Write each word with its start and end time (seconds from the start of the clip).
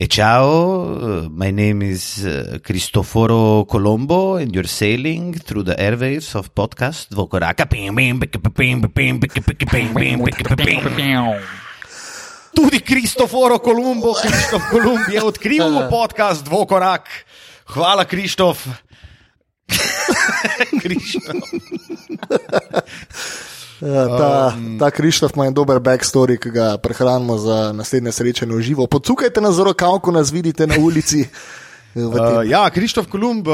Hey, 0.00 0.06
ciao, 0.06 0.46
uh, 0.94 1.28
my 1.28 1.50
name 1.50 1.82
is 1.82 2.24
uh, 2.24 2.60
Cristoforo 2.62 3.64
Colombo, 3.64 4.36
and 4.36 4.54
you're 4.54 4.62
sailing 4.62 5.34
through 5.34 5.64
the 5.64 5.74
airwaves 5.74 6.36
of 6.36 6.54
podcast 6.54 7.10
Dvokoraka. 7.10 7.66
Tudi 12.54 12.80
Cristoforo 12.80 13.58
Colombo, 13.58 14.14
Kristof 14.14 14.70
Kolumb 14.70 15.02
je 15.10 15.22
odkril 15.22 15.88
podcast 15.90 16.44
Dvokorak. 16.44 17.08
Hvala, 17.66 18.04
Kristof. 18.04 18.68
Kristof. 20.78 21.42
Ja, 23.80 24.04
ta, 24.10 24.54
um, 24.56 24.74
ta 24.78 24.90
Krištof 24.90 25.36
ima 25.36 25.46
en 25.46 25.54
dober 25.54 25.78
backstory, 25.80 26.38
ki 26.42 26.50
ga 26.50 26.68
prehranimo 26.82 27.38
za 27.38 27.72
naslednje 27.72 28.12
srečanje 28.12 28.56
v 28.56 28.62
živo. 28.62 28.86
Pocukajte 28.90 29.40
na 29.40 29.52
rokav, 29.54 30.00
ko 30.02 30.12
nas 30.12 30.32
vidite 30.34 30.66
na 30.66 30.78
ulici. 30.78 31.24
Uh, 31.98 32.44
ja, 32.46 32.68
Krištof 32.70 33.08
Kolumb, 33.10 33.48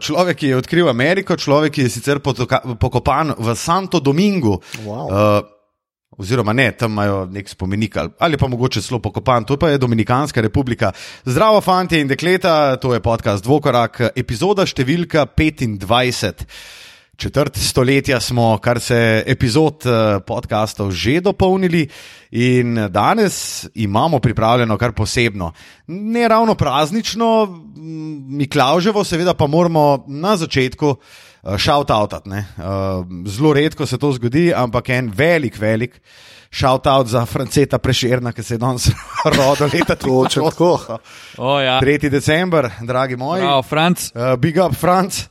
človek, 0.00 0.38
ki 0.40 0.48
je 0.48 0.56
odkril 0.56 0.88
Ameriko, 0.88 1.36
človek, 1.36 1.76
ki 1.76 1.84
je 1.84 1.90
sicer 1.92 2.18
pokopan 2.18 3.34
v 3.38 3.54
Santo 3.54 4.00
Domingo. 4.00 4.56
Wow. 4.82 5.04
Uh, 5.04 5.54
oziroma, 6.18 6.52
ne, 6.56 6.72
tam 6.72 6.96
imajo 6.96 7.26
nek 7.30 7.48
spomenik 7.48 7.96
ali 8.18 8.38
pa 8.40 8.48
mogoče 8.48 8.82
celo 8.82 8.98
pokopan, 9.04 9.44
to 9.44 9.56
pa 9.56 9.68
je 9.68 9.78
Dominikanska 9.78 10.40
republika. 10.40 10.92
Zdravo, 11.24 11.60
fanti 11.60 12.00
in 12.00 12.08
dekleta, 12.08 12.76
to 12.76 12.94
je 12.94 13.04
podcast 13.04 13.44
Dvokorak, 13.44 14.00
epizoda 14.16 14.66
številka 14.66 15.26
25 15.26 16.46
četrt 17.16 17.56
stoletja 17.56 18.20
smo, 18.20 18.58
kar 18.58 18.80
se 18.80 19.22
epizod 19.26 19.86
eh, 19.86 20.20
podkastov 20.26 20.92
že 20.92 21.20
dopolnili, 21.20 21.88
in 22.30 22.74
danes 22.90 23.66
imamo 23.74 24.18
pripravljeno 24.18 24.78
kar 24.78 24.92
posebno. 24.92 25.52
Ne 25.86 26.28
ravno 26.28 26.54
praznično, 26.54 27.60
Miklauževo, 28.28 29.04
seveda 29.04 29.34
pa 29.34 29.46
moramo 29.46 30.04
na 30.08 30.36
začetku 30.36 30.96
šautautat. 31.58 32.26
Eh, 32.26 32.30
uh, 32.30 32.36
eh, 32.36 33.28
zelo 33.28 33.52
redko 33.52 33.86
se 33.86 33.98
to 33.98 34.12
zgodi, 34.12 34.52
ampak 34.56 34.88
en 34.88 35.12
velik, 35.14 35.58
velik. 35.58 36.00
Shoutout 36.54 37.08
za 37.10 37.26
Franceta 37.26 37.78
Prešerna, 37.78 38.32
ki 38.32 38.42
se 38.42 38.54
je 38.54 38.58
danes 38.58 38.86
rodil 39.36 39.66
leta 39.74 39.96
2000. 39.96 40.98
Oh, 41.38 41.62
ja. 41.62 41.80
3. 41.80 42.10
december, 42.10 42.70
dragi 42.80 43.16
moji. 43.16 43.42
Prav, 43.42 43.62
Franc. 43.62 44.12
Uh, 44.14 44.36
big 44.38 44.56
up, 44.62 44.76
Franc. 44.76 45.24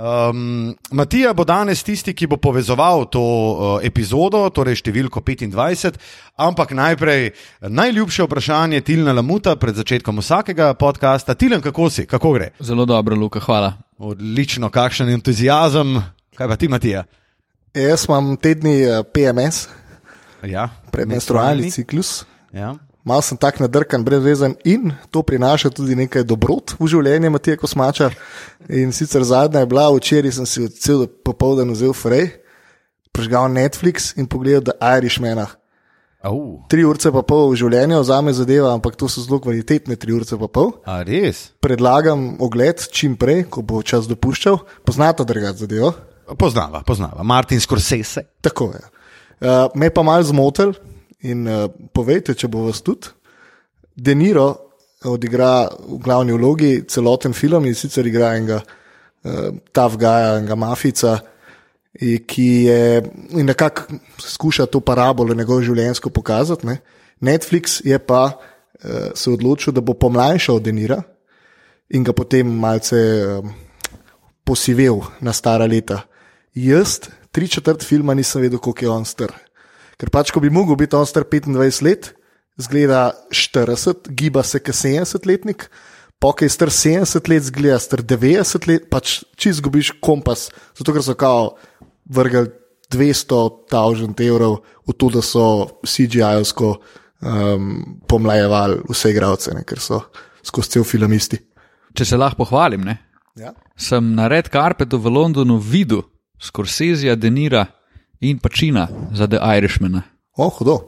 Um, 0.00 0.76
Matija 0.90 1.34
bo 1.36 1.44
danes 1.44 1.82
tisti, 1.84 2.14
ki 2.16 2.24
bo 2.30 2.38
povezoval 2.40 3.02
to 3.12 3.20
uh, 3.20 3.72
epizodo, 3.84 4.46
torej 4.48 4.78
številko 4.80 5.20
25, 5.20 5.98
ampak 6.40 6.72
najprej 6.72 7.34
najljubše 7.68 8.24
vprašanje 8.24 8.80
Tilna 8.86 9.12
Lamuta 9.12 9.58
pred 9.60 9.76
začetkom 9.76 10.22
vsakega 10.22 10.72
podcasta. 10.80 11.36
Tilen, 11.36 11.60
kako 11.60 11.90
si, 11.92 12.06
kako 12.08 12.32
gre? 12.38 12.48
Zelo 12.64 12.88
dobro, 12.88 13.18
Luka, 13.18 13.44
hvala. 13.44 13.74
Odlično, 14.00 14.70
kakšen 14.72 15.12
entuzijazem. 15.18 15.98
Kaj 16.38 16.48
pa 16.48 16.56
ti, 16.56 16.72
Matija? 16.72 17.04
Jaz 17.76 18.08
imam 18.08 18.38
tedni 18.40 18.78
uh, 18.88 19.02
PMS, 19.04 19.66
ja, 20.48 20.70
predmenstrualni 20.94 21.68
ciklus. 21.76 22.22
Ja. 22.56 22.72
Mal 23.04 23.22
sem 23.24 23.38
tak 23.40 23.60
nadrkan, 23.60 24.04
brezvezen 24.04 24.58
in 24.68 24.92
to 25.10 25.22
prinaša 25.24 25.70
tudi 25.72 25.96
nekaj 25.96 26.26
dobrot 26.28 26.74
v 26.76 26.88
življenje, 26.92 27.30
Matija 27.32 27.56
Kosmača. 27.56 28.10
In 28.68 28.92
sicer 28.92 29.24
zadnja 29.24 29.62
je 29.64 29.70
bila, 29.70 29.88
včeraj 29.94 30.36
sem 30.36 30.46
si 30.46 30.68
cel 30.76 31.06
popoldan 31.24 31.72
vzel 31.72 31.96
Frey, 31.96 32.28
prežgal 33.16 33.48
Netflix 33.48 34.12
in 34.20 34.28
pogledal 34.28 34.68
The 34.68 34.76
Irishmana. 35.00 35.48
Uh. 36.20 36.60
Tri 36.68 36.84
ure 36.84 37.00
pa 37.00 37.22
pol 37.24 37.48
v 37.48 37.56
življenju 37.56 38.02
za 38.04 38.20
me 38.20 38.34
zadeva, 38.36 38.74
ampak 38.76 38.98
to 39.00 39.08
so 39.08 39.24
zelo 39.24 39.40
kvalitetne 39.40 39.96
tri 39.96 40.12
ure 40.12 40.28
pa 40.28 40.48
pol. 40.52 40.74
A 40.84 41.00
res? 41.00 41.56
Predlagam 41.64 42.36
ogled 42.44 42.84
čim 42.92 43.16
prej, 43.16 43.46
ko 43.48 43.64
bo 43.64 43.80
čas 43.80 44.04
dopuščal. 44.10 44.60
Poznate 44.84 45.24
drugače 45.24 45.64
zadevo? 45.64 45.94
Poznava, 46.36 46.84
poznava. 46.84 47.24
Martin 47.24 47.60
Scorsese. 47.64 48.28
Tako 48.44 48.74
je. 48.76 48.84
Uh, 49.40 49.72
me 49.72 49.88
pa 49.88 50.04
malo 50.04 50.20
zmotil, 50.28 50.76
In 51.28 51.46
uh, 51.46 51.66
povejte, 51.92 52.34
če 52.34 52.48
bo 52.48 52.64
vas 52.68 52.80
tudi. 52.84 53.10
Deniro 53.96 54.48
odigra 55.08 55.68
v 55.68 55.98
glavni 56.00 56.32
vlogi 56.36 56.84
celoten 56.88 57.34
film 57.36 57.66
in 57.68 57.76
sicer 57.76 58.06
igra 58.06 58.34
enega 58.36 58.60
uh, 58.60 59.50
Tavgaja, 59.72 60.38
enega 60.38 60.56
mafica, 60.56 61.18
ki 62.00 62.48
je 62.64 63.02
nekako 63.42 63.98
skuša 64.22 64.68
to 64.70 64.80
parabolo 64.80 65.34
njegovo 65.34 65.60
življenjsko 65.66 66.12
pokazati. 66.14 66.66
Ne. 66.66 66.78
Netflix 67.20 67.80
je 67.84 67.98
pa 67.98 68.22
uh, 68.30 69.10
se 69.14 69.30
odločil, 69.30 69.74
da 69.76 69.84
bo 69.84 69.98
pomlajšal 69.98 70.60
Denira 70.64 71.02
in 71.90 72.04
ga 72.06 72.14
potem 72.14 72.46
malce 72.46 72.96
um, 73.26 73.50
posivel 74.46 75.02
na 75.20 75.34
stara 75.34 75.66
leta. 75.66 76.04
Jaz, 76.54 77.00
tri 77.30 77.48
četrt 77.48 77.84
filma, 77.84 78.14
nisem 78.14 78.42
vedel, 78.42 78.58
koliko 78.58 78.84
je 78.84 78.90
on 78.90 79.04
star. 79.04 79.34
Ker 80.00 80.08
pač, 80.08 80.32
ko 80.32 80.40
bi 80.40 80.48
mogel 80.52 80.78
biti 80.80 80.96
on 80.96 81.04
star 81.08 81.26
25 81.28 81.82
let, 81.84 82.14
zgleda 82.60 83.10
40, 83.32 84.08
giba 84.16 84.42
se 84.46 84.62
kot 84.64 84.76
70-letnik, 84.76 85.66
pokaj 86.20 86.48
star 86.52 86.72
70 86.72 87.28
let, 87.28 87.44
zgleda 87.50 87.80
star 87.82 88.02
90 88.04 88.68
let, 88.70 88.88
pač 88.92 89.18
če 89.36 89.52
izgubiš 89.52 89.92
kompas, 90.00 90.48
zato 90.78 90.96
ker 90.96 91.04
so 91.04 91.16
kao 91.20 91.52
vrgli 92.08 92.48
200.000 92.90 94.24
evrov 94.26 94.62
v 94.88 94.96
to, 94.98 95.10
da 95.14 95.22
so 95.22 95.44
CGI-ovsko 95.86 96.70
um, 96.74 97.68
pomlajevali 98.10 98.80
vse 98.88 99.12
igralce, 99.12 99.54
ne, 99.54 99.62
ker 99.68 99.78
so 99.84 100.00
skozi 100.42 100.78
cel 100.78 100.86
filmisti. 100.88 101.38
Če 101.94 102.06
se 102.08 102.18
lahko 102.18 102.42
pohvalim, 102.44 102.88
ja? 103.38 103.52
sem 103.76 104.14
na 104.16 104.30
Red 104.32 104.48
Carpetu 104.50 104.98
v 104.98 105.12
Londonu 105.12 105.58
videl 105.60 106.02
Scorsese, 106.40 107.14
Denira 107.20 107.66
in 108.20 108.38
pačina 108.38 108.88
za 109.12 109.26
The 109.26 109.38
Irishman. 109.56 110.02
Oh, 110.36 110.52
hudo. 110.58 110.78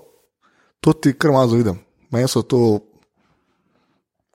To 0.81 0.93
ti 0.93 1.13
kar 1.13 1.31
malo 1.31 1.57
vidim. 1.57 1.79
Meni 2.11 2.29
so 2.29 2.43
to 2.43 2.81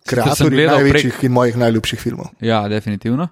kreatorji 0.08 0.68
največjih 0.68 1.14
prek... 1.14 1.24
in 1.28 1.32
mojih 1.36 1.58
najljubših 1.58 2.00
filmov. 2.00 2.32
Ja, 2.42 2.68
definitivno. 2.72 3.28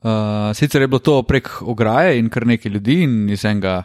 Uh, 0.00 0.52
sicer 0.56 0.80
je 0.80 0.88
bilo 0.88 1.02
to 1.04 1.22
prek 1.22 1.48
ograje 1.62 2.18
in 2.18 2.28
kar 2.30 2.46
nekaj 2.46 2.72
ljudi 2.72 3.02
in 3.02 3.28
iz 3.30 3.44
enega 3.44 3.82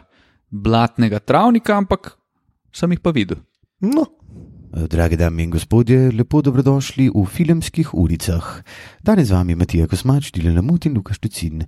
blatnega 0.50 1.19
travnika, 1.19 1.75
ampak 1.78 2.13
sem 2.72 2.92
jih 2.92 3.02
pa 3.03 3.12
videl. 3.16 3.42
No. 3.81 4.06
Drage 4.75 5.16
dame 5.16 5.44
in 5.44 5.50
gospodje, 5.50 6.12
lepo 6.12 6.41
dobrodošli 6.44 7.08
v 7.08 7.22
filmskih 7.31 7.94
ulicah. 7.96 8.59
Danes 9.00 9.30
z 9.30 9.31
vami 9.31 9.56
Matija 9.56 9.88
Kosmač, 9.88 10.34
Dilena 10.36 10.59
Mut 10.62 10.86
in 10.86 10.97
Lukaš 11.00 11.19
Tucin. 11.24 11.62
Eh, 11.63 11.68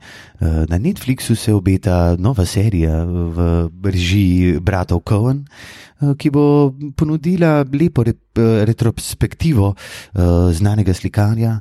na 0.67 0.75
Netflixu 0.75 1.35
se 1.35 1.53
obeta 1.55 2.17
nova 2.19 2.43
serija 2.45 3.05
v 3.07 3.69
režiji 3.79 4.59
bratov 4.59 5.07
Cohen, 5.07 5.45
eh, 5.47 6.19
ki 6.19 6.29
bo 6.35 6.75
ponudila 6.99 7.63
lepo 7.63 8.03
retrospektivo 8.67 9.71
eh, 9.71 10.19
znanega 10.51 10.93
slikarja 10.93 11.59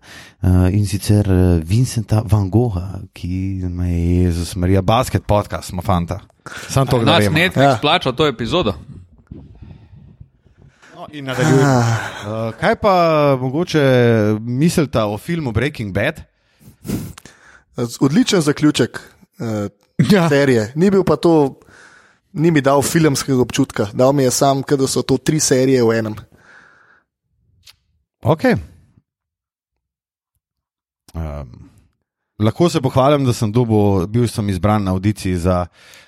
in 0.71 0.87
sicer 0.87 1.27
Vincenta 1.63 2.23
Van 2.27 2.51
Gogha, 2.51 3.07
ki 3.15 3.63
me 3.71 3.91
je 3.95 4.33
zasmerja 4.33 4.83
basket 4.83 5.23
podcast, 5.27 5.71
smo 5.71 5.83
fanta. 5.83 6.21
Sam 6.69 6.87
to 6.87 6.99
gledam. 6.99 7.35
Netflix 7.35 7.79
ja. 7.79 7.79
plača 7.83 8.13
to 8.13 8.27
epizodo 8.27 8.75
in 11.13 11.25
nadaljujemo. 11.25 11.63
Ah. 11.63 11.87
Uh, 12.27 12.55
kaj 12.61 12.77
pa 12.77 12.95
mogoče 13.41 13.83
mislite 14.41 15.03
o 15.03 15.19
filmu 15.19 15.53
Breaking 15.53 15.95
Bad? 15.95 16.21
Odličen 18.01 18.41
zaključek 18.41 19.01
uh, 19.39 19.71
ja. 20.13 20.29
serije. 20.29 20.73
Ni 20.75 20.91
bil 20.91 21.05
pa 21.05 21.17
to, 21.17 21.61
ni 22.33 22.51
mi 22.51 22.61
dal 22.61 22.83
filmskega 22.83 23.41
občutka, 23.41 23.89
dal 23.93 24.13
mi 24.13 24.23
je 24.23 24.31
sam, 24.31 24.63
da 24.63 24.87
so 24.87 25.03
to 25.03 25.17
tri 25.17 25.41
serije 25.41 25.85
v 25.85 25.99
enem. 25.99 26.17
Ok. 28.23 28.45
Um, 31.15 31.66
lahko 32.39 32.69
se 32.71 32.81
pohvalim, 32.81 33.25
da 33.25 33.33
sem 33.33 33.53
dobil, 33.53 34.07
bil 34.07 34.29
sem 34.29 34.49
izbran 34.49 34.85
na 34.85 34.93
audiciji 34.93 35.37
za 35.37 35.67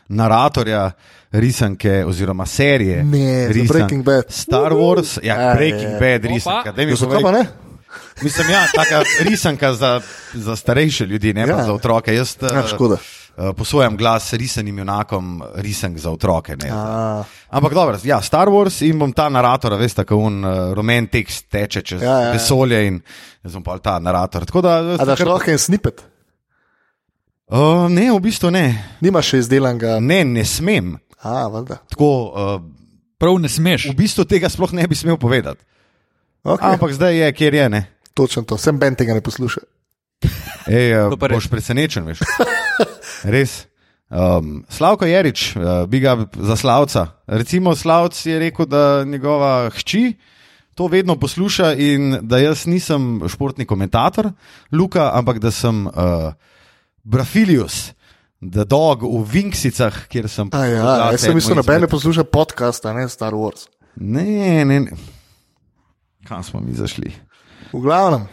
naratorja 0.08 0.90
risanke 1.32 2.04
oziroma 2.06 2.46
serije. 2.46 3.04
Ne, 3.04 3.48
risan, 3.48 3.76
Breaking 3.76 4.04
Bad. 4.04 4.24
Star 4.28 4.72
Wars, 4.72 5.18
ja, 5.22 5.40
ja 5.40 5.54
Breaking 5.54 5.92
ja, 5.92 5.98
Bad, 6.00 6.24
risanka. 6.24 6.72
Da 6.72 6.86
mi 6.86 6.96
povej. 6.96 7.44
Mislim, 8.22 8.50
ja, 8.50 8.66
taka 8.74 9.02
risanka 9.20 9.74
za, 9.74 10.00
za 10.34 10.56
starejše 10.56 11.06
ljudi, 11.06 11.34
ne 11.34 11.40
ja. 11.40 11.56
pa 11.56 11.62
za 11.62 11.72
otroke. 11.72 12.14
Jaz, 12.14 12.36
ja, 12.42 12.66
škoda. 12.68 12.96
Uh, 13.36 13.54
posojam 13.56 13.96
glas 13.96 14.32
risanim 14.32 14.78
junakom, 14.78 15.42
risank 15.54 15.98
za 15.98 16.10
otroke. 16.10 16.56
Ampak 17.50 17.74
dobro, 17.74 17.98
ja, 18.04 18.22
Star 18.22 18.48
Wars 18.48 18.82
in 18.88 18.98
bom 18.98 19.12
ta 19.12 19.28
narator, 19.28 19.74
veste, 19.78 20.02
kako 20.02 20.16
un 20.16 20.44
uh, 20.44 20.72
rumen 20.74 21.06
tekst 21.06 21.46
teče 21.48 21.82
čez 21.82 22.02
ja, 22.02 22.20
ja. 22.20 22.32
vesolje 22.32 22.86
in 22.86 23.00
jaz 23.44 23.54
bom 23.54 23.62
pa 23.62 23.78
ta 23.78 23.98
narator. 23.98 24.44
Da, 24.44 24.96
A 24.98 25.04
da 25.04 25.16
šlo 25.16 25.40
je 25.46 25.52
en 25.52 25.58
snippet? 25.58 26.02
Uh, 27.48 27.88
ne, 27.88 28.12
v 28.12 28.20
bistvu 28.20 28.50
ne. 28.52 28.76
Nimaš 29.00 29.32
še 29.32 29.38
izdelanega? 29.46 29.96
Ne, 30.04 30.20
ne 30.24 30.44
smem. 30.44 30.98
A, 31.24 31.48
Tako, 31.88 32.10
uh, 32.28 32.58
Prav 33.18 33.38
ne 33.40 33.48
smeš. 33.50 33.88
V 33.90 33.96
bistvu 33.98 34.28
tega 34.28 34.50
sploh 34.52 34.70
ne 34.76 34.84
bi 34.86 34.94
smel 34.94 35.16
povedati. 35.18 35.64
Okay. 36.44 36.76
Ampak 36.76 36.92
zdaj 36.94 37.16
je, 37.18 37.32
kjer 37.34 37.54
je. 37.54 37.66
Ne? 37.72 37.80
Točno 38.14 38.44
to, 38.46 38.60
sem 38.60 38.78
ben 38.78 38.94
tega 38.94 39.16
ne 39.16 39.24
posluša. 39.24 39.64
Ej, 40.68 40.92
uh, 40.94 41.08
To 41.12 41.18
pa 41.18 41.32
res. 41.32 41.40
boš 41.40 41.48
presenečen, 41.50 42.06
veš. 42.06 42.22
Res. 43.34 43.64
Um, 44.08 44.62
Slavko 44.70 45.08
Jarič, 45.08 45.56
uh, 45.56 45.88
bi 45.90 46.04
ga 46.04 46.14
za 46.36 46.56
Slavca. 46.56 47.18
Recimo, 47.26 47.74
Slavc 47.74 48.20
je 48.28 48.38
rekel, 48.38 48.68
da 48.68 49.02
njegova 49.04 49.72
hči 49.74 50.14
to 50.78 50.86
vedno 50.86 51.16
posluša 51.18 51.72
in 51.74 52.20
da 52.22 52.38
jaz 52.38 52.68
nisem 52.70 53.26
športni 53.28 53.66
komentator, 53.66 54.30
Luka, 54.72 55.10
ampak 55.16 55.42
da 55.42 55.50
sem 55.50 55.86
uh, 55.88 56.30
Brafilius, 57.04 57.92
da 58.40 58.64
dog 58.64 59.02
v 59.02 59.24
Vinksicah, 59.24 60.06
kjer 60.08 60.28
sem. 60.28 60.48
A 60.52 60.64
ja, 60.64 60.82
podal 60.82 61.12
jaz 61.12 61.20
sem 61.20 61.34
mislil, 61.34 61.62
da 61.62 61.78
ne 61.78 61.88
posluša 61.88 62.24
podcasta, 62.24 62.92
ne 62.92 63.08
Star 63.08 63.32
Wars. 63.32 63.66
Ne, 63.96 64.64
ne, 64.64 64.80
ne. 64.80 64.90
Kam 66.28 66.42
smo 66.42 66.60
mi 66.60 66.72
zašli? 66.72 67.12
V 67.72 67.80
glavnem, 67.80 68.28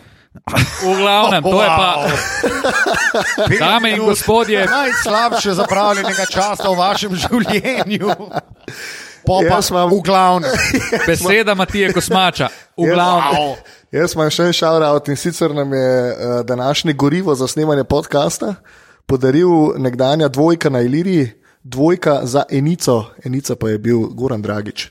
V 0.84 0.92
glavnem, 1.00 1.44
to 1.44 1.62
je 1.64 1.70
pa, 1.70 1.90
dame 3.60 3.92
in 3.92 4.04
gospodje, 4.04 4.66
najslabše 4.66 5.54
zapravljenega 5.54 6.26
časa 6.28 6.70
v 6.70 6.76
vašem 6.76 7.16
življenju. 7.16 8.12
Po 9.26 9.40
pa 9.40 9.58
Jaz 9.58 9.72
imam- 9.72 9.90
v 9.90 10.02
glavnem. 10.04 10.52
beseda 11.08 11.56
Matije 11.56 11.94
Kosmača. 11.94 12.50
V 12.78 12.84
glavnem. 12.86 13.56
Jaz 13.96 14.16
imam 14.16 14.30
še 14.32 14.50
en 14.50 14.56
šauraut 14.56 15.08
in 15.12 15.20
sicer 15.20 15.54
nam 15.56 15.74
je 15.74 15.90
uh, 16.12 16.40
današnje 16.46 16.94
gorivo 16.94 17.36
za 17.36 17.48
snemanje 17.48 17.84
podcasta 17.84 18.56
podaril 19.06 19.76
nekdanja 19.78 20.28
dvojka 20.28 20.70
na 20.70 20.82
Iliriji, 20.82 21.30
dvojka 21.64 22.20
za 22.24 22.44
Enico, 22.50 23.04
Enica 23.26 23.56
pa 23.56 23.70
je 23.70 23.78
bil 23.78 24.08
Goran 24.18 24.42
Dragič. 24.42 24.90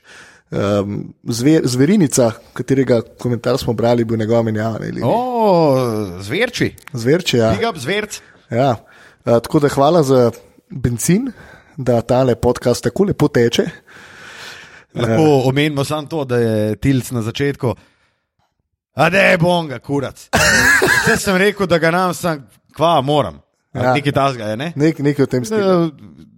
Um, 0.54 1.14
zver, 1.24 1.66
zverinica, 1.66 2.30
katerega 2.54 3.00
komentar 3.18 3.58
smo 3.58 3.72
brali, 3.72 4.04
bil 4.04 4.18
njegova 4.18 4.42
menjava 4.42 4.78
na 4.78 4.86
Iliriji. 4.86 5.04
O, 5.06 6.18
zverči, 6.20 6.74
Zverče, 6.92 7.38
ja. 7.38 7.50
big 7.58 7.68
up 7.68 7.78
zverc. 7.78 8.20
ja. 8.50 8.76
Uh, 9.24 9.40
tako 9.42 9.60
da 9.60 9.68
hvala 9.68 10.02
za 10.02 10.30
benzin, 10.70 11.32
da 11.76 12.00
tale 12.00 12.34
podcast 12.34 12.84
tako 12.84 13.04
lepo 13.04 13.28
teče. 13.28 13.64
Lahko 14.94 15.42
omenimo 15.48 15.84
samo 15.84 16.06
to, 16.06 16.24
da 16.24 16.38
je 16.38 16.76
Tilc 16.76 17.10
na 17.10 17.22
začetku. 17.22 17.74
A 18.94 19.10
da 19.10 19.18
je 19.18 19.38
bonga, 19.38 19.78
kurac. 19.78 20.28
Vse 21.02 21.16
sem 21.18 21.36
rekel, 21.36 21.66
da 21.66 21.78
ga 21.78 21.90
nam 21.90 22.14
sam, 22.14 22.44
kva 22.76 23.00
moram. 23.02 23.40
Ja. 23.74 23.82
Ja. 23.82 23.94
Nekaj 23.94 24.12
tasga 24.14 24.52
je, 24.52 24.56
ne? 24.56 24.72
Nek, 24.76 24.98
nekaj 25.02 25.26
o 25.26 25.30
tem 25.30 25.44
stilu. 25.44 25.86
Eh, 25.86 25.90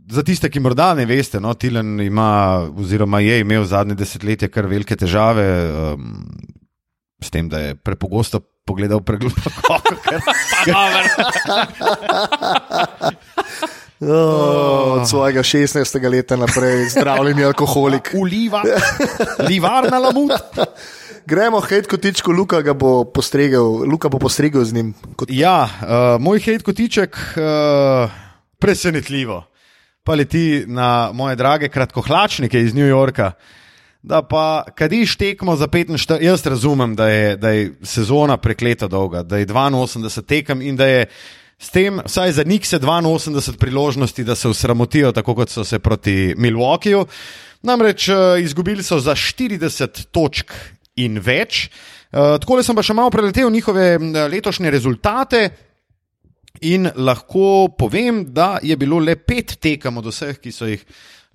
Za 0.07 0.23
tiste, 0.23 0.47
ki 0.47 0.61
morda 0.63 0.93
ne 0.95 1.03
veste, 1.03 1.41
no, 1.43 1.51
Tilen 1.59 1.97
ima, 2.01 2.63
oziroma 2.79 3.19
je 3.21 3.41
imel 3.43 3.65
zadnje 3.67 3.97
desetletje 3.99 4.49
kar 4.55 4.69
velike 4.71 4.95
težave 4.97 5.47
um, 5.67 6.21
s 7.19 7.33
tem, 7.35 7.49
da 7.51 7.59
je 7.59 7.75
prepogosto 7.75 8.39
pogledal 8.67 9.03
pregloboko. 9.03 9.81
Oh, 14.01 14.95
od 15.01 15.09
svojega 15.11 15.43
16. 15.43 16.11
leta 16.11 16.39
naprej, 16.39 16.87
zdravljeni 16.95 17.45
alkoholik. 17.45 18.15
Uliva, 18.15 18.63
livarna 19.49 19.99
lamut. 19.99 20.33
Gremo, 21.27 21.59
hej, 21.59 21.83
kotičko, 21.91 22.31
Luka 22.31 22.61
ga 22.63 22.71
bo 22.71 23.03
postregel, 23.05 23.83
Luka 23.91 24.07
bo 24.07 24.19
postregel 24.23 24.63
z 24.65 24.73
njim. 24.73 24.93
Kot, 25.19 25.27
Ja, 25.35 25.65
uh, 25.67 26.23
moj 26.23 26.39
hejt 26.39 26.63
kotiček, 26.63 27.17
uh, 27.19 28.13
presenetljivo, 28.63 29.41
pa 30.07 30.15
leti 30.15 30.63
na 30.71 31.11
moje 31.11 31.35
drage 31.37 31.69
kratkohlačnike 31.69 32.61
iz 32.63 32.75
New 32.75 32.87
Yorka. 32.87 33.33
Da 34.03 34.23
pa, 34.23 34.71
kadiš 34.79 35.17
tekmo 35.19 35.57
za 35.57 35.67
45, 35.67 36.23
jaz 36.23 36.47
razumem, 36.47 36.95
da 36.95 37.09
je, 37.09 37.37
da 37.37 37.51
je 37.51 37.73
sezona 37.83 38.37
prekleta 38.37 38.87
dolga, 38.87 39.23
da 39.23 39.43
je 39.43 39.47
82 39.47 40.23
tekem 40.23 40.63
in 40.63 40.77
da 40.77 40.87
je 40.87 41.07
s 41.59 41.71
tem, 41.71 41.99
vsaj 42.07 42.33
za 42.33 42.45
njih, 42.47 42.63
82 42.63 43.59
priložnosti, 43.59 44.25
da 44.25 44.35
se 44.35 44.49
usramotijo, 44.49 45.13
tako 45.13 45.35
kot 45.35 45.51
so 45.51 45.65
se 45.65 45.79
proti 45.79 46.35
Milwaukeeju. 46.39 47.07
Namreč 47.63 48.09
uh, 48.09 48.17
izgubili 48.39 48.83
so 48.83 49.01
za 49.01 49.15
40 49.15 50.07
točk 50.15 50.53
in 51.03 51.21
več. 51.21 51.67
Uh, 51.67 52.37
Tako 52.41 52.59
da 52.59 52.65
sem 52.65 52.77
pa 52.77 52.85
še 52.87 52.95
malo 52.97 53.13
preletel 53.13 53.51
njihove 53.53 53.99
letošnje 54.33 54.71
rezultate. 54.71 55.43
In 56.65 56.89
lahko 56.97 57.69
povem, 57.77 58.23
da 58.33 58.57
je 58.65 58.77
bilo 58.81 58.99
le 58.99 59.17
pet 59.21 59.59
tekem 59.61 59.99
od 60.01 60.09
vseh, 60.09 60.39
ki 60.41 60.53
so 60.55 60.69
jih 60.71 60.81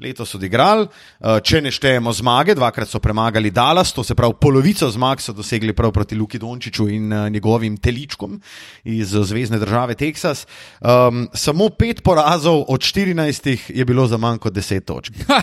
letos 0.02 0.36
odigrali. 0.36 0.88
Eh, 0.88 1.40
Če 1.44 1.62
ne 1.62 1.72
štejemo 1.72 2.14
zmage, 2.14 2.56
dvakrat 2.58 2.90
so 2.90 3.00
premagali 3.04 3.52
Dallas, 3.54 3.94
to 3.94 4.04
se 4.04 4.16
pravi, 4.18 4.36
polovico 4.42 4.90
zmag 4.90 5.22
so 5.22 5.34
dosegli 5.38 5.76
prav 5.78 5.94
proti 5.94 6.18
Luki 6.18 6.40
Dončiću 6.42 6.88
in 6.90 7.14
eh, 7.14 7.30
njegovim 7.30 7.78
teličkom 7.78 8.40
iz 8.84 9.16
eh, 9.16 9.24
zvezdne 9.24 9.60
države 9.62 9.96
Teksas. 9.96 10.46
Um, 10.82 11.28
samo 11.34 11.70
pet 11.70 12.04
porazov 12.04 12.64
od 12.68 12.82
14 12.82 13.70
je 13.70 13.86
bilo 13.86 14.08
za 14.08 14.18
manj 14.18 14.40
kot 14.42 14.54
10 14.54 14.86
točk. 14.86 15.14
Uh, 15.16 15.36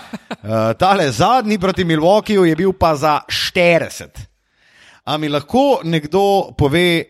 tale 0.80 1.10
zadnji 1.12 1.58
proti 1.58 1.84
Milwaukeeju 1.84 2.44
je 2.44 2.56
bil 2.56 2.72
pa 2.72 2.96
za 2.96 3.20
40. 3.54 4.26
A 5.04 5.16
mi 5.16 5.28
lahko 5.28 5.80
nekdo 5.84 6.50
pove, 6.58 7.04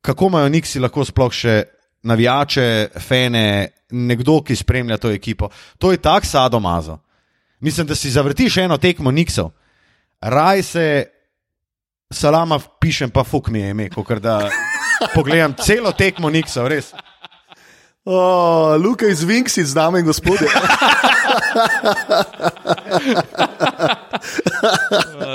kako 0.00 0.26
imajo 0.26 0.48
Niksi 0.48 0.80
lahko 0.80 1.04
sploh 1.04 1.32
še 1.32 1.62
navijače, 2.02 2.88
fene, 3.00 3.68
nekdo, 3.90 4.40
ki 4.42 4.56
spremlja 4.56 4.96
to 4.96 5.10
ekipo. 5.10 5.48
To 5.78 5.92
je 5.92 5.98
tak 5.98 6.26
sadomazo. 6.26 6.98
Mislim, 7.60 7.86
da 7.86 7.94
si 7.94 8.10
zavrtiš 8.10 8.56
eno 8.56 8.78
tekmo 8.78 9.10
Niksov, 9.10 9.50
raj 10.20 10.62
se 10.62 11.04
salama 12.10 12.58
pišem, 12.80 13.10
pa 13.10 13.24
fuk 13.24 13.48
mi 13.48 13.60
je 13.60 13.70
ime, 13.70 13.90
kot 13.90 14.18
da 14.18 14.50
pogledam 15.14 15.54
celo 15.62 15.92
tekmo 15.92 16.30
Niksov, 16.30 16.68
res. 16.68 16.92
oh, 18.04 18.80
Luka 18.80 19.06
iz 19.06 19.22
Vinksic, 19.22 19.68
dame 19.68 20.00
in 20.00 20.06
gospodje. 20.06 20.48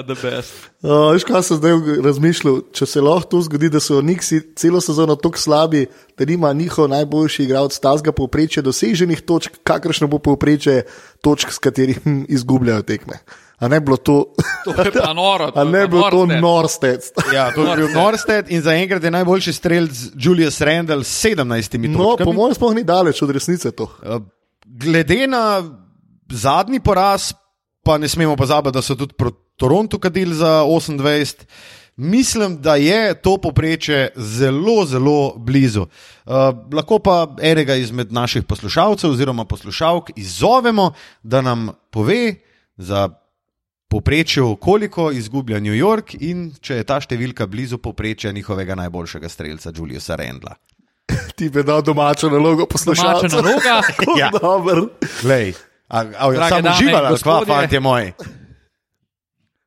The 0.07 0.15
best. 0.21 0.53
Oh, 0.83 1.09
veš, 1.13 1.23
kaj 1.25 1.41
sem 1.47 1.57
zdaj 1.57 1.71
razmišljal? 2.05 2.59
Če 2.75 2.85
se 2.85 3.01
lahko 3.01 3.29
to 3.31 3.39
zgodi, 3.47 3.69
da 3.73 3.79
so 3.81 4.01
Niksi 4.05 4.41
celo 4.59 4.81
sezono 4.83 5.15
tako 5.15 5.39
slabi, 5.41 5.85
da 6.17 6.25
nima 6.25 6.53
njihov 6.53 6.89
najboljši 6.91 7.43
igralec 7.47 7.79
tazga 7.79 8.11
povprečja 8.11 8.61
doseženih 8.63 9.21
točk, 9.25 9.51
kakršno 9.63 10.07
bo 10.11 10.19
povprečje 10.19 10.83
točk, 11.25 11.51
s 11.51 11.57
katerim 11.59 12.25
izgubljajo 12.29 12.81
tekme. 12.85 13.17
A 13.57 13.67
ne 13.71 13.79
bilo 13.79 13.97
to, 13.97 14.33
To 14.65 14.81
je 14.83 14.91
pa 14.91 15.13
noro. 15.13 15.47
a 15.55 15.59
je 15.63 15.71
ne 15.71 15.81
pa 15.81 15.87
bilo 15.87 16.09
to 16.11 16.25
norste. 16.25 16.41
Norstec. 16.41 17.11
Ja, 17.33 17.51
to 17.55 17.63
je 17.63 17.75
bil 17.77 17.89
Norsted 17.95 18.51
in 18.51 18.61
zaenkrat 18.61 19.03
je 19.03 19.11
najboljši 19.11 19.53
strelc 19.53 19.91
Julius 20.15 20.61
Randall 20.61 21.03
s 21.03 21.23
17 21.25 21.87
No, 21.87 21.97
točkami. 21.97 22.25
po 22.25 22.33
mojem, 22.33 22.53
sploh 22.55 22.75
ni 22.75 22.83
daleč 22.83 23.21
od 23.21 23.29
resnice 23.31 23.71
to. 23.71 23.83
Uh, 24.03 24.21
Glede 24.65 25.27
na 25.27 25.63
zadnji 26.29 26.79
poraz, 26.79 27.31
pa 27.85 27.97
ne 27.97 28.07
smemo 28.09 28.35
pozabiti, 28.35 28.73
da 28.73 28.81
so 28.81 28.95
tudi 28.95 29.13
proti 29.13 29.37
Torontu 29.55 29.99
kadili 29.99 30.35
za 30.35 30.63
28. 30.67 31.45
Mislim, 31.97 32.57
da 32.61 32.75
je 32.75 33.13
to 33.21 33.37
poprečje 33.37 34.09
zelo, 34.15 34.85
zelo 34.85 35.33
blizu. 35.37 35.81
Uh, 35.81 36.33
lahko 36.73 36.99
pa 36.99 37.35
enega 37.41 37.75
izmed 37.75 38.11
naših 38.11 38.43
poslušalcev 38.43 39.11
oziroma 39.11 39.45
poslušalk 39.45 40.09
izzovemo, 40.15 40.91
da 41.23 41.41
nam 41.41 41.69
pove 41.89 42.35
za 42.77 43.09
poprečju, 43.87 44.55
koliko 44.55 45.11
izgublja 45.11 45.59
New 45.59 45.73
York 45.73 46.17
in 46.19 46.49
če 46.61 46.81
je 46.81 46.83
ta 46.83 46.97
številka 46.99 47.47
blizu 47.47 47.77
poprečja 47.77 48.31
njihovega 48.35 48.75
najboljšega 48.75 49.29
strelca, 49.29 49.71
Juliusa 49.75 50.17
Rendla. 50.19 50.55
Ti 51.37 51.49
bi 51.49 51.63
dal 51.63 51.81
domačo 51.81 52.29
nalogo 52.29 52.65
Domača 52.65 52.71
poslušalcev. 52.73 53.39
naloga. 53.39 53.81
Ja. 54.19 54.29
Dober. 54.35 54.81
Glej, 55.21 55.53
a, 55.87 55.99
a, 55.99 56.31
Drage 56.31 56.49
samo 56.49 56.61
dame 56.61 56.75
in 56.75 56.79
živela, 56.79 57.17
kva, 57.17 57.45
fantje 57.45 57.79
moji. 57.79 58.13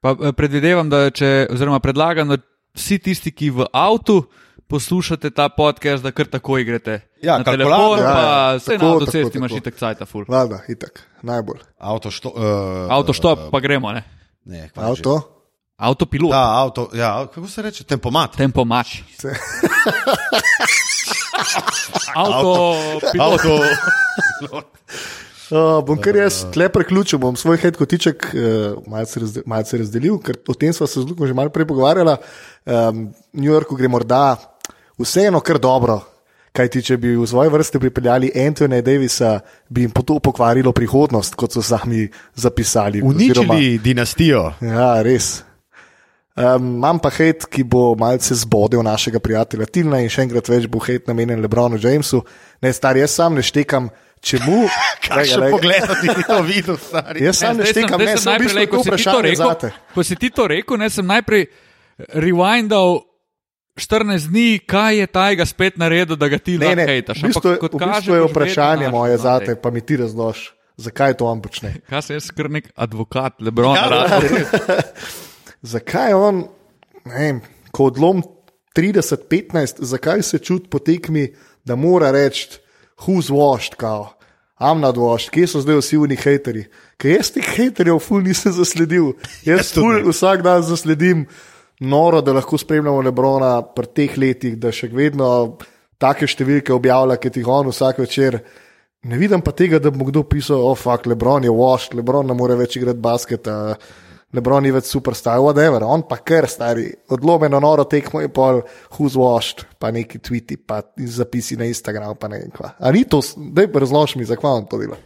Pa 0.00 0.14
eh, 0.14 0.32
predvidevam, 0.32 0.90
da 0.90 1.10
če, 1.10 1.46
oziroma 1.50 1.80
predlagam, 1.80 2.28
da 2.28 2.38
vsi 2.74 2.98
tisti, 2.98 3.30
ki 3.30 3.50
v 3.50 3.66
avtu 3.72 4.22
poslušate 4.68 5.30
ta 5.30 5.48
podcast, 5.48 6.02
da 6.04 6.10
kar 6.12 6.26
tako 6.26 6.58
igrate. 6.58 7.00
Ja, 7.22 7.38
na 7.38 7.44
telefon, 7.44 7.98
ja, 7.98 8.04
pa 8.04 8.20
ja, 8.20 8.56
vse 8.58 8.76
tako, 8.76 8.84
na 8.84 8.92
avtocesti 8.92 9.38
imaš 9.38 9.52
itak 9.58 9.74
cajta 9.78 10.06
full. 10.06 10.24
Vlada, 10.28 10.60
itak, 10.68 11.02
najbolj. 11.22 11.62
Avto, 11.78 12.10
što, 12.10 12.28
uh, 12.28 12.92
Avtoštop, 12.92 13.48
pa 13.52 13.60
gremo, 13.60 13.92
ne. 13.92 14.04
Ne, 14.44 14.68
kva 14.68 14.82
že. 14.82 14.88
Avto. 15.00 15.34
Avtopilot, 15.78 16.32
Ja, 16.32 16.42
avto, 16.62 16.90
ja, 16.94 17.26
kako 17.26 17.46
se 17.48 17.62
reče, 17.62 17.84
tempomat. 17.84 18.36
tempo 18.36 18.64
mač. 18.64 19.02
Se- 19.18 19.34
Avtopilot. 22.14 23.04
Avto. 23.20 23.58
Uh, 25.48 25.78
bom 25.86 25.96
kar 25.96 26.16
jaz 26.16 26.42
tle 26.52 26.66
preključil, 26.68 27.20
bom 27.22 27.36
svoj 27.36 27.56
head 27.62 27.76
kotiček 27.80 28.26
uh, 28.34 28.82
malce, 28.90 29.20
razde, 29.22 29.42
malce 29.48 29.78
razdelil, 29.80 30.18
ker 30.20 30.36
o 30.44 30.54
tem 30.54 30.74
smo 30.76 30.86
se 30.86 31.00
z 31.00 31.08
Lukom 31.08 31.26
že 31.26 31.36
malo 31.36 31.52
prej 31.54 31.64
pogovarjali. 31.70 32.18
Um, 32.68 33.08
New 33.32 33.48
Yorku 33.48 33.78
gre 33.78 33.88
morda 33.88 34.36
vseeno 35.00 35.40
kar 35.40 35.58
dobro. 35.58 36.02
Kaj 36.52 36.68
ti, 36.74 36.82
če 36.82 36.96
bi 36.98 37.12
v 37.14 37.26
svoje 37.28 37.52
vrste 37.52 37.78
pripeljali 37.78 38.32
Antona 38.34 38.80
Davisa, 38.82 39.36
bi 39.68 39.84
jim 39.84 39.92
to 39.92 40.16
pokvarilo 40.18 40.72
prihodnost, 40.74 41.36
kot 41.38 41.54
so 41.54 41.62
sami 41.62 42.08
zapisali. 42.34 43.02
Uničili 43.04 43.44
Oziroma, 43.44 43.58
dinastijo. 43.84 44.42
ja, 44.60 44.96
res. 45.02 45.44
Um, 46.38 46.76
imam 46.78 47.00
pa 47.02 47.10
hate, 47.10 47.48
ki 47.50 47.64
bo 47.66 47.96
malce 47.98 48.36
zbodel 48.38 48.82
našega 48.86 49.18
prijatelja 49.18 49.66
Tilna 49.66 49.98
in 50.02 50.10
še 50.12 50.22
enkrat 50.26 50.46
več 50.50 50.68
bo 50.70 50.78
hate 50.82 51.10
namenjen 51.10 51.40
Lebronu 51.42 51.80
Jamesu. 51.82 52.20
Ne, 52.62 52.72
star, 52.72 52.98
jaz 52.98 53.16
sam 53.18 53.34
ne 53.34 53.42
štekam, 53.42 53.88
čemu. 54.20 54.68
Kaj 55.04 55.24
še 55.26 55.40
pogled, 55.48 55.82
ti 55.96 56.08
si 56.08 56.22
to 56.24 56.38
videl, 56.42 56.76
stari? 56.76 57.22
Jaz 57.22 57.38
sam 57.38 57.56
ne 57.56 57.64
štekam, 57.64 57.98
ne, 57.98 58.14
sem 58.14 58.28
najprej, 58.28 58.66
to 58.66 58.70
ko 58.70 58.82
si 58.82 58.90
ti 58.92 59.04
to 59.04 59.20
rekel, 59.20 59.50
ko 59.94 60.00
si 60.02 60.14
ti 60.16 60.28
to 60.30 60.44
rekel, 60.46 60.76
ne, 60.76 60.88
sem 60.88 61.06
najprej 61.06 61.44
rewindal 62.14 63.02
14 63.76 64.26
dni, 64.26 64.58
kaj 64.60 64.92
je 64.96 65.06
tajga 65.08 65.44
spet 65.44 65.76
naredil, 65.76 66.14
da 66.14 66.26
ga 66.26 66.38
ti 66.38 66.58
Ne, 66.58 66.74
hejtaš. 66.76 67.18
v 67.18 67.26
bistvu, 67.26 67.48
je- 67.48 67.58
kot 67.58 67.72
v 67.72 67.78
kaže, 67.78 67.90
bistvu 67.92 68.10
je 68.10 68.20
boš 68.20 68.24
vedno 68.24 68.34
vprašanje 68.34 68.84
našel, 68.84 68.92
moje 68.92 69.16
zate, 69.18 69.52
pa 69.54 69.70
mi 69.70 69.80
ti 69.80 69.96
razlož, 69.96 70.38
zakaj 70.76 71.14
to 71.14 71.24
on 71.24 71.38
počne. 71.38 71.70
Kaj 71.88 72.02
se 72.02 72.14
jaz 72.14 72.26
kar 72.30 72.50
nek 72.50 72.70
advokat, 72.76 73.38
Lebron, 73.38 73.74
Ja, 73.74 73.86
ja, 73.86 74.82
Zakaj 75.64 76.12
on, 76.12 76.44
ne 77.04 77.14
vem, 77.16 77.38
ko 77.70 77.86
odlom 77.86 78.22
30-15, 78.72 79.78
zakaj 79.80 80.22
se 80.22 80.38
čuti 80.38 80.68
po 80.68 80.78
tekmi, 80.78 81.34
da 81.64 81.74
mora 81.74 82.10
reči, 82.10 82.46
who's 83.04 83.30
washed, 83.30 83.76
kao. 83.76 84.14
I'm 84.60 84.80
not 84.80 84.96
washed, 84.96 85.30
kje 85.30 85.46
so 85.46 85.60
zdaj 85.62 85.78
vsi 85.78 86.00
oni 86.02 86.16
hateri? 86.18 86.64
Ker 86.98 87.14
jaz 87.14 87.30
teh 87.30 87.46
haterjev 87.46 88.00
ful 88.02 88.24
nisem 88.26 88.52
zasledil. 88.56 89.12
Jaz 89.46 89.70
tudi 89.70 90.02
ful 90.02 90.10
vsak 90.10 90.42
dan 90.42 90.64
zasledim 90.66 91.26
noro, 91.80 92.20
da 92.20 92.34
lahko 92.34 92.58
spremljamo 92.58 93.04
Lebrona 93.06 93.62
pri 93.62 93.86
teh 93.94 94.16
letih, 94.18 94.56
da 94.58 94.72
še 94.74 94.90
vedno 94.90 95.58
take 95.98 96.26
številke 96.26 96.74
objavlja, 96.74 97.20
ki 97.22 97.30
jih 97.38 97.52
on 97.54 97.70
vsak 97.70 98.02
večer. 98.02 98.40
Ne 99.06 99.18
vidim 99.18 99.44
pa 99.46 99.54
tega, 99.54 99.78
da 99.78 99.92
bi 99.94 100.00
mu 100.00 100.08
kdo 100.08 100.24
pisal, 100.26 100.58
oh, 100.58 100.74
fuck, 100.74 101.06
Lebron 101.06 101.46
je 101.46 101.54
washed, 101.54 101.94
Lebron 101.94 102.26
ne 102.26 102.34
more 102.34 102.58
več 102.58 102.76
igrati 102.80 102.98
basketa. 102.98 103.54
Lebron 104.36 104.60
ni 104.62 104.68
več 104.74 104.90
superstar, 104.92 105.38
whatever, 105.40 105.80
on 105.88 106.02
pa 106.04 106.18
kar 106.20 106.44
stari, 106.52 106.90
odlomljeno 107.08 107.62
noro 107.64 107.86
tekmo 107.88 108.20
je 108.20 108.28
pol, 108.28 108.58
who's 108.92 109.16
washed, 109.16 109.62
pa 109.80 109.88
neki 109.94 110.20
tweeti, 110.20 110.58
pa 110.60 110.82
zapisi 111.00 111.56
na 111.56 111.64
Instagramu, 111.64 112.12
pa 112.20 112.28
ne 112.28 112.42
vem 112.42 112.50
kva. 112.52 112.74
A 112.76 112.92
ni 112.92 113.06
to, 113.08 113.22
da 113.56 113.64
razloži 113.72 114.20
mi, 114.20 114.28
zakaj 114.28 114.50
on 114.50 114.66
to 114.68 114.82
dela. 114.82 114.98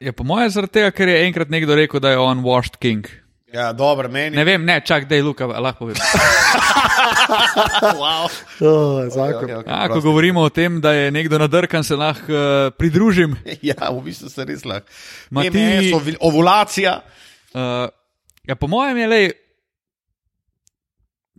je 0.00 0.12
po 0.12 0.24
mojem 0.28 0.50
zaradi 0.50 0.72
tega, 0.72 0.90
ker 0.92 1.08
je 1.08 1.24
enkrat 1.24 1.48
nekdo 1.48 1.74
rekel, 1.74 2.00
da 2.00 2.10
je 2.12 2.18
on 2.20 2.44
washed 2.44 2.76
king. 2.76 3.08
Ja, 3.54 3.72
dobro, 3.72 4.08
meni. 4.10 4.36
Ne 4.36 4.44
vem, 4.44 4.64
ne, 4.66 4.80
čak, 4.84 5.06
da 5.08 5.14
je 5.14 5.22
Luka, 5.22 5.46
lahko 5.46 5.86
povem. 5.86 5.96
wow. 8.02 8.26
Oh, 8.60 9.06
zakon. 9.08 9.46
Okay, 9.46 9.56
okay, 9.62 9.70
A, 9.70 9.86
ko 9.88 10.00
govorimo 10.02 10.42
o 10.42 10.50
tem, 10.50 10.80
da 10.82 10.92
je 10.92 11.10
nekdo 11.14 11.38
nadrkan, 11.38 11.86
se 11.86 11.96
lahko 11.96 12.34
uh, 12.34 12.74
pridružim. 12.76 13.38
Ja, 13.70 13.88
v 13.94 14.02
bistvu 14.04 14.28
se 14.28 14.44
res 14.44 14.66
lahko. 14.66 14.90
Ma 15.30 15.46
Ma 15.46 15.54
ti- 15.54 15.94
ti... 15.94 16.16
Ovulacija. 16.20 16.98
Uh, 17.54 17.86
ja, 18.46 18.54
po 18.56 18.68
mojem 18.68 18.96
je 18.96 19.06
le. 19.06 19.22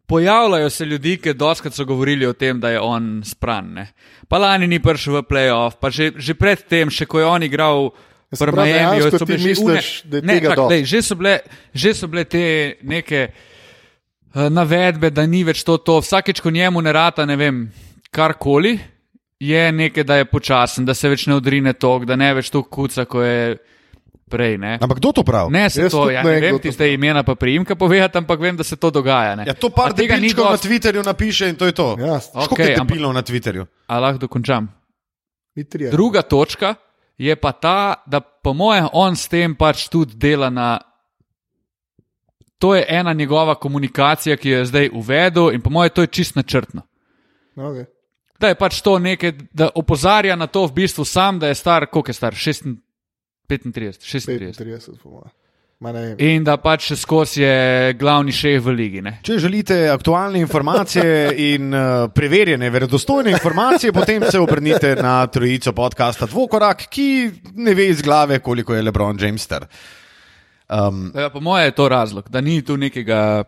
Pojavljajo 0.06 0.70
se 0.70 0.86
ljudi, 0.86 1.18
ki 1.18 1.34
doskrat 1.34 1.74
so 1.74 1.86
govorili 1.86 2.26
o 2.26 2.34
tem, 2.34 2.60
da 2.60 2.70
je 2.70 2.80
on 2.80 3.24
spran. 3.26 3.72
Ne? 3.74 3.88
Pa 4.30 4.38
lani 4.38 4.68
ni 4.68 4.78
prišel 4.80 5.18
v 5.18 5.24
playoff, 5.26 5.80
pa 5.82 5.90
že, 5.90 6.12
že 6.18 6.36
predtem, 6.38 6.92
še 6.94 7.08
ko 7.10 7.20
je 7.20 7.26
on 7.26 7.44
igral 7.44 7.90
Ja, 8.34 8.46
v 8.52 8.56
Miami, 8.58 9.02
so 9.02 9.26
bile 9.26 9.38
misliš, 9.38 10.04
une- 10.06 10.22
ne, 10.22 10.40
dosti? 10.42 10.70
dej, 10.70 10.86
že, 10.86 11.00
so 11.02 11.16
bile, 11.16 11.40
že 11.74 11.94
so 11.94 12.08
bile 12.08 12.26
te 12.26 12.78
neke 12.84 13.30
uh, 13.32 14.50
navedbe, 14.50 15.10
da 15.14 15.26
ni 15.26 15.44
več 15.46 15.64
to, 15.64 15.78
to. 15.78 16.02
Vsakeč, 16.02 16.42
ko 16.42 16.52
njemu 16.52 16.82
ne 16.82 16.92
rata, 16.92 17.26
ne 17.26 17.36
vem, 17.38 17.72
karkoli, 18.12 18.76
je 19.40 19.72
nekaj, 19.72 20.04
da 20.04 20.18
je 20.18 20.26
počasen, 20.26 20.86
da 20.86 20.94
se 20.94 21.10
več 21.10 21.28
ne 21.30 21.38
odrine 21.38 21.74
tok, 21.74 22.06
da 22.06 22.16
ne 22.16 22.34
več 22.34 22.50
to 22.50 22.64
kuca, 22.64 23.06
ko 23.06 23.22
je 23.24 23.58
prej. 24.30 24.58
Ne? 24.58 24.78
Ampak 24.82 24.98
kdo 24.98 25.12
to 25.12 25.24
pravi? 25.24 25.54
Ne, 25.54 25.70
se 25.70 25.82
Jaz 25.82 25.92
to, 25.92 26.10
ja, 26.10 26.24
ne 26.24 26.32
ne 26.32 26.42
vem, 26.42 26.60
ti 26.60 26.72
zdaj 26.72 26.94
imena 26.94 27.24
pa 27.24 27.36
priimka 27.36 27.76
povedati, 27.76 28.18
ampak 28.18 28.40
vem, 28.40 28.58
da 28.58 28.64
se 28.64 28.76
to 28.76 28.90
dogaja. 28.92 29.36
Ne. 29.36 29.44
Ja, 29.48 29.54
to 29.54 29.70
par 29.70 29.94
tega 29.94 30.18
ni 30.18 30.30
debilčkov 30.30 30.52
na. 30.52 30.58
Twitterju 30.58 31.06
napiše 31.06 31.50
in 31.50 31.56
to 31.56 31.66
je 31.66 31.72
to. 31.72 31.96
Ja, 32.00 32.18
je 32.18 32.76
ampak- 32.76 33.14
na 33.14 33.22
Twitterju? 33.22 33.66
A 33.88 34.00
lahko 34.00 34.18
dokončam. 34.18 34.68
ni 35.56 35.64
trije. 35.64 35.92
Druga 35.92 36.22
točka 36.22 36.76
je 37.18 37.36
pa 37.36 37.52
ta, 37.52 38.04
da 38.06 38.20
po 38.20 38.54
mojem 38.54 38.88
on 38.94 39.16
s 39.16 39.28
tem 39.28 39.56
pač 39.56 39.88
tudi 39.88 40.16
dela 40.16 40.50
na. 40.50 40.80
To 42.60 42.76
je 42.76 42.86
ena 42.88 43.14
njegova 43.14 43.56
komunikacija, 43.56 44.38
ki 44.38 44.50
jo 44.50 44.58
je 44.58 44.66
zdaj 44.66 44.90
uvedel, 44.94 45.52
in 45.54 45.62
po 45.62 45.70
mojem 45.70 45.90
to 45.90 46.02
je 46.02 46.08
čist 46.08 46.36
načrtno. 46.36 46.82
Okay. 47.56 47.86
Da 48.40 48.48
je 48.48 48.56
pač 48.56 48.82
to 48.82 49.00
nekaj, 49.00 49.32
da 49.54 49.70
opozarja 49.76 50.36
na 50.36 50.48
to 50.48 50.66
v 50.68 50.72
bistvu 50.72 51.06
sam, 51.06 51.40
da 51.40 51.48
je 51.48 51.56
star, 51.56 51.86
koliko 51.86 52.10
je 52.10 52.14
star, 52.14 52.34
36, 52.34 52.76
35, 53.48 54.00
36. 54.02 54.28
35, 54.58 55.02
po 55.04 55.10
mojem. 55.10 55.34
In 56.24 56.44
da 56.44 56.56
pač 56.58 56.94
skozi 56.96 57.42
je 57.42 57.94
glavni 58.00 58.32
šef 58.32 58.64
v 58.64 58.74
ligi. 58.74 59.02
Ne. 59.04 59.18
Če 59.26 59.36
želite 59.44 59.76
aktualne 59.92 60.40
informacije 60.40 61.10
in 61.52 61.74
uh, 61.76 62.08
preverjene, 62.16 62.70
verodostojne 62.72 63.34
informacije, 63.36 63.92
potem 63.94 64.24
se 64.32 64.40
obrnite 64.40 64.96
na 64.96 65.18
trojico 65.28 65.74
podcasta 65.76 66.30
Dvokorak, 66.32 66.88
ki 66.90 67.10
ne 67.60 67.76
ve 67.76 67.90
iz 67.92 68.02
glave, 68.02 68.40
koliko 68.40 68.74
je 68.74 68.82
Lebron 68.88 69.20
James 69.20 69.44
star. 69.44 69.68
Um, 70.70 71.12
Ja, 71.16 71.30
po 71.30 71.44
mojem 71.44 71.68
je 71.68 71.76
to 71.76 71.90
razlog, 71.90 72.30
da 72.30 72.42
ni 72.42 72.62
tu 72.66 72.78
nekega, 72.78 73.44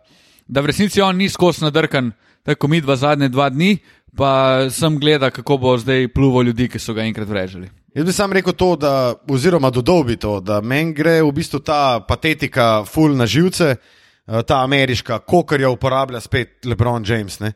da 0.48 0.62
v 0.62 0.74
resnici 0.74 1.02
on 1.02 1.18
ni 1.18 1.30
skozi 1.30 1.64
nadrkan, 1.64 2.12
tako 2.44 2.68
mi 2.68 2.84
dva 2.84 2.96
zadnje 2.96 3.32
dva 3.34 3.50
dni, 3.50 3.78
pa 4.18 4.68
sem 4.70 5.00
gleda, 5.00 5.32
kako 5.32 5.58
bo 5.58 5.78
zdaj 5.78 6.12
pluvo 6.14 6.44
ljudi, 6.44 6.68
ki 6.70 6.80
so 6.80 6.94
ga 6.94 7.08
enkrat 7.08 7.30
vrežili. 7.30 7.72
Jaz 7.98 8.06
bi 8.06 8.14
sam 8.14 8.34
rekel 8.34 8.54
to, 8.54 8.76
da, 8.78 9.16
oziroma 9.34 9.72
dodal 9.74 10.04
bi 10.06 10.20
to, 10.22 10.36
da 10.46 10.60
meni 10.62 10.94
gre 10.94 11.16
v 11.26 11.32
bistvu 11.34 11.64
ta 11.66 11.98
patetika 12.06 12.84
full 12.86 13.16
na 13.18 13.26
živce, 13.26 13.72
eh, 13.74 14.44
ta 14.46 14.60
ameriška, 14.62 15.18
kokar 15.26 15.62
jo 15.62 15.72
uporablja 15.74 16.22
spet 16.22 16.66
LeBron 16.66 17.02
James. 17.08 17.40
Ne. 17.40 17.52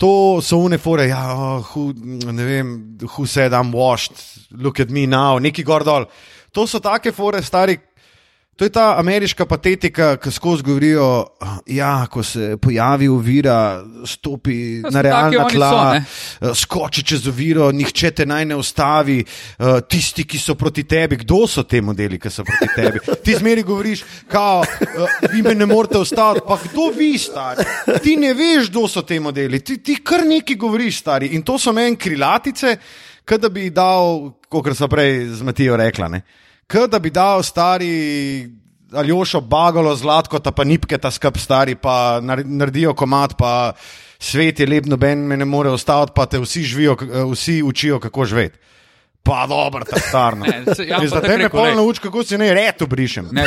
To 0.00 0.40
so 0.40 0.56
unefore, 0.64 1.04
ja, 1.10 1.20
oh, 1.34 1.68
who, 1.74 1.92
ne 2.32 2.44
vem, 2.44 2.70
who 3.16 3.26
said 3.26 3.52
I'm 3.52 3.74
washed, 3.74 4.16
look 4.56 4.80
at 4.80 4.88
me 4.88 5.04
now, 5.06 5.36
neki 5.38 5.62
gor 5.62 5.84
dol. 5.84 6.08
To 6.52 6.66
so 6.66 6.80
take 6.80 7.12
fore, 7.12 7.42
stari. 7.42 7.76
To 8.58 8.64
je 8.64 8.70
ta 8.74 8.94
ameriška 8.98 9.46
patetika, 9.46 10.16
ki 10.18 10.30
skozi 10.34 10.62
govorijo, 10.66 11.26
da 11.66 12.06
ko 12.10 12.22
se 12.22 12.56
pojavi 12.56 13.08
ovira, 13.08 13.84
stopi 14.06 14.80
Ja, 14.82 14.90
na 14.90 15.00
realna 15.00 15.44
tla, 15.48 15.70
so, 15.70 16.46
eh, 16.46 16.54
skoči 16.54 17.04
čez 17.06 17.28
oviro, 17.30 17.70
nihče 17.72 18.10
te 18.10 18.26
naj 18.26 18.44
ne 18.44 18.56
ustavi, 18.56 19.20
eh, 19.22 19.80
tisti, 19.88 20.24
ki 20.24 20.38
so 20.38 20.56
proti 20.58 20.82
tebi. 20.82 21.16
Kdo 21.16 21.46
so 21.46 21.62
te 21.62 21.80
modeli, 21.80 22.18
ki 22.18 22.30
so 22.30 22.42
proti 22.42 22.66
tebi? 22.74 22.98
Ti 23.24 23.36
zmeri 23.38 23.62
govoriš, 23.62 24.02
kao, 24.28 24.64
eh, 24.64 25.28
vi 25.32 25.42
me 25.42 25.54
ne 25.54 25.66
morete 25.66 25.98
ustaviti, 25.98 26.46
pa 26.48 26.58
kdo 26.64 26.90
vi, 26.98 27.18
stari? 27.18 27.62
Ti 28.02 28.16
ne 28.16 28.34
veš, 28.34 28.72
kdo 28.72 28.88
so 28.88 29.02
te 29.02 29.20
modeli, 29.20 29.60
ti, 29.60 29.78
ti 29.78 30.00
kar 30.02 30.26
nekaj 30.26 30.56
govoriš, 30.56 30.98
stari. 30.98 31.30
In 31.38 31.46
to 31.46 31.58
so 31.58 31.72
meni 31.72 31.96
krilatice, 31.96 32.74
kot 33.22 33.40
da 33.40 33.48
bi 33.48 33.70
dal, 33.70 34.32
kot 34.50 34.74
so 34.74 34.88
prej 34.90 35.28
z 35.38 35.46
Matijo 35.46 35.76
rekla. 35.76 36.08
Ne? 36.08 36.22
Kot 36.68 36.90
da 36.92 36.98
bi 36.98 37.10
dal 37.10 37.42
stari 37.42 38.48
Aljošo 38.92 39.40
Bagalo, 39.40 39.94
Zlatko, 39.96 40.38
ta 40.38 40.50
pa 40.52 40.64
nipke, 40.64 40.98
ta 40.98 41.10
skrb 41.10 41.38
stari, 41.40 41.74
pa 41.74 42.20
nar- 42.20 42.44
naredijo 42.44 42.92
komat, 42.94 43.34
pa 43.38 43.72
svet 44.20 44.60
je 44.60 44.66
lep, 44.66 44.84
noben 44.86 45.18
me 45.28 45.36
ne 45.36 45.44
more 45.44 45.70
ustaviti, 45.72 46.12
pa 46.16 46.26
te 46.26 46.38
vsi, 46.38 46.62
živijo, 46.62 46.96
eh, 47.02 47.24
vsi 47.32 47.62
učijo, 47.62 48.00
kako 48.00 48.24
živeti. 48.24 48.58
Pa 49.22 49.46
dobro, 49.48 49.84
ta 49.84 50.00
starno. 50.00 50.46
Ne, 50.46 50.64
ja, 50.88 51.00
tako 51.00 51.20
te 51.20 51.28
me 51.28 51.36
rekel, 51.36 51.50
pol 51.50 51.64
lej. 51.64 51.74
nauči, 51.76 52.00
kako 52.00 52.22
se 52.24 52.38
ne 52.38 52.54
reto 52.54 52.86
brišem. 52.86 53.28
Ne, 53.32 53.44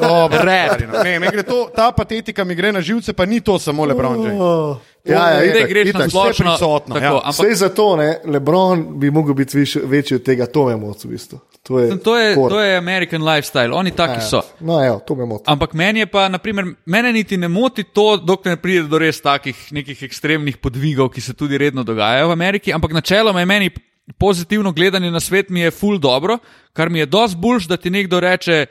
dobro, 0.00 0.38
stari, 0.38 0.86
no. 0.86 1.02
Ne, 1.02 1.18
meni 1.18 1.32
gre 1.32 1.42
to, 1.42 1.68
ta 1.76 1.92
patetika 1.92 2.44
mi 2.44 2.54
gre 2.54 2.72
na 2.72 2.80
živce, 2.80 3.12
pa 3.12 3.26
ni 3.26 3.40
to 3.40 3.58
samo 3.58 3.84
Lebron 3.84 4.24
James. 4.24 4.40
Oh. 4.40 4.76
Ja, 5.04 5.30
ja, 5.30 5.44
itak, 5.44 5.68
greš 5.68 5.84
na 5.84 5.90
itak. 5.90 6.10
splošno. 6.10 6.30
vse 6.30 6.42
prisotno, 6.44 6.94
tako, 6.94 7.04
ja. 7.04 7.20
ampak 7.24 7.46
Vse 7.46 7.54
zato, 7.54 7.96
ne, 7.96 8.18
Lebron 8.24 8.86
bi 8.98 9.10
mogel 9.10 9.34
biti 9.34 9.58
viš, 9.58 9.76
večji 9.84 10.16
od 10.16 10.22
tega, 10.22 10.46
to 10.46 10.64
me 10.66 10.76
moti 10.76 11.08
v 11.08 11.10
bistvu. 11.10 11.38
To 11.62 11.78
je, 11.78 11.98
to 12.00 12.16
je, 12.18 12.34
to 12.34 12.60
je 12.60 12.76
American 12.76 13.22
lifestyle, 13.22 13.72
oni 13.72 13.90
taki 13.90 14.20
so. 14.20 14.40
No, 14.60 14.84
evo, 14.84 15.00
to 15.06 15.14
me 15.14 15.26
moti. 15.26 15.44
Ampak 15.46 15.72
meni 15.72 16.00
je 16.00 16.06
pa, 16.06 16.28
naprimer, 16.28 16.64
mene 16.86 17.12
niti 17.12 17.36
ne 17.36 17.48
moti 17.48 17.84
to, 17.84 18.16
dokler 18.16 18.56
ne 18.56 18.60
pride 18.60 18.88
do 18.88 18.98
res 18.98 19.20
takih 19.20 19.72
nekih 19.72 20.02
ekstremnih 20.02 20.56
podvigov, 20.56 21.08
ki 21.12 21.20
se 21.20 21.34
tudi 21.34 21.58
redno 21.58 21.84
dogajajo 21.84 22.28
v 22.28 22.36
Ameriki. 22.36 22.72
Ampak 22.72 22.92
načeloma 22.92 23.40
je 23.40 23.46
meni 23.46 23.70
pozitivno 24.18 24.72
gledanje 24.72 25.10
na 25.10 25.20
svet 25.20 25.50
mi 25.50 25.60
je 25.60 25.70
full 25.70 25.98
dobro, 25.98 26.38
kar 26.72 26.88
mi 26.88 26.98
je 26.98 27.06
dosti 27.06 27.36
boljš, 27.40 27.68
da 27.68 27.76
ti 27.76 27.90
nekdo 27.90 28.20
reče, 28.20 28.66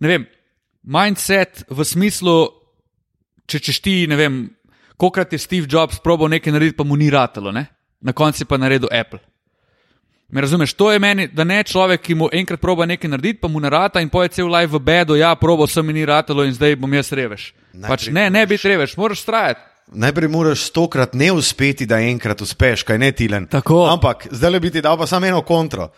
ne 0.00 0.08
vem, 0.08 0.26
mindset 0.82 1.64
v 1.68 1.84
smislu, 1.84 2.36
če 3.46 3.60
češ 3.60 3.80
ti, 3.84 3.96
ne 4.10 4.18
vem, 4.18 4.42
kokrat 4.96 5.32
je 5.32 5.38
Steve 5.38 5.68
Jobs 5.70 6.00
probal 6.04 6.32
nekaj 6.32 6.52
narediti, 6.52 6.78
pa 6.78 6.84
mu 6.84 6.96
ni 6.96 7.10
ratalo, 7.10 7.52
ne? 7.52 7.66
na 8.04 8.12
koncu 8.12 8.42
je 8.42 8.46
pa 8.46 8.56
naredil 8.60 8.88
Apple. 8.92 9.18
Me 10.28 10.40
razumeš, 10.40 10.72
to 10.72 10.92
je 10.92 10.98
meni, 10.98 11.28
da 11.28 11.44
ne 11.44 11.62
človek, 11.64 12.02
ki 12.02 12.14
mu 12.14 12.28
enkrat 12.32 12.60
proba 12.60 12.86
nekaj 12.86 13.10
narediti, 13.10 13.40
pa 13.40 13.48
mu 13.48 13.60
ne 13.60 13.70
rata 13.70 14.00
in 14.00 14.08
poje 14.12 14.28
cel 14.28 14.48
live 14.48 14.72
v 14.76 14.80
bedu, 14.80 15.16
ja, 15.16 15.34
probo 15.40 15.66
sem 15.66 15.88
in 15.88 15.96
ni 15.96 16.04
ratalo 16.04 16.44
in 16.44 16.52
zdaj 16.52 16.76
bom 16.76 16.92
jaz 16.92 17.12
reveš. 17.12 17.52
Pač 17.88 18.08
ne, 18.12 18.26
ne 18.30 18.46
biti 18.46 18.68
reveš, 18.68 18.96
moraš 18.96 19.24
trajati. 19.24 19.60
Najprej 19.94 20.28
moraš 20.28 20.64
stokrat 20.68 21.14
ne 21.14 21.30
uspeti, 21.32 21.86
da 21.86 22.00
enkrat 22.00 22.40
uspeš, 22.40 22.82
kaj 22.88 22.98
ne 22.98 23.12
tilen. 23.12 23.46
Tako. 23.46 23.84
Ampak 23.92 24.26
zdaj 24.32 24.50
le 24.50 24.60
bi 24.60 24.70
ti 24.72 24.82
dal 24.84 24.98
pa 24.98 25.06
samo 25.06 25.26
eno 25.26 25.42
kontro. 25.44 25.90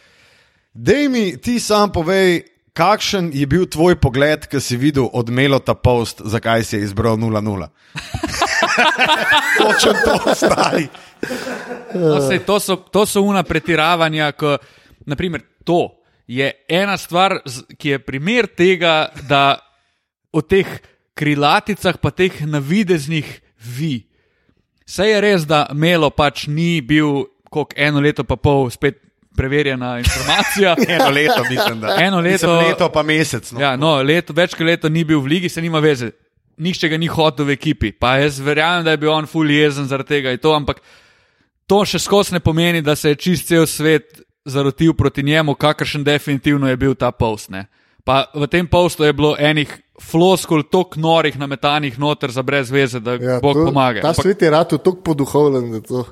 Dej 0.74 1.08
mi 1.08 1.24
ti 1.40 1.60
sam 1.60 1.92
povej, 1.92 2.42
kakšen 2.76 3.30
je 3.32 3.46
bil 3.48 3.64
tvoj 3.64 3.96
pogled, 3.96 4.44
ki 4.50 4.60
si 4.60 4.76
videl 4.76 5.08
odmelo 5.16 5.58
ta 5.64 5.74
post, 5.74 6.20
zakaj 6.24 6.64
si 6.64 6.76
je 6.76 6.84
izbral 6.84 7.16
0-0? 7.16 7.68
Točno 9.60 9.92
to 10.04 10.34
stari. 10.36 10.88
No, 11.96 12.20
sej, 12.20 12.44
to, 12.44 12.60
so, 12.60 12.76
to 12.92 13.06
so 13.08 13.24
una 13.24 13.42
pretiravanja, 13.42 14.32
ko, 14.36 14.58
naprimer, 15.08 15.40
to 15.64 15.96
je 16.28 16.50
ena 16.68 16.98
stvar, 17.00 17.38
ki 17.78 17.96
je 17.96 18.02
primer 18.02 18.50
tega, 18.52 19.08
da 19.24 19.56
o 20.36 20.44
teh 20.44 20.68
krilaticah, 21.16 21.96
pa 21.96 22.12
teh 22.12 22.42
navideznih 22.44 23.30
vi. 23.78 24.04
Sej 24.86 25.16
je 25.16 25.24
res, 25.24 25.48
da 25.48 25.64
Melo 25.72 26.12
pač 26.12 26.44
ni 26.52 26.84
bil, 26.84 27.24
koliko 27.48 27.72
eno 27.80 28.04
leto 28.04 28.26
pa 28.28 28.36
pol, 28.36 28.68
spet 28.70 29.00
preverjena 29.36 29.98
informacija. 29.98 30.74
Eno 30.88 31.10
leto, 31.10 31.42
mislim, 31.50 31.80
da. 31.80 31.96
Eno 32.00 32.18
leto- 32.18 32.46
Mislim, 32.48 32.68
leto 32.68 32.88
pa 32.88 33.02
mesec. 33.02 33.52
No. 33.52 33.60
Ja, 33.60 33.76
no, 33.76 34.02
leto, 34.02 34.32
več 34.32 34.54
kot 34.54 34.66
leto 34.66 34.88
ni 34.88 35.04
bil 35.04 35.20
v 35.20 35.26
ligi, 35.28 35.48
se 35.48 35.62
nima 35.62 35.78
veze. 35.78 36.10
Nihče 36.56 36.88
ga 36.88 36.96
ni 36.96 37.06
hotel 37.06 37.44
v 37.44 37.52
ekipi. 37.52 37.92
Pa 37.92 38.16
jaz 38.16 38.38
verjamem, 38.40 38.82
da 38.82 38.90
je 38.90 38.96
bil 38.98 39.12
on 39.12 39.26
ful 39.26 39.44
jezen 39.46 39.84
zaradi 39.84 40.08
tega 40.10 40.32
in 40.32 40.38
to, 40.38 40.52
ampak 40.52 40.80
to 41.68 41.84
še 41.84 41.98
skozi 41.98 42.32
ne 42.32 42.40
pomeni, 42.40 42.80
da 42.80 42.96
se 42.96 43.08
je 43.08 43.18
čist 43.18 43.48
cel 43.48 43.66
svet 43.66 44.22
zarotil 44.46 44.94
proti 44.94 45.22
njemu, 45.22 45.54
kakršen 45.54 46.04
definitivno 46.04 46.68
je 46.68 46.76
bil 46.76 46.94
ta 46.94 47.10
post. 47.10 47.50
Ne. 47.50 47.66
Pa 48.06 48.30
v 48.32 48.46
tem 48.46 48.64
postu 48.64 49.04
je 49.04 49.12
bilo 49.12 49.34
enih 49.34 49.68
floskul, 49.98 50.62
tok 50.62 50.94
norih 50.96 51.34
nametanih 51.34 51.98
noter 51.98 52.30
za 52.30 52.42
brez 52.42 52.70
veze, 52.70 53.00
da 53.00 53.16
ja, 53.16 53.40
Bog 53.40 53.56
to- 53.56 53.64
pomaga. 53.66 54.00
Ta 54.00 54.08
Ampak, 54.08 54.22
svet 54.22 54.42
je 54.42 54.50
rado 54.50 54.78
tako 54.78 55.02
poduhovljen, 55.02 55.82
to 55.82 56.04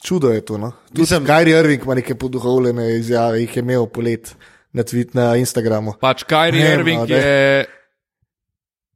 čudo 0.00 0.28
je 0.28 0.40
to. 0.40 0.58
No? 0.58 0.72
Tudi 0.88 1.00
Mislim- 1.00 1.24
Gary 1.24 1.52
Irving 1.54 1.82
ima 1.82 1.94
neke 1.94 2.14
poduhovljene 2.14 2.96
izjave, 2.96 3.40
jih 3.40 3.56
je 3.56 3.60
imel 3.60 3.86
polet 3.86 4.36
na 4.72 4.82
tweet 4.82 5.14
na 5.14 5.36
Instagramu. 5.36 5.92
pač 6.00 6.24
Kyrie 6.24 6.60
Ne, 6.60 6.72
Irving 6.72 6.98
no, 6.98 7.06
ne. 7.06 7.16
je. 7.16 7.66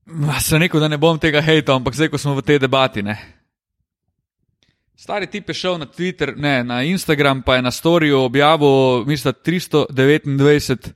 Ma, 0.07 0.41
Sem 0.41 0.61
rekel, 0.61 0.81
da 0.81 0.89
ne 0.89 0.99
bom 0.99 1.19
tega 1.19 1.41
hejtal, 1.41 1.77
ampak 1.77 1.95
zdaj, 1.95 2.09
ko 2.09 2.19
smo 2.19 2.35
v 2.35 2.43
tej 2.43 2.59
debati. 2.59 3.03
Ne. 3.03 3.17
Stari 4.95 5.27
tip 5.27 5.49
je 5.49 5.55
šel 5.55 5.79
na 5.79 5.87
Twitter, 5.87 6.37
ne, 6.37 6.65
na 6.65 6.83
Instagram, 6.83 7.43
pa 7.43 7.57
je 7.57 7.63
na 7.63 7.71
storju 7.71 8.19
objavil, 8.21 9.05
mislim, 9.05 9.33
da 9.33 9.41
329 9.43 10.89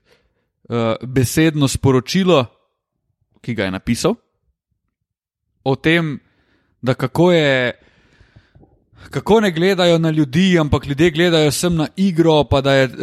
uh, 0.64 0.76
besedno 1.02 1.68
sporočilo, 1.68 2.46
ki 3.40 3.54
ga 3.54 3.64
je 3.64 3.70
napisal, 3.70 4.14
o 5.64 5.76
tem, 5.76 6.20
da 6.80 6.94
kako 6.94 7.32
je. 7.32 7.72
Kako 9.10 9.40
ne 9.40 9.50
gledajo 9.50 9.98
na 9.98 10.10
ljudi, 10.10 10.58
ampak 10.58 10.86
ljudje 10.86 11.10
gledajo 11.10 11.50
sem 11.50 11.74
na 11.74 11.86
igro, 11.96 12.44
pa 12.44 12.60
da 12.60 12.74
je 12.74 12.84
uh, 12.86 12.94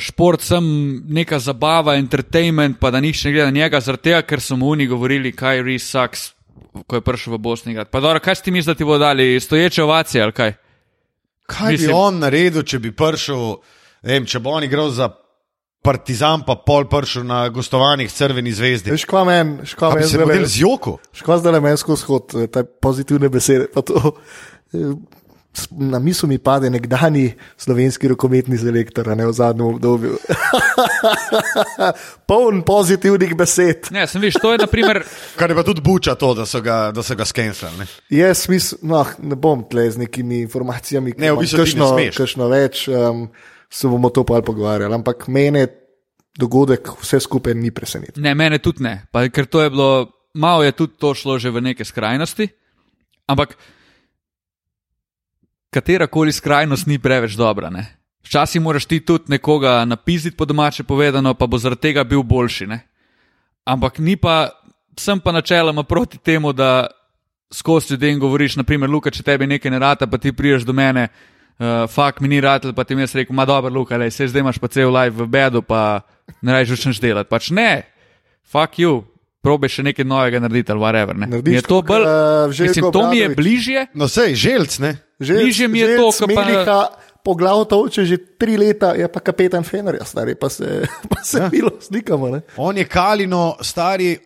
šport 0.00 0.40
sem 0.40 0.64
neka 1.08 1.38
zabava, 1.38 1.96
entertainment, 1.96 2.78
pa 2.80 2.90
da 2.90 3.00
nihče 3.00 3.28
ne 3.28 3.32
gleda 3.32 3.46
na 3.46 3.52
njega, 3.52 3.80
zaradi 3.80 4.02
tega, 4.02 4.22
ker 4.22 4.40
so 4.40 4.56
mu 4.56 4.70
oni 4.70 4.86
govorili, 4.86 5.32
kaj 5.32 5.62
res 5.62 5.84
sucks, 5.84 6.30
ko 6.86 6.96
je 6.96 7.00
prišel 7.00 7.34
v 7.34 7.38
Bosni. 7.38 7.76
Pa 7.84 8.00
dobro, 8.00 8.20
kaj 8.20 8.34
si 8.34 8.42
ti 8.42 8.50
misliš, 8.50 8.66
da 8.66 8.74
ti 8.74 8.84
bo 8.84 8.98
dali 8.98 9.40
stoječe 9.40 9.82
ovacije 9.82 10.22
ali 10.22 10.32
kaj? 10.32 10.52
Kaj 11.46 11.66
bi 11.66 11.72
Mislim- 11.72 11.94
on 11.96 12.18
naredil, 12.18 12.62
če 12.62 12.78
bi 12.78 12.92
prišel, 12.92 13.56
ne 14.02 14.12
vem, 14.12 14.26
če 14.26 14.38
bo 14.38 14.50
on 14.50 14.64
igral 14.64 14.90
za 14.90 15.10
Partizan, 15.82 16.42
pa 16.46 16.54
pol 16.56 16.84
prišel 16.84 17.24
na 17.24 17.48
gostovanjih 17.48 18.12
Crveni 18.12 18.52
zvezdi? 18.52 18.90
Veš, 18.90 19.04
kva 19.04 19.24
meni, 19.24 19.56
bi 19.56 19.64
meni 19.94 20.04
se 20.04 20.16
zdajle- 20.16 20.26
model 20.26 20.44
z 20.46 20.60
joko. 20.60 20.98
škoda 21.12 21.38
zdaj 21.38 21.52
le 21.52 21.60
meni 21.60 21.76
skozi 21.76 22.04
hod, 22.04 22.34
eh, 22.34 22.46
te 22.46 22.64
pozitivne 22.64 23.28
besede. 23.28 23.66
pa 23.74 23.80
to, 23.82 24.12
eh, 24.72 24.92
Na 25.70 25.98
misel 25.98 26.28
mi 26.30 26.38
pade 26.38 26.70
nekdani 26.70 27.32
slovenski 27.58 28.08
rokometni 28.08 28.58
selektor, 28.58 29.08
a 29.10 29.14
ne 29.18 29.26
v 29.26 29.32
zadnjem 29.34 29.66
obdobju. 29.66 30.18
Poln 32.30 32.62
pozitivnih 32.62 33.34
besed. 33.36 33.90
Ne, 33.90 34.06
sem 34.06 34.22
viš, 34.22 34.38
to 34.42 34.52
je 34.54 34.60
naprimer. 34.62 35.02
Kar 35.40 35.50
je 35.50 35.56
pa 35.58 35.64
tudi 35.66 35.82
buča 35.82 36.14
to, 36.14 36.34
da 36.38 36.46
so 36.46 36.60
ga, 36.62 36.92
da 36.94 37.02
so 37.02 37.16
ga 37.18 37.26
skenirali. 37.26 37.86
Jaz 38.14 38.46
mislim, 38.48 38.80
no, 38.92 39.02
ne 39.18 39.36
bom 39.36 39.64
tle 39.70 39.88
z 39.90 39.98
nekimi 40.04 40.40
informacijami, 40.46 41.14
Ne, 41.18 41.32
v 41.34 41.42
bistvu 41.42 41.66
ti 41.66 41.74
ne 41.78 41.88
smeš. 41.88 42.16
kakšno 42.22 42.48
več, 42.48 42.86
um, 42.88 43.26
se 43.70 43.90
bomo 43.90 44.10
to 44.14 44.24
pa 44.24 44.38
pogovarjali. 44.46 44.94
Ampak 44.94 45.26
mene 45.28 45.66
dogodek 46.38 46.94
vse 47.02 47.20
skupaj 47.20 47.58
ni 47.58 47.74
presenetil. 47.74 48.22
Ne, 48.22 48.34
mene 48.38 48.62
tudi 48.62 48.86
ne, 48.86 49.00
pa, 49.10 49.26
ker 49.28 49.50
to 49.50 49.66
je 49.66 49.74
bilo, 49.74 49.90
malo 50.34 50.62
je 50.62 50.72
tudi 50.72 50.94
to 50.94 51.10
šlo 51.14 51.38
že 51.42 51.50
v 51.50 51.60
neke 51.72 51.84
skrajnosti. 51.84 52.48
Ampak 53.26 53.58
katera 55.70 56.06
koli 56.06 56.32
skrajnost 56.32 56.86
ni 56.86 56.98
preveč 56.98 57.36
dobra. 57.38 57.70
Ne? 57.70 57.86
Včasih 58.26 58.60
moraš 58.60 58.84
ti 58.84 59.00
tudi 59.00 59.24
nekoga 59.28 59.84
napisati, 59.84 60.36
po 60.36 60.44
domače 60.44 60.84
povedano, 60.84 61.34
pa 61.34 61.46
bo 61.46 61.58
zaradi 61.58 61.80
tega 61.80 62.04
bil 62.04 62.22
boljši. 62.22 62.66
Ne? 62.66 62.80
Ampak 63.64 63.98
ni 63.98 64.16
pa, 64.16 64.50
sem 64.98 65.20
pa 65.20 65.32
načeloma 65.32 65.82
proti 65.82 66.18
temu, 66.18 66.52
da 66.52 66.86
skozi 67.52 67.94
ljudem 67.94 68.20
govoriš, 68.20 68.56
naprimer, 68.56 68.90
Luka, 68.90 69.10
če 69.10 69.22
tebi 69.22 69.46
nekaj 69.46 69.70
ne 69.70 69.78
rata, 69.78 70.06
pa 70.06 70.18
ti 70.18 70.32
priješ 70.32 70.66
do 70.66 70.72
mene. 70.72 71.08
Uh, 71.60 71.84
fakt 71.90 72.20
mi 72.20 72.28
ni 72.28 72.40
rad, 72.40 72.64
pa 72.76 72.84
ti 72.84 72.94
mi 72.94 73.02
jaz 73.02 73.14
rekel, 73.14 73.36
ma 73.36 73.44
dobro, 73.44 73.72
Luka, 73.74 73.98
lej, 74.00 74.10
se 74.10 74.28
zdaj 74.28 74.40
imaš 74.40 74.58
pa 74.58 74.68
cel 74.68 74.88
live 74.94 75.12
v 75.12 75.26
bedu, 75.28 75.60
pa 75.62 76.00
ne 76.40 76.54
rečeš 76.56 76.86
več 76.88 77.00
delati. 77.02 77.28
Pač 77.28 77.50
ne, 77.52 77.82
fuck 78.48 78.78
you, 78.80 79.02
probe 79.42 79.68
še 79.68 79.82
nekaj 79.82 80.04
novega 80.04 80.40
narediti 80.40 80.72
ali 80.72 80.80
whatever. 80.80 81.16
Ne. 81.16 81.26
Narediš 81.26 81.54
je 81.54 81.62
to 81.62 81.82
bolj, 81.82 82.04
Željko 82.52 82.70
mislim, 82.70 82.92
to 82.92 83.10
mi 83.10 83.18
je 83.18 83.28
bližje. 83.28 83.86
No, 83.94 84.08
sej, 84.08 84.34
želc, 84.34 84.78
ne? 84.78 84.96
Bližje 85.18 85.68
mi 85.68 85.78
je 85.78 85.96
to, 85.96 86.10
ko 86.12 86.26
pa- 86.26 86.44
Meliha, 86.44 86.80
po 87.24 87.34
glavu 87.34 87.64
to 87.64 87.80
oče 87.80 88.04
že 88.04 88.16
tri 88.38 88.56
leta, 88.56 88.94
je 88.94 89.08
pa 89.08 89.20
kapetan 89.20 89.64
Fenerja, 89.64 90.04
stari, 90.04 90.34
pa 90.34 90.48
se, 90.48 90.84
pa 91.10 91.22
se 91.24 91.38
ja. 91.38 91.48
milo 91.52 91.70
slikamo. 91.80 92.28
Ne? 92.28 92.40
On 92.56 92.76
je 92.76 92.84
Kalino, 92.84 93.56
stari, 93.60 94.18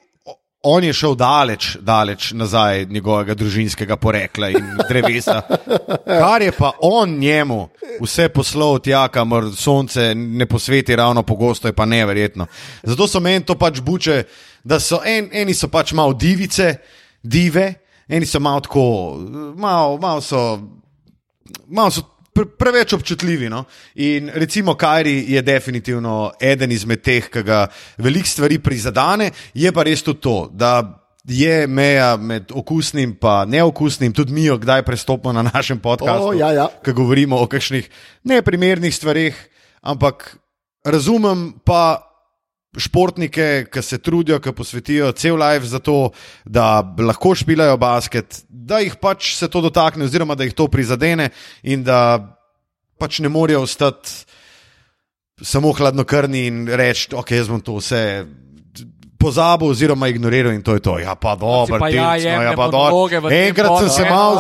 on 0.65 0.85
je 0.85 0.93
šel 0.93 1.15
daleč, 1.15 1.77
daleč 1.81 2.33
nazaj 2.33 2.87
njegovega 2.91 3.35
družinskega 3.35 3.97
porekla 3.97 4.49
in 4.49 4.71
drevesa. 4.89 5.43
Kar 6.07 6.43
je 6.43 6.53
pa 6.53 6.73
on 6.81 7.19
njemu 7.19 7.69
vse 8.01 8.29
poslal 8.29 8.79
tja, 8.79 9.09
kamor 9.09 9.51
sonce 9.57 10.15
ne 10.15 10.47
posveti 10.47 10.97
ravno 10.97 11.23
pogosto, 11.23 11.69
je 11.69 11.73
pa 11.73 11.85
neverjetno. 11.85 12.47
Zato 12.83 13.09
so 13.09 13.21
meni 13.21 13.45
to 13.45 13.59
pač 13.59 13.81
buče, 13.81 14.23
da 14.65 14.81
so 14.81 15.03
en, 15.05 15.29
eni 15.33 15.55
so 15.55 15.69
pač 15.69 15.93
malo 15.93 16.13
divice, 16.13 16.75
dive, 17.23 17.75
eni 18.09 18.27
so 18.27 18.41
malo 18.41 18.61
tako, 18.61 18.87
malo, 19.57 19.99
malo 19.99 20.21
so 20.21 20.59
malo 21.69 21.91
so 21.91 22.03
pre, 22.35 22.47
preveč 22.59 22.93
občutljivi. 22.93 23.49
No? 23.51 23.65
In 23.95 24.31
recimo 24.35 24.75
Kajri 24.75 25.25
je 25.33 25.43
definitivno 25.43 26.33
eden 26.41 26.73
izmed 26.73 27.03
teh, 27.03 27.31
ki 27.31 27.43
ga 27.47 27.67
veliko 27.99 28.29
stvari 28.29 28.59
prizadene, 28.59 29.31
je 29.55 29.73
pa 29.73 29.87
res 29.87 30.03
tudi 30.03 30.21
to, 30.21 30.37
da 30.53 31.01
je 31.25 31.67
meja 31.67 32.17
med 32.17 32.53
okusnim 32.53 33.17
in 33.17 33.51
neokusnim, 33.51 34.13
tudi 34.13 34.33
mi 34.33 34.45
jo 34.45 34.59
kdaj 34.59 34.83
prestopimo 34.83 35.33
na 35.33 35.43
našem 35.43 35.79
podkastu, 35.79 36.27
O, 36.29 36.33
ja, 36.33 36.53
ja. 36.53 36.69
ko 36.85 36.93
govorimo 36.93 37.41
o 37.41 37.47
kakšnih 37.47 37.89
neprimernih 38.25 38.95
stvarih, 38.95 39.49
ampak 39.83 40.37
razumem 40.85 41.53
pa. 41.65 42.11
Športnike, 42.79 43.67
ki 43.71 43.83
se 43.83 43.99
trudijo, 44.03 44.41
ki 44.43 44.53
posvetijo 44.57 45.13
cel 45.13 45.39
life 45.39 45.67
za 45.71 45.79
to, 45.79 46.11
da 46.45 46.83
lahko 46.99 47.35
špilajo 47.39 47.77
basket, 47.79 48.43
da 48.49 48.81
jih 48.83 48.97
pač 49.01 49.35
se 49.39 49.49
to 49.49 49.63
dotakne, 49.65 50.09
oziroma 50.09 50.35
da 50.35 50.45
jih 50.45 50.57
to 50.59 50.67
prizadene, 50.69 51.31
in 51.63 51.85
da 51.87 52.19
pač 52.99 53.21
ne 53.23 53.31
morejo 53.31 53.63
ostati 53.67 54.25
samo 55.43 55.73
hladnokrvni 55.75 56.47
in 56.47 56.65
reči, 56.71 57.11
ok, 57.15 57.35
jaz 57.35 57.51
bom 57.51 57.63
to 57.63 57.79
vse 57.81 58.03
pozabil, 59.25 59.69
oziroma 59.73 60.09
ignoriral 60.13 60.53
in 60.53 60.63
to 60.63 60.77
je 60.77 60.81
to. 60.85 60.99
Ja, 61.01 61.15
pa 61.17 61.33
dobro, 61.37 61.79
pa 61.81 61.89
ja, 61.89 62.13
Tilc, 62.15 62.29
no, 62.37 62.43
ja, 62.43 62.53
pa 62.53 62.69
dobro. 62.69 63.31
Enkrat 63.33 63.79
sem 63.81 63.91
se 63.91 64.05
malo. 64.11 64.37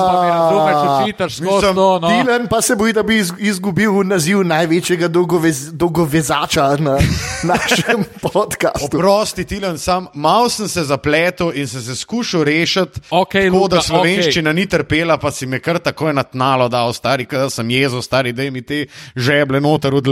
To. 1.75 1.99
No. 1.99 2.09
Dilan 2.09 2.47
pa 2.51 2.61
se 2.61 2.77
boji, 2.77 2.92
da 2.92 3.03
bi 3.03 3.18
iz- 3.18 3.33
izgubil 3.38 4.03
naziv 4.05 4.42
največjega 4.44 5.09
dolgovez, 5.09 5.73
dolgovezača 5.73 6.77
na 6.77 6.99
našem 7.51 8.05
podkastu. 8.23 8.99
Prosti, 8.99 9.44
Tilan, 9.44 9.79
sam 9.79 10.07
malo 10.14 10.49
sem 10.49 10.68
se 10.68 10.85
zapletel 10.85 11.53
in 11.55 11.68
sem 11.68 11.81
se 11.81 11.97
skušal 11.97 12.44
rešiti, 12.44 13.01
Okej, 13.11 13.51
tako 13.51 13.68
da 13.68 13.77
Luka, 13.77 13.87
slovenščina 13.87 14.51
okay. 14.51 14.55
ni 14.55 14.66
trpela, 14.66 15.16
pa 15.18 15.31
si 15.31 15.47
me 15.47 15.61
kar 15.61 15.79
tako 15.79 16.12
natnalo, 16.12 16.68
da 16.68 16.85
ostari, 16.85 17.27
da 17.31 17.51
sem 17.51 17.70
jezo, 17.70 18.03
stari, 18.03 18.33
da 18.33 18.51
mi 18.51 18.62
te 18.62 18.87
žeble 19.16 19.61
noter 19.61 19.94
v 19.94 20.03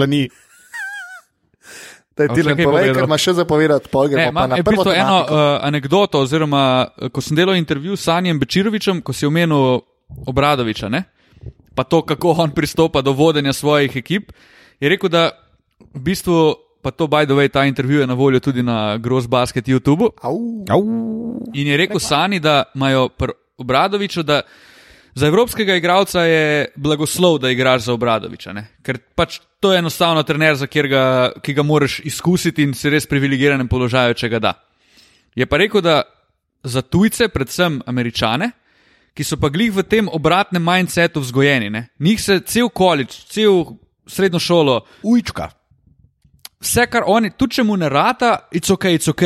dlani. 2.15 2.29
Daj, 2.29 2.29
A 2.29 2.35
Dilan, 2.35 2.53
še 2.53 2.57
kaj 2.57 2.65
povej, 2.65 2.83
povedal? 2.83 2.95
ker 2.95 3.05
imaš 3.05 3.23
še 3.23 3.33
zapovedati, 3.33 3.87
Ne, 3.89 4.09
gremo 4.09 4.41
pa 4.41 4.47
na 4.47 4.57
prvo 4.57 4.71
bistvu 4.71 4.93
eno 4.93 5.17
tematiko. 5.19 5.35
uh, 5.35 5.59
anegdoto, 5.63 6.21
oziroma 6.21 6.63
eh, 6.99 7.09
ko 7.09 7.21
sem 7.21 7.37
delal 7.37 7.57
intervju 7.57 7.97
s 7.97 8.05
Sanjem 8.05 8.39
Bečirovičem, 8.39 9.03
ko 9.03 9.13
si 9.13 9.27
omenil 9.27 9.81
Obradoviča, 10.27 10.89
ne? 10.89 11.05
pa 11.75 11.85
to, 11.85 12.03
kako 12.05 12.37
on 12.37 12.51
pristopa 12.51 13.01
do 13.01 13.13
vodenja 13.13 13.53
svojih 13.53 13.97
ekip, 13.97 14.33
je 14.81 14.89
rekel, 14.89 15.09
da 15.09 15.31
v 15.95 16.01
bistvu, 16.05 16.53
pa 16.83 16.91
to, 16.91 17.09
by 17.09 17.25
the 17.25 17.33
way, 17.33 17.49
ta 17.49 17.65
intervju 17.65 18.01
je 18.01 18.07
na 18.07 18.15
voljo 18.15 18.41
tudi 18.41 18.63
na 18.63 18.99
Gross 18.99 19.27
Basket 19.27 19.65
YouTube. 19.65 20.11
Au. 20.21 20.37
In 21.55 21.67
je 21.67 21.77
rekel 21.77 21.99
Sani, 21.99 22.41
da 22.41 22.65
imajo 22.75 23.09
pri 23.09 23.33
Obradoviču, 23.57 24.23
da 24.23 24.43
Za 25.15 25.27
evropskega 25.27 25.75
igralca 25.77 26.23
je 26.25 26.67
blagoslov, 26.77 27.39
da 27.39 27.51
igraš 27.51 27.83
za 27.83 27.93
Obradoviča, 27.93 28.53
ne? 28.53 28.67
ker 28.83 28.99
pač 29.15 29.41
to 29.61 29.73
je 29.73 29.79
enostavno 29.79 30.23
trener, 30.23 30.57
katerega, 30.57 31.33
ki 31.43 31.55
ga 31.55 31.63
moraš 31.63 32.01
izkusiti 32.09 32.65
in 32.65 32.73
si 32.75 32.91
res 32.91 33.07
privilegiranem 33.07 33.69
položaju, 33.69 34.17
če 34.17 34.29
ga 34.33 34.41
da. 34.41 34.55
Je 35.37 35.47
pa 35.47 35.61
rekel, 35.61 35.85
da 35.85 36.03
za 36.65 36.83
tujce, 36.83 37.29
predvsem 37.29 37.83
američane, 37.87 38.51
ki 39.13 39.25
so 39.25 39.37
pa 39.37 39.53
glih 39.53 39.73
v 39.77 39.85
tem 39.85 40.09
obratnem 40.09 40.65
mindsetu 40.65 41.21
vzgojeni, 41.21 41.71
ne? 41.71 41.89
njih 42.01 42.21
se 42.21 42.41
cel 42.41 42.69
količ, 42.69 43.25
cel 43.29 43.77
srednjo 44.07 44.41
šolo, 44.41 44.81
Ujčka. 45.03 45.51
vse, 46.61 46.87
kar 46.87 47.05
oni, 47.07 47.31
tudi 47.37 47.59
če 47.59 47.63
mu 47.63 47.77
ne 47.77 47.89
rata, 47.89 48.49
it's 48.53 48.73
ok, 48.73 48.85
it's 48.85 49.11
ok, 49.11 49.23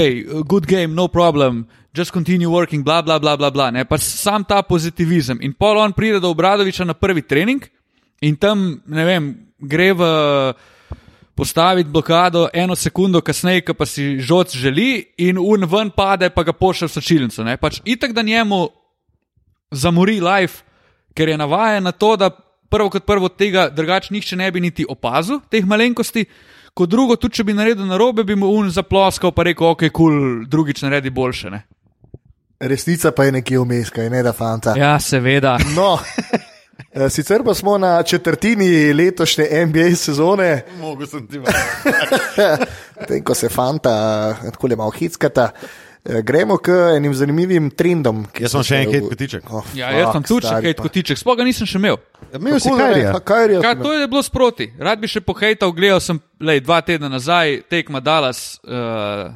good 0.48 0.66
game, 0.66 0.94
no 0.94 1.08
problem, 1.08 1.66
just 1.96 2.12
continue 2.12 2.48
working, 2.48 2.84
bla 2.84 3.02
bla 3.02 3.18
bla 3.18 3.36
bla, 3.36 3.50
bla 3.50 3.70
ne, 3.70 3.84
pa 3.84 3.98
sam 3.98 4.44
ta 4.44 4.62
pozitivizem. 4.62 5.38
In 5.40 5.52
pol 5.52 5.78
on 5.78 5.92
pride 5.92 6.20
do 6.20 6.30
Obradoviča 6.30 6.84
na 6.84 6.94
prvi 6.94 7.22
trening 7.22 7.64
in 8.20 8.36
tam, 8.36 8.80
ne 8.86 9.04
vem, 9.04 9.30
gre 9.58 9.92
v 9.92 10.02
postaviti 11.36 11.90
blokado 11.90 12.48
eno 12.52 12.76
sekundo 12.76 13.20
kasneje, 13.20 13.60
ki 13.60 13.74
pa 13.76 13.86
si 13.86 14.16
žoc 14.20 14.54
želi, 14.56 15.04
in 15.18 15.38
un 15.38 15.66
ven 15.68 15.90
pade, 15.90 16.30
pa 16.32 16.42
ga 16.42 16.52
pošlje 16.52 16.88
v 16.88 16.92
sočilnico. 16.92 17.44
ne. 17.44 17.56
Pač 17.56 17.80
itak, 17.84 18.12
da 18.12 18.22
njemu 18.22 18.68
zamori 19.70 20.20
life, 20.20 20.64
ker 21.14 21.28
je 21.28 21.36
navajen 21.36 21.84
na 21.84 21.92
to, 21.92 22.16
da 22.16 22.30
prvo 22.70 22.90
kot 22.90 23.04
prvo 23.06 23.28
tega 23.28 23.68
drugače 23.68 24.14
nihče 24.14 24.36
ne 24.36 24.50
bi 24.50 24.60
niti 24.60 24.86
opazil, 24.88 25.40
teh 25.50 25.64
malenkosti. 25.64 26.24
Kot 26.76 26.88
drugo, 26.88 27.16
tudi 27.16 27.38
če 27.38 27.44
bi 27.44 27.54
naredil 27.56 27.86
na 27.88 27.96
robe, 27.96 28.24
bi 28.24 28.34
mu 28.36 28.50
un 28.52 28.68
zaploskal, 28.70 29.32
pa 29.32 29.46
rekel, 29.48 29.70
ok, 29.72 29.86
kul, 29.88 29.92
cool, 29.92 30.44
drugič 30.48 30.82
naredi 30.84 31.10
boljše. 31.10 31.50
Ne? 31.50 31.62
Resnica 32.60 33.10
pa 33.12 33.24
je 33.24 33.32
nekje 33.32 33.58
vmes, 33.60 33.90
kaj 33.90 34.10
ne 34.10 34.22
da 34.22 34.32
fanta. 34.32 34.72
Ja, 34.78 35.00
seveda. 35.00 35.58
No, 35.76 35.98
eh, 36.92 37.10
sicer 37.10 37.44
pa 37.44 37.54
smo 37.54 37.78
na 37.78 38.02
četrtini 38.02 38.92
letošnje 38.92 39.66
NBA 39.66 39.96
sezone, 39.96 40.62
Mogoče 40.80 41.10
sem 41.10 41.26
ti 41.26 41.40
tem, 43.08 43.24
ko 43.24 43.34
se 43.34 43.48
fanta 43.48 43.92
eh, 44.44 44.50
tako 44.50 44.66
le 44.66 44.76
malo 44.76 44.90
hitskata. 44.90 45.50
Eh, 46.04 46.22
Gremo 46.22 46.56
k 46.56 46.70
enim 46.96 47.14
zanimivim 47.14 47.70
trendom. 47.70 48.24
Jaz 48.40 48.54
sem 48.56 48.62
še 48.62 48.76
en 48.76 48.92
Kate 48.92 49.08
Kotiček. 49.08 49.52
Oh, 49.52 49.64
Ja, 49.74 49.90
jaz 49.90 50.12
sem 50.14 50.22
tudi 50.22 50.46
še 50.48 50.72
pa. 50.72 50.82
kotiček, 50.82 51.18
spoga 51.18 51.44
nisem 51.44 51.66
še 51.68 51.76
imel. 51.76 51.98
Imel 52.32 52.60
si 52.60 52.70
da 52.72 52.88
ne? 52.88 53.02
kaj? 53.02 53.12
Pa 53.12 53.20
Kaj 53.20 53.48
je 53.52 53.62
Kaj, 53.62 53.74
to 53.82 53.92
je 53.92 54.08
bilo 54.08 54.22
sproti. 54.22 54.70
Rad 54.78 55.02
bi 55.02 55.10
še 55.12 55.20
pohejtal, 55.20 55.74
gledal 55.76 56.00
sem 56.00 56.22
lej, 56.40 56.62
dva 56.64 56.80
tedna 56.80 57.10
nazaj 57.12 57.64
tekma 57.68 58.00
Dallas, 58.00 58.60
uh, 58.64 59.34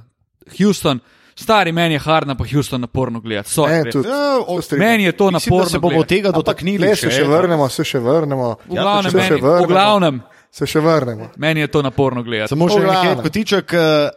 Houston. 0.57 1.03
Stari 1.41 1.73
meni 1.73 1.95
je 1.95 1.99
hardna, 2.01 2.35
pa 2.35 2.45
Houston 2.45 2.81
naporno 2.81 3.21
gledati. 3.21 3.49
Ne, 3.61 3.83
res. 3.83 3.93
tudi. 3.93 4.09
Ja. 4.09 4.79
Meni 4.79 5.05
je 5.05 5.13
to 5.13 5.31
Mislim, 5.31 5.51
naporno. 5.51 5.71
se 5.71 5.79
bomo 5.79 6.05
tega 6.05 6.31
dotaknili. 6.31 6.87
ne, 6.87 6.97
se 6.97 7.11
še 7.11 7.25
vrnemo, 7.25 7.69
se 7.69 7.85
še 7.85 7.99
vrnemo. 7.99 8.57
V 8.67 8.75
glavnem, 8.75 9.03
se 9.05 9.19
še 9.19 9.23
meni, 9.23 9.41
v 9.41 9.45
vrnemo. 9.45 9.67
glavnem, 9.67 10.21
Se 10.51 10.67
še 10.67 10.81
vrnemo. 10.81 11.21
Meni 11.21 11.31
meni 11.39 11.61
je 11.61 11.67
to 11.69 11.83
naporno 11.83 12.23
gledati. 12.23 12.49
Samo 12.49 12.69
še 12.69 12.81
en. 12.81 12.87
Kate 12.87 13.23
Kotiček. 13.23 13.73
eh, 13.73 14.11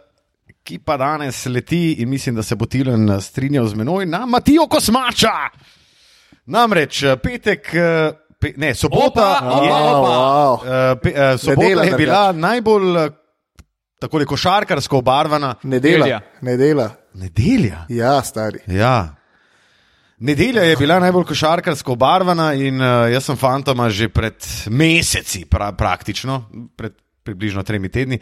Ki 0.64 0.80
pa 0.80 0.98
danes 0.98 1.46
leti 1.46 1.92
in 1.94 2.10
mislim, 2.10 2.36
da 2.36 2.44
se 2.44 2.56
bo 2.56 2.66
Tilen 2.66 3.22
strinjal 3.22 3.68
z 3.68 3.76
menoj 3.76 4.06
na 4.06 4.26
Matijo 4.26 4.68
Kosmača. 4.68 5.52
Namreč 6.46 7.04
eh, 7.04 7.16
petek, 7.18 7.68
eh, 7.70 8.12
pe, 8.40 8.54
ne, 8.58 8.74
sobota 8.74 9.40
Opa, 9.40 9.62
je, 9.62 9.72
opa, 9.72 10.10
wow. 10.10 10.56
eh, 10.58 10.96
pe, 10.96 11.10
eh, 11.12 11.38
sobota 11.38 11.84
je 11.84 11.92
bila 11.94 12.32
najbolj 12.32 12.98
eh, 12.98 13.10
tako 14.00 14.26
košarkarsko 14.26 14.98
obarvana. 14.98 15.56
Ne 15.64 15.80
dela. 15.80 17.03
Nedelja. 17.14 17.86
Ja, 17.90 18.22
stari. 18.24 18.60
Ja. 18.68 19.16
Nedelja 20.24 20.64
je 20.64 20.76
bila 20.80 21.00
najbolj 21.04 21.26
košarkarsko 21.34 21.98
obarvana 21.98 22.54
in 22.54 22.82
uh, 22.82 23.10
jaz 23.12 23.26
sem 23.28 23.38
fantoma 23.38 23.90
že 23.90 24.08
pred 24.10 24.46
meseci, 24.72 25.46
pra, 25.50 25.72
praktično, 25.76 26.44
pred 26.76 26.96
približno 27.24 27.64
tremi 27.64 27.90
tedni. 27.90 28.20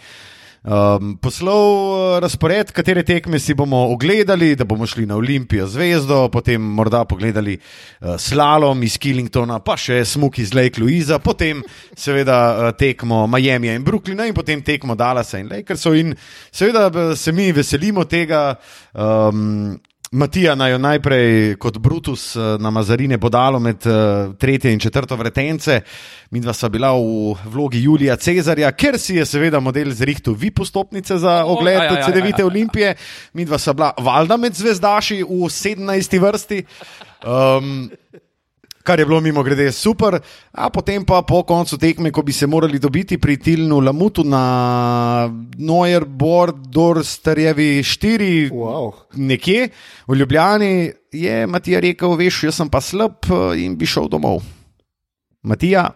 Um, 0.61 1.15
poslal 1.17 1.57
uh, 1.57 2.19
razpored, 2.21 2.69
katere 2.69 3.01
tekme 3.01 3.39
si 3.41 3.55
bomo 3.57 3.79
ogledali, 3.89 4.51
da 4.55 4.65
bomo 4.65 4.85
šli 4.85 5.07
na 5.09 5.15
Olimpijo 5.17 5.65
zvezdo, 5.67 6.27
potem 6.29 6.61
morda 6.61 7.01
pogledali 7.05 7.55
uh, 7.57 8.13
slalom 8.21 8.83
iz 8.83 8.99
Killingtona, 9.01 9.57
pa 9.65 9.73
še 9.73 10.03
smuk 10.05 10.37
iz 10.37 10.53
Lake 10.53 10.77
Louisa, 10.77 11.17
potem 11.17 11.63
seveda 11.97 12.37
uh, 12.51 12.69
tekmo 12.77 13.23
Miami 13.25 13.73
in 13.73 13.87
Brooklyna 13.87 14.29
in 14.29 14.37
potem 14.37 14.61
tekmo 14.61 14.93
Dallasa 14.95 15.41
in 15.41 15.49
Lakersov. 15.49 15.97
In 15.97 16.13
seveda 16.53 16.91
eh, 16.93 17.15
se 17.17 17.33
mi 17.33 17.49
veselimo 17.51 18.05
tega. 18.05 18.51
Um, 18.93 19.79
Matija 20.13 20.55
naj 20.55 20.71
jo 20.71 20.77
najprej 20.77 21.55
kot 21.55 21.77
Brutus 21.77 22.35
eh, 22.35 22.39
na 22.59 22.69
Mazarine 22.69 23.17
podalo 23.17 23.59
med 23.59 23.85
uh, 23.87 24.35
tretje 24.35 24.73
in 24.73 24.79
četrto 24.79 25.15
vretence, 25.15 25.81
mi 26.31 26.41
dva 26.43 26.53
sva 26.53 26.69
bila 26.69 26.89
v 26.91 27.35
vlogi 27.45 27.79
Julija 27.83 28.17
Cezarja, 28.19 28.73
ker 28.75 28.99
si 28.99 29.15
je 29.15 29.25
seveda 29.25 29.59
model 29.63 29.93
zrihtel 29.95 30.35
vi 30.35 30.51
postopnice 30.51 31.17
za 31.17 31.45
ogled 31.45 31.77
ja, 31.79 31.83
ja, 31.83 31.99
ja, 31.99 32.03
CD-vite 32.03 32.41
ja, 32.41 32.43
ja. 32.43 32.45
Olimpije, 32.45 32.95
mi 33.33 33.45
dva 33.45 33.57
sva 33.57 33.73
bila 33.73 33.93
valjda 33.97 34.37
med 34.37 34.53
zvezdaši 34.53 35.23
v 35.23 35.47
17. 35.47 36.19
vrsti. 36.19 36.63
Um, 37.23 37.89
Kar 38.83 38.99
je 38.99 39.05
bilo 39.05 39.21
mimo 39.21 39.43
grede 39.43 39.71
super, 39.71 40.19
a 40.51 40.69
potem 40.69 41.05
pa 41.05 41.21
po 41.21 41.43
koncu 41.43 41.77
tekme, 41.77 42.11
ko 42.11 42.21
bi 42.21 42.33
se 42.33 42.47
morali 42.47 42.79
dobiti 42.79 43.17
pri 43.17 43.37
Tilnu 43.37 43.79
Lamutu 43.79 44.23
na 44.23 45.29
Noyer 45.57 46.05
Bordorsterjevi 46.05 47.83
4, 47.83 48.49
Wow. 48.51 48.91
nekje 49.13 49.69
v 50.07 50.15
Ljubljani, 50.15 50.91
je 51.11 51.47
Matija 51.47 51.79
rekel: 51.79 52.15
Veš, 52.15 52.43
jaz 52.43 52.55
sem 52.55 52.69
pa 52.69 52.81
slab 52.81 53.21
eh, 53.29 53.63
in 53.65 53.77
bi 53.77 53.85
šel 53.85 54.09
domov. 54.09 54.41
Matija, 55.43 55.89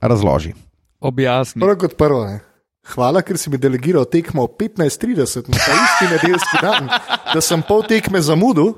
razloži. 0.00 0.54
Objasni. 1.00 1.60
Prvo 1.60 1.76
kot 1.76 1.96
prvo. 1.96 2.26
Ne. 2.26 2.40
Hvala, 2.86 3.22
ker 3.22 3.38
si 3.38 3.50
mi 3.50 3.58
delegiral 3.58 4.04
tekmo 4.06 4.46
15:30 4.46 5.50
na 5.50 5.58
ta 5.58 5.74
isti 5.74 6.12
nedeljski 6.14 6.62
dan, 6.62 6.86
da 7.34 7.40
sem 7.40 7.62
pol 7.62 7.82
tekme 7.82 8.22
zamudil. 8.22 8.74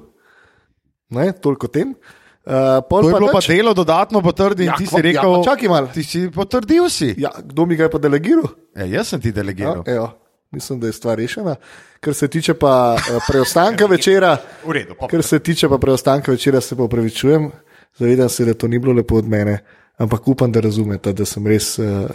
Ne, 1.10 1.32
toliko 1.32 1.68
tem. 1.68 1.92
Uh, 1.92 2.16
To 2.44 3.08
je 3.08 3.14
bilo 3.14 3.28
pa 3.32 3.38
nič. 3.38 3.46
delo 3.46 3.74
dodatno 3.74 4.22
potrdil 4.22 4.64
in 4.64 4.72
Ja, 4.72 4.76
ti 4.76 4.86
si 4.86 4.96
ja, 4.96 5.02
rekel: 5.02 5.34
pa 5.36 5.44
čakaj 5.44 5.68
malo. 5.68 5.88
Ti 5.92 6.02
si 6.02 6.30
potrdil 6.32 6.88
si. 6.88 7.14
Ja, 7.18 7.30
kdo 7.44 7.66
mi 7.66 7.76
ga 7.76 7.84
je 7.84 7.90
pa 7.92 7.98
delegiral? 7.98 8.48
E, 8.72 8.88
jaz 8.88 9.12
sem 9.12 9.20
ti 9.20 9.32
delegiral. 9.32 9.84
Ja, 9.84 9.94
evo, 9.94 10.08
mislim, 10.50 10.80
da 10.80 10.86
je 10.88 10.96
stvar 10.96 11.18
rešena. 11.18 11.56
Kar 12.00 12.14
se 12.14 12.28
tiče 12.28 12.54
pa 12.54 12.96
eh, 12.96 13.18
preostanka 13.28 13.86
večera, 13.94 14.36
redu, 14.64 14.94
pa. 14.98 15.08
kar 15.08 15.22
se 15.22 15.38
tiče 15.38 15.68
pa 15.68 15.78
preostanka 15.78 16.32
večera, 16.32 16.60
se 16.60 16.76
pa 16.76 16.82
upravičujem. 16.82 17.50
Zavedam 17.98 18.28
se, 18.28 18.44
da 18.44 18.54
to 18.54 18.68
ni 18.68 18.78
bilo 18.78 18.92
lepo 18.92 19.16
od 19.16 19.28
mene, 19.28 19.58
ampak 19.96 20.28
upam, 20.28 20.52
da 20.52 20.60
razumete, 20.60 21.12
da 21.12 21.24
sem 21.26 21.46
res 21.46 21.78
uh, 21.78 22.06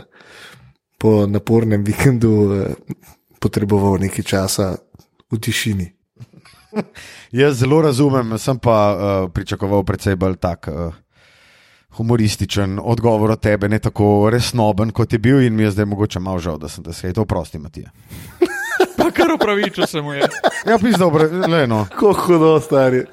po 0.97 1.27
napornem 1.27 1.83
vikendu 1.83 2.31
uh, 2.31 2.95
potreboval 3.39 3.99
nekaj 3.99 4.23
časa 4.23 4.77
v 5.31 5.39
tišini. 5.39 5.89
Jaz 7.41 7.57
zelo 7.59 7.81
razumem, 7.81 8.38
sem 8.38 8.59
pa 8.59 8.77
uh, 8.93 9.31
pričakoval 9.33 9.83
precej 9.83 10.15
bolj 10.15 10.36
tak. 10.41 10.67
Uh, 10.67 10.93
Humorističen 11.93 12.79
odgovor 12.81 13.31
od 13.31 13.39
tebe, 13.39 13.69
ne 13.69 13.77
tako 13.79 14.29
resnoben 14.33 14.89
kot 14.91 15.13
je 15.13 15.19
bil, 15.19 15.43
in 15.45 15.53
mi 15.53 15.63
je 15.63 15.71
zdaj 15.71 15.86
mogoče 15.86 16.19
malo 16.19 16.39
žal, 16.41 16.57
da 16.57 16.69
sem 16.69 16.83
te 16.83 16.93
srečal. 16.93 17.21
Oprosti, 17.21 17.59
Matija. 17.59 17.91
Pa 18.97 19.12
kar 19.12 19.29
upravičil 19.36 19.86
se 19.86 20.01
mu 20.01 20.13
je. 20.13 20.25
Ja, 20.65 20.79
pis 20.81 20.97
dobro, 20.97 21.29
le 21.47 21.67
no. 21.67 21.86
Kako 21.89 22.13
hudo, 22.13 22.55
stari. 22.59 23.03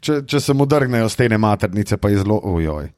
Če, 0.00 0.20
če 0.28 0.40
se 0.40 0.54
mu 0.54 0.66
drgnejo 0.68 1.08
stene 1.08 1.38
maternice, 1.38 1.96
pa 1.96 2.12
je 2.12 2.18
zelo, 2.20 2.40
ojoj. 2.44 2.90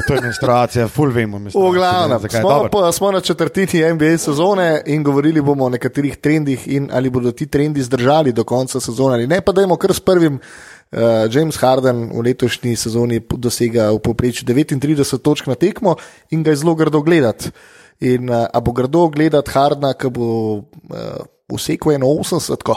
Ja, 0.00 0.06
to 0.06 0.14
je 0.14 0.20
menstruacija, 0.24 0.88
full 0.88 1.12
vemo. 1.12 1.36
V 1.36 1.40
menstruacijo, 1.40 1.72
glavnem, 1.72 2.30
smo, 2.30 2.68
pa, 2.72 2.92
smo 2.92 3.12
na 3.12 3.20
četrtini 3.20 3.92
NBA 3.94 4.18
sezone 4.18 4.82
in 4.86 5.02
govorili 5.02 5.40
bomo 5.40 5.64
o 5.64 5.68
nekaterih 5.68 6.16
trendih 6.16 6.68
in 6.68 6.88
ali 6.92 7.10
bodo 7.10 7.32
ti 7.32 7.46
trendi 7.46 7.82
zdržali 7.82 8.32
do 8.32 8.44
konca 8.44 8.80
sezone 8.80 9.14
ali 9.14 9.26
ne. 9.26 9.40
Pa 9.40 9.52
dajmo 9.52 9.76
kar 9.76 9.94
s 9.94 10.00
prvim. 10.00 10.40
Uh, 10.92 10.98
James 11.30 11.56
Harden 11.56 12.10
v 12.14 12.22
letošnji 12.24 12.76
sezoni 12.76 13.20
dosega 13.30 13.92
v 13.94 14.00
povprečju 14.02 14.48
39 14.48 15.18
točk 15.22 15.46
na 15.46 15.54
tekmo 15.54 15.94
in 16.30 16.42
ga 16.42 16.50
je 16.50 16.56
zelo 16.56 16.74
grdo 16.74 17.00
gledati. 17.00 17.50
In 18.00 18.30
uh, 18.30 18.46
a 18.52 18.60
bo 18.60 18.72
grdo 18.72 19.06
gledati 19.08 19.50
Hardna, 19.54 19.92
ki 19.94 20.10
bo 20.10 20.56
uh, 20.56 20.64
vsekel 21.54 22.02
81, 22.02 22.62
ko? 22.64 22.74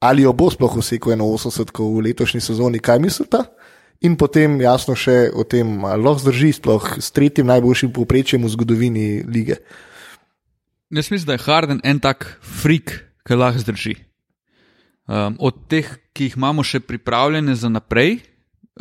ali 0.00 0.22
jo 0.22 0.32
bo 0.32 0.50
sploh 0.50 0.76
vsekel 0.76 1.18
81 1.18 1.72
ko 1.72 1.88
v 1.96 2.04
letošnji 2.10 2.40
sezoni, 2.40 2.78
kaj 2.78 2.98
mislite? 2.98 3.42
In 4.04 4.16
potem 4.20 4.60
jasno 4.60 4.92
še 4.98 5.30
o 5.32 5.44
tem, 5.48 5.80
ali 5.88 6.04
lahko 6.04 6.26
zdrži 6.26 6.52
sploh 6.58 6.84
s 7.00 7.08
tretjim 7.16 7.48
najboljšim 7.48 7.94
povprečjem 7.96 8.44
v 8.44 8.52
zgodovini 8.52 9.06
lige. 9.24 9.56
Jaz 10.92 11.08
mislim, 11.10 11.26
da 11.26 11.36
je 11.36 11.44
Harden 11.46 11.80
en 11.84 12.00
tak 12.00 12.28
frik, 12.44 12.92
ki 13.26 13.38
lahko 13.38 13.64
zdrži. 13.64 13.96
Um, 15.06 15.38
od 15.38 15.64
teh, 15.70 15.88
ki 16.12 16.28
jih 16.28 16.36
imamo 16.36 16.64
še 16.66 16.82
pripravljene 16.82 17.54
za 17.56 17.70
naprej, 17.72 18.18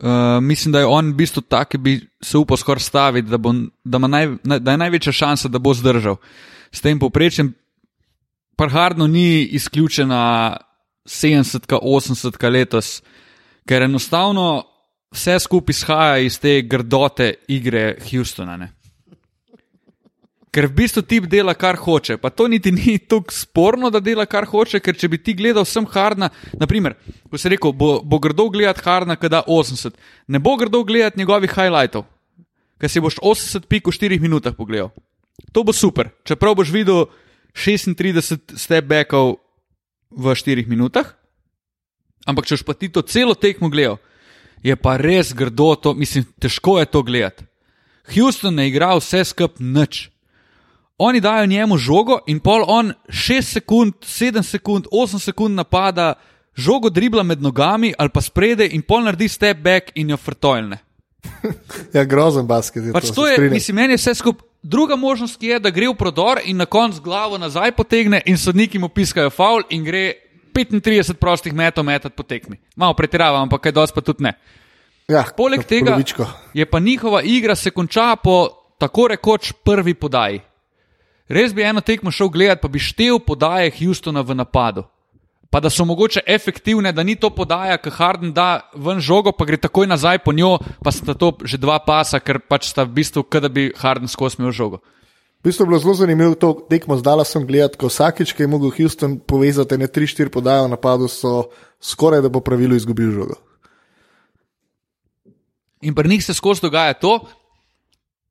uh, 0.01 0.41
mislim, 0.43 0.73
da 0.75 0.84
je 0.84 0.91
on 0.91 1.13
v 1.13 1.19
bistvu 1.21 1.45
tak, 1.47 1.71
ki 1.73 1.78
bi 1.78 1.93
se 2.21 2.38
upal 2.38 2.60
skoraj 2.60 2.84
staviti, 2.84 3.30
da, 3.32 3.38
bo, 3.38 3.54
da, 3.86 4.01
naj, 4.01 4.30
da 4.43 4.75
je 4.75 4.82
največja 4.84 5.13
šansa, 5.13 5.54
da 5.54 5.62
bo 5.62 5.73
zdržal. 5.73 6.19
S 6.73 6.84
tem 6.84 6.99
povprečjem, 6.99 7.54
pa 8.58 8.67
Hardno 8.69 9.08
ni 9.08 9.45
izključena 9.56 10.58
70-ka, 11.08 11.80
80-ka 11.80 12.49
letos, 12.49 12.99
ker 13.69 13.86
enostavno 13.86 14.75
vse 15.15 15.39
skupaj 15.39 15.73
izhaja 15.73 16.17
iz 16.23 16.39
te 16.39 16.60
grdote 16.62 17.34
igre 17.47 17.95
Houstona. 18.10 18.58
Ne? 18.58 18.71
Ker 20.56 20.69
v 20.71 20.75
bistvu 20.78 21.01
tip 21.04 21.25
dela, 21.28 21.51
kar 21.51 21.75
hoče. 21.75 22.15
Pa 22.21 22.30
to 22.32 22.47
niti 22.47 22.71
ni 22.71 22.95
tako 22.97 23.34
sporno, 23.36 23.89
da 23.91 23.99
dela, 23.99 24.23
kar 24.25 24.47
hoče, 24.47 24.80
ker 24.80 24.95
če 24.95 25.10
bi 25.12 25.19
ti 25.19 25.36
gledal 25.36 25.67
sem 25.67 25.88
Hardna, 25.91 26.30
naprimer, 26.56 26.95
ko 27.28 27.39
si 27.39 27.51
rekel, 27.51 27.73
bo, 27.75 27.97
bo 27.99 28.19
grdo 28.23 28.47
gledati 28.54 28.86
Hardna, 28.86 29.17
kada 29.19 29.43
80, 29.51 29.99
ne 30.32 30.39
bo 30.39 30.56
grdo 30.60 30.84
gledati 30.88 31.19
njegovih 31.19 31.51
highlightov, 31.51 32.08
ker 32.80 32.91
si 32.91 33.04
boš 33.04 33.19
80 33.19 33.67
pik 33.67 33.91
v 33.91 33.95
4 33.99 34.21
minutah 34.23 34.56
pogledal. 34.56 34.93
To 35.51 35.65
bo 35.67 35.75
super. 35.75 36.13
Čeprav 36.23 36.56
boš 36.56 36.71
videl 36.71 37.10
36 37.51 38.56
step 38.56 38.88
backov 38.88 39.36
v 40.15 40.39
4 40.39 40.71
minutah, 40.71 41.17
ampak 42.23 42.47
če 42.47 42.56
boš 42.56 42.63
pa 42.63 42.80
ti 42.80 42.88
to 42.88 43.04
celo 43.04 43.36
tekmo 43.36 43.67
gledal, 43.67 43.99
je 44.65 44.75
pa 44.75 44.97
res 44.97 45.30
grdo 45.38 45.75
to, 45.78 45.93
mislim, 45.93 46.25
težko 46.41 46.80
je 46.82 46.86
to 46.89 47.04
gledati. 47.06 47.45
Houston 48.15 48.56
ne 48.58 48.67
igra 48.69 48.95
vse 48.97 49.21
skup 49.25 49.60
nič. 49.60 50.10
Oni 50.97 51.19
dajo 51.21 51.45
njemu 51.45 51.78
žogo 51.78 52.19
in 52.28 52.39
pol 52.39 52.63
on 52.67 52.93
6 53.10 53.41
sekund, 53.60 53.93
7 54.01 54.43
sekund, 54.43 54.88
8 54.91 55.19
sekund 55.19 55.56
napada, 55.56 56.13
žogo 56.56 56.89
dribla 56.89 57.23
med 57.23 57.41
nogami 57.41 57.93
ali 57.97 58.10
pa 58.10 58.21
sprede 58.21 58.67
in 58.71 58.82
pol 58.82 59.04
naredi 59.04 59.28
step 59.28 59.58
back 59.58 59.91
in 59.95 60.10
jo 60.10 60.17
frtojne. 60.17 60.78
Ja, 61.93 62.04
grozen 62.04 62.47
basket 62.47 62.84
je 62.84 62.93
Pač 62.93 63.08
to. 63.08 63.13
to 63.13 63.28
je, 63.28 63.34
strinjam. 63.34 63.54
mislim, 63.54 63.75
meni 63.75 63.93
je 63.93 63.97
vse 63.97 64.13
skupaj. 64.15 64.47
Druga 64.65 64.95
možnost 64.95 65.43
je, 65.43 65.60
da 65.60 65.69
gre 65.69 65.86
v 65.91 65.93
prodor 65.93 66.39
in 66.45 66.58
na 66.58 66.65
koncu 66.65 67.01
glavo 67.01 67.38
nazaj 67.38 67.71
potegne 67.71 68.21
in 68.25 68.38
sodniki 68.38 68.80
mu 68.82 68.89
piskajo 68.89 69.30
faul 69.30 69.62
in 69.69 69.84
gre 69.86 70.13
35 70.56 71.13
prostih 71.20 71.54
metov 71.54 71.84
metati 71.84 72.15
po 72.15 72.24
tekmi. 72.24 72.58
Malo 72.76 72.94
pretiravam, 72.94 73.46
ampak 73.46 73.68
kaj 73.68 73.72
dosti 73.72 73.96
pa 73.96 74.02
tudi 74.02 74.24
ne. 74.24 74.34
ja, 75.08 75.26
Poleg 75.38 75.63
tega 75.68 75.91
polovičko. 75.91 76.26
je 76.54 76.65
pa 76.65 76.80
njihova 76.80 77.22
igra 77.22 77.56
se 77.56 77.72
konča 77.72 78.15
po 78.15 78.50
tako 78.80 79.08
rekoč 79.08 79.54
prvi 79.63 79.94
podaji. 79.94 80.41
Res 81.28 81.54
bi 81.54 81.63
eno 81.63 81.82
tekmo 81.82 82.12
šel 82.12 82.30
gledati, 82.30 82.62
pa 82.62 82.68
bi 82.68 82.80
štev 82.80 83.20
podaje 83.26 83.72
Houstona 83.80 84.22
v 84.22 84.36
napadu. 84.36 84.84
Pa 85.50 85.60
da 85.60 85.70
so 85.70 85.86
mogoče 85.86 86.20
efektivne, 86.28 86.91
da 86.91 87.04
ni 87.04 87.15
to 87.15 87.30
podaja, 87.30 87.78
ki 87.78 87.89
Harden 87.89 88.34
da 88.34 88.70
ven 88.76 89.00
žogo, 89.00 89.32
pa 89.32 89.46
gre 89.46 89.58
takoj 89.58 89.88
nazaj 89.88 90.20
po 90.20 90.34
njo, 90.34 90.58
pa 90.84 90.91
sta 90.91 91.13
to 91.13 91.32
že 91.44 91.58
dva 91.58 91.80
pasa, 91.80 92.20
ker 92.20 92.39
pač 92.39 92.68
sta 92.70 92.84
v 92.84 92.91
bistvu, 93.00 93.24
kot 93.24 93.41
da 93.41 93.50
bi 93.50 93.72
Harden 93.78 94.08
skozi 94.08 94.41
imel 94.41 94.52
žogo. 94.52 94.82
V 95.45 95.53
bistvu 95.53 95.63
je 95.63 95.67
bilo 95.67 95.79
zelo 95.79 95.93
zanimivo 95.93 96.34
to 96.34 96.65
tekmo 96.69 96.97
zdala 96.97 97.21
sem 97.21 97.43
gledati, 97.45 97.77
ko 97.77 97.86
vsakič, 97.86 98.31
ki 98.34 98.43
je 98.43 98.47
mogel 98.49 98.71
Houston 98.73 99.19
povezati 99.21 99.77
ne 99.77 99.86
3-4 99.86 100.31
podajo 100.34 100.65
napadu, 100.67 101.05
so 101.05 101.51
skoraj 101.77 102.23
da 102.25 102.31
po 102.34 102.41
pravilu 102.41 102.73
izgubil 102.73 103.12
žogo. 103.13 103.36
In 105.86 105.93
pri 105.93 106.10
njih 106.10 106.25
se 106.25 106.34
skozi 106.34 106.65
dogaja 106.65 106.93
to, 106.97 107.19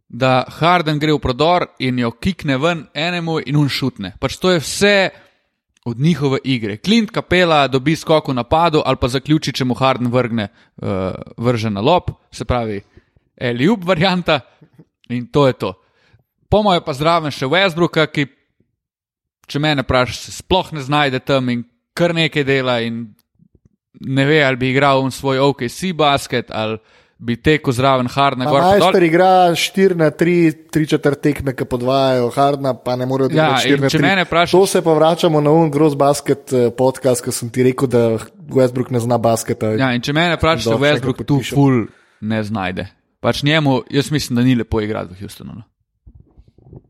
da 0.09 0.43
Harden 0.59 0.99
gre 0.99 1.15
v 1.15 1.21
prodor 1.23 1.69
in 1.79 2.03
jo 2.03 2.11
kikne 2.11 2.59
ven 2.59 2.83
enemu 2.95 3.39
in 3.47 3.63
un 3.63 3.71
šutne. 3.71 4.17
Pač 4.19 4.41
to 4.43 4.51
je 4.51 4.59
vse 4.59 4.97
od 5.87 6.01
njihove 6.01 6.43
igre. 6.45 6.81
Klint 6.83 7.15
kapela 7.15 7.69
dobi 7.69 7.95
skok 7.95 8.29
v 8.29 8.35
napadu 8.35 8.83
ali 8.85 8.99
pa 8.99 9.09
zaključi, 9.09 9.55
če 9.55 9.65
mu 9.65 9.79
Harden 9.79 10.11
vrgne 10.11 10.49
uh, 10.51 11.15
vrže 11.39 11.71
na 11.71 11.81
lob, 11.81 12.11
se 12.35 12.43
pravi, 12.45 12.83
Eliub 13.39 13.87
varianta 13.87 14.41
in 15.15 15.31
to 15.31 15.47
je 15.47 15.53
to. 15.53 15.75
Po 16.55 16.63
mojem 16.63 16.85
pa 16.87 16.93
zraven 16.95 17.33
še 17.35 17.49
Westbrooka, 17.51 18.07
ki, 18.07 18.29
če 19.51 19.59
me 19.59 19.73
vprašaš, 19.75 20.19
se 20.23 20.35
sploh 20.39 20.69
ne 20.77 20.85
znajde 20.87 21.19
tam 21.27 21.51
in 21.51 21.65
kar 21.99 22.15
nekaj 22.15 22.45
dela 22.47 22.77
in 22.87 23.09
ne 23.99 24.27
ve, 24.29 24.39
ali 24.47 24.61
bi 24.61 24.71
igral 24.71 25.03
svoj 25.11 25.43
OKC 25.43 25.91
basket 25.99 26.55
ali 26.55 26.79
bi 27.19 27.35
tekel 27.43 27.75
zraven 27.75 28.07
Hardna. 28.07 28.47
Majster 28.47 29.03
igra 29.03 29.51
4 29.51 29.99
na 29.99 30.13
3, 30.15 30.71
3 30.71 30.89
četrt 30.95 31.23
tekme, 31.27 31.57
ki 31.59 31.67
podvajajo 31.67 32.31
Hardna, 32.39 32.75
pa 32.79 32.95
ne 33.03 33.07
morejo 33.07 33.35
Ja, 33.35 33.59
4 33.59 33.81
na 33.83 33.91
če 33.91 33.99
3. 33.99 34.03
mene 34.07 34.27
vprašaš- 34.31 34.55
To 34.55 34.63
se 34.67 34.83
pa 34.83 34.95
vračamo 34.95 35.43
na 35.43 35.51
un 35.51 35.75
gross 35.75 35.99
basket 35.99 36.53
eh, 36.53 36.71
podcast, 36.71 37.25
ki 37.25 37.35
sem 37.35 37.51
ti 37.51 37.67
rekel, 37.67 37.91
da 37.91 38.19
Westbrook 38.47 38.95
ne 38.95 39.03
zna 39.03 39.19
basketa. 39.19 39.75
Ja, 39.75 39.91
in 39.91 40.03
če 40.03 40.15
me 40.15 40.31
vprašaš, 40.39 40.71
se 40.71 40.79
Westbrook 40.79 41.27
tu 41.27 41.43
ful 41.43 41.87
ne 42.23 42.43
znajde. 42.47 42.87
Pač 43.19 43.43
njemu, 43.43 43.83
jaz 43.91 44.15
mislim, 44.15 44.37
da 44.39 44.43
ni 44.47 44.55
lepo 44.55 44.79
igrati 44.79 45.19
v 45.19 45.25
Houstonu. 45.27 45.59
No. 45.59 45.74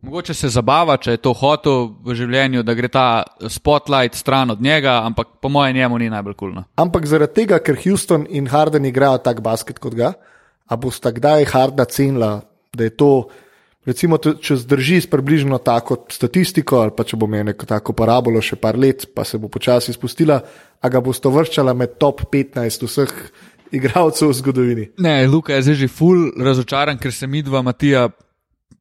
Mogoče 0.02 0.34
se 0.34 0.48
zabava, 0.48 0.96
če 0.96 1.16
je 1.16 1.20
to 1.24 1.32
hotel 1.36 1.88
v 2.04 2.16
življenju, 2.18 2.62
da 2.66 2.74
gre 2.76 2.88
ta 2.92 3.06
spotlight 3.50 4.16
stran 4.18 4.54
od 4.54 4.62
njega, 4.62 5.00
ampak 5.04 5.36
po 5.42 5.48
mojem 5.52 5.76
njemu 5.76 5.98
ni 5.98 6.10
najbolj 6.12 6.36
kulno. 6.40 6.64
Ampak 6.80 7.06
zaradi 7.10 7.42
tega, 7.42 7.60
ker 7.64 7.78
Houston 7.84 8.26
in 8.30 8.48
Harden 8.52 8.86
igrajo 8.88 9.22
tak 9.24 9.40
basket 9.44 9.80
kot 9.82 9.96
ga, 9.98 10.12
a 10.66 10.76
bosta 10.80 11.12
kdaj 11.12 11.48
Hardna 11.52 11.84
cenila, 11.84 12.30
da 12.74 12.88
je 12.88 12.94
to, 12.96 13.10
recimo, 13.86 14.18
če 14.18 14.58
zdrži 14.64 15.00
s 15.04 15.10
približno 15.10 15.58
tako 15.64 16.04
statistiko, 16.12 16.80
ali 16.84 16.94
pa 16.96 17.04
če 17.04 17.20
bo 17.20 17.28
imel 17.30 17.50
neko 17.52 17.68
tako 17.68 17.96
parabolo 17.96 18.42
še 18.44 18.60
par 18.60 18.78
let, 18.80 19.08
pa 19.14 19.26
se 19.28 19.38
bo 19.38 19.52
počasi 19.52 19.92
spustila, 19.96 20.40
a 20.80 20.92
ga 20.92 21.00
bosta 21.04 21.32
vrščala 21.32 21.76
med 21.76 21.98
top 22.00 22.26
15 22.32 22.88
vseh 22.88 23.12
igralcev 23.74 24.30
v 24.30 24.38
zgodovini. 24.38 24.84
Ne, 25.02 25.26
Luka 25.26 25.56
je 25.56 25.66
zdaj 25.68 25.80
že 25.84 25.88
ful 25.88 26.30
razočaran, 26.38 26.98
ker 26.98 27.12
se 27.12 27.26
mi 27.26 27.42
dva 27.42 27.62
Matija 27.62 28.08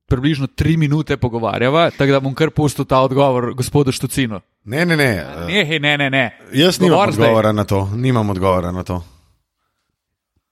približno 0.05 0.47
tri 0.47 0.77
minute 0.77 1.17
pogovarjava, 1.17 1.89
tako 1.89 2.11
da 2.11 2.19
bom 2.19 2.33
kar 2.33 2.49
pustil 2.49 2.85
ta 2.85 2.99
odgovor 2.99 3.53
gospodu 3.53 3.91
Štucinu. 3.91 4.41
Ne, 4.65 4.85
ne, 4.85 4.95
ne. 4.95 5.09
eh, 5.49 5.65
Ne, 5.65 5.79
ne, 5.79 5.97
ne, 5.97 6.09
ne. 6.09 6.25
Jaz 6.53 6.79
nimam 6.79 7.11
zdaj. 7.11 7.23
odgovora 7.23 7.51
na 7.51 7.63
to. 7.63 7.89
Nimam 7.93 8.29
odgovora 8.29 8.71
na 8.71 8.83
to. 8.83 9.03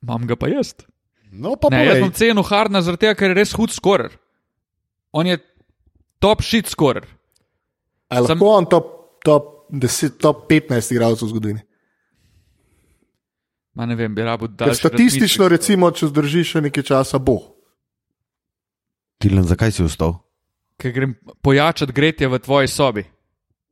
Imam 0.02 0.26
ga 0.26 0.36
pa 0.36 0.48
jaz. 0.48 0.74
No, 1.32 1.56
pa 1.56 1.70
Ne, 1.70 1.86
jaz 1.86 1.88
povej. 1.90 2.02
bom 2.02 2.12
cenil 2.12 2.44
Hardna 2.44 2.82
zaradi 2.82 3.00
tega, 3.00 3.16
ker 3.16 3.28
je 3.28 3.36
res 3.36 3.52
hud 3.52 3.70
skorer. 3.70 4.12
On 5.12 5.24
je 5.24 5.38
top 6.20 6.42
shit 6.42 6.68
skorer. 6.68 7.06
Ali 8.10 8.28
Sam- 8.28 8.36
lahko 8.36 8.50
on 8.50 8.66
top, 8.66 8.86
top, 9.22 9.44
10, 9.70 10.18
top 10.18 10.48
15 10.50 10.92
igralcev 10.92 11.26
v 11.26 11.30
zgodovini? 11.30 11.62
Ma 13.74 13.86
ne 13.86 13.96
vem, 13.96 14.16
bi 14.16 14.22
rabo 14.22 14.48
dal. 14.48 14.74
statistično, 14.76 15.48
recimo, 15.48 15.92
če 15.92 16.08
zdrži 16.08 16.44
še 16.44 16.62
nekaj 16.62 16.84
časa, 16.84 17.20
bo. 17.20 17.51
Tilen, 19.22 19.46
zakaj 19.46 19.76
si 19.76 19.86
vstal? 19.86 20.16
Ker 20.82 20.94
grem 20.96 21.16
pojačati 21.46 21.94
gretje 21.94 22.28
v 22.28 22.40
tvoji 22.42 22.68
sobi. 22.68 23.04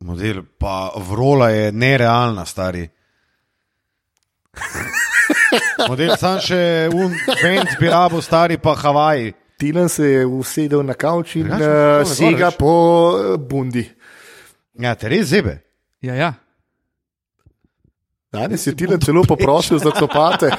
Model, 0.06 0.44
pa 0.58 0.92
vrola 0.96 1.50
je 1.50 1.72
nerealna, 1.72 2.46
stari. 2.46 2.86
Model, 5.90 6.14
sam 6.18 6.40
še 6.44 6.62
un 6.94 7.16
bend 7.42 7.74
bi 7.80 7.90
rabo, 7.90 8.22
stari 8.22 8.60
pa 8.62 8.76
Havaji. 8.78 9.34
Tilen 9.60 9.90
se 9.92 10.08
je 10.08 10.26
usedel 10.26 10.86
na 10.88 10.96
kavč 10.96 11.36
in 11.36 11.50
Drugače 11.50 12.02
uh, 12.02 12.08
sega 12.08 12.52
po 12.56 12.76
uh, 13.12 13.34
bundi. 13.36 13.84
Ja, 14.80 14.94
te 14.96 15.10
res 15.12 15.28
zebe. 15.34 15.58
Ja, 16.06 16.16
ja. 16.16 16.32
Danes 18.30 18.62
je 18.62 18.76
Tilen 18.76 19.02
celo 19.02 19.24
poprosil 19.26 19.80
za 19.80 19.90
copate. 19.90 20.52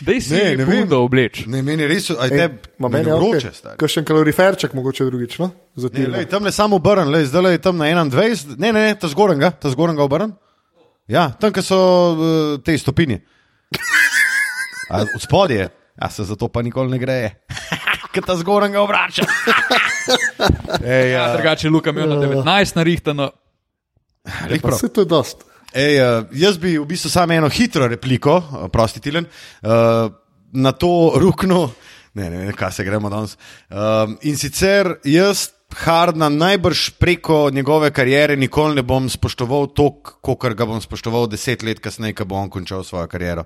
Dej 0.00 0.20
si 0.20 0.34
Ne, 0.34 0.52
ne 0.52 0.64
vem. 0.64 0.80
bundo 0.80 1.00
obleč. 1.00 1.46
Ne, 1.46 1.62
meni 1.62 1.86
res, 1.86 2.10
aj 2.10 2.28
te 2.28 2.44
Ma 2.76 2.88
meni 2.88 3.08
je 3.08 3.14
vroče, 3.14 3.38
okay. 3.40 3.54
stari. 3.54 3.76
Kakšen 3.76 4.04
kaloriferček, 4.04 4.74
mogoče 4.74 5.04
drugič, 5.04 5.38
no? 5.38 5.48
Za 5.74 5.88
Ne, 5.94 6.06
lej, 6.06 6.26
tam 6.26 6.44
ne 6.44 6.52
samo 6.52 6.76
obrn, 6.76 7.08
lej, 7.08 7.24
zdaj 7.24 7.52
je 7.52 7.58
tam 7.58 7.76
na 7.76 7.88
21, 7.88 8.58
ne, 8.58 8.68
ne, 8.68 8.80
ne 8.82 8.94
ta 8.94 9.08
zgorenga, 9.08 9.50
ta 9.50 9.72
zgorenga 9.72 10.04
obrn. 10.04 10.36
Ja, 11.08 11.32
tam, 11.32 11.52
kjer 11.52 11.64
so 11.64 11.78
uh, 11.78 12.18
te 12.60 12.76
stopinje. 12.76 13.22
A 14.86 15.00
Od 15.06 15.16
spodje, 15.18 15.68
ja 15.94 16.10
se 16.10 16.24
zato 16.24 16.48
pa 16.48 16.60
nikoli 16.62 16.90
ne 16.90 16.98
gre. 16.98 17.16
Ker 18.12 18.22
ta 18.22 18.36
zgorenga 18.36 18.80
obrača. 18.80 19.24
Ej, 20.84 21.10
Ja, 21.10 21.18
ja, 21.22 21.32
drugače 21.32 21.66
je 21.66 21.70
Luka 21.70 21.90
imel 21.90 22.08
na 22.08 22.16
19 22.16 22.44
narihtano. 22.76 23.30
lej, 24.50 24.60
Pa 24.60 24.68
prav. 24.68 24.76
vse 24.76 24.88
to 24.88 25.00
je 25.00 25.04
dost. 25.06 25.44
Ej, 25.74 25.98
uh, 26.00 26.28
jaz 26.32 26.58
bi 26.58 26.76
v 26.78 26.86
bistvu 26.86 27.10
samo 27.10 27.34
eno 27.34 27.48
hitro 27.48 27.88
repliko, 27.88 28.36
uh, 28.38 28.68
prosti 28.72 29.00
Tilen, 29.00 29.26
uh, 29.26 30.06
na 30.52 30.72
to 30.72 31.12
rukno, 31.16 31.70
ne, 32.14 32.30
ne, 32.30 32.44
ne, 32.46 32.52
kaj 32.56 32.72
se 32.72 32.84
gremo 32.84 33.10
danes. 33.12 33.36
In 34.24 34.38
sicer 34.40 34.94
jaz 35.04 35.50
Hardna 35.76 36.28
najbrž 36.28 36.90
preko 36.90 37.50
njegove 37.52 37.90
kariere 37.90 38.36
nikoli 38.36 38.74
ne 38.74 38.82
bom 38.82 39.08
spoštoval 39.10 39.66
toliko, 39.74 40.14
kot 40.22 40.54
ga 40.54 40.64
bom 40.64 40.80
spoštoval 40.80 41.26
deset 41.28 41.62
let 41.66 41.80
kasneje, 41.82 42.14
ko 42.14 42.24
bo 42.24 42.38
on 42.38 42.50
končal 42.50 42.84
svojo 42.84 43.06
kariero. 43.10 43.44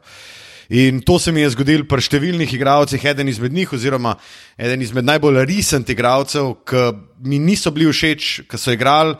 In 0.70 1.00
to 1.02 1.18
se 1.18 1.32
mi 1.32 1.40
je 1.40 1.50
zgodilo 1.50 1.88
pri 1.88 2.04
številnih 2.04 2.52
igralcih, 2.54 3.04
eden 3.04 3.28
izmed 3.28 3.52
njih, 3.52 3.72
oziroma 3.74 4.14
eden 4.54 4.82
izmed 4.84 5.08
najbolj 5.08 5.42
resent 5.48 5.88
igralcev, 5.90 6.52
ki 6.62 6.84
mi 7.26 7.40
niso 7.42 7.72
bili 7.74 7.90
všeč, 7.90 8.44
ki 8.46 8.60
so 8.60 8.76
igrali 8.76 9.16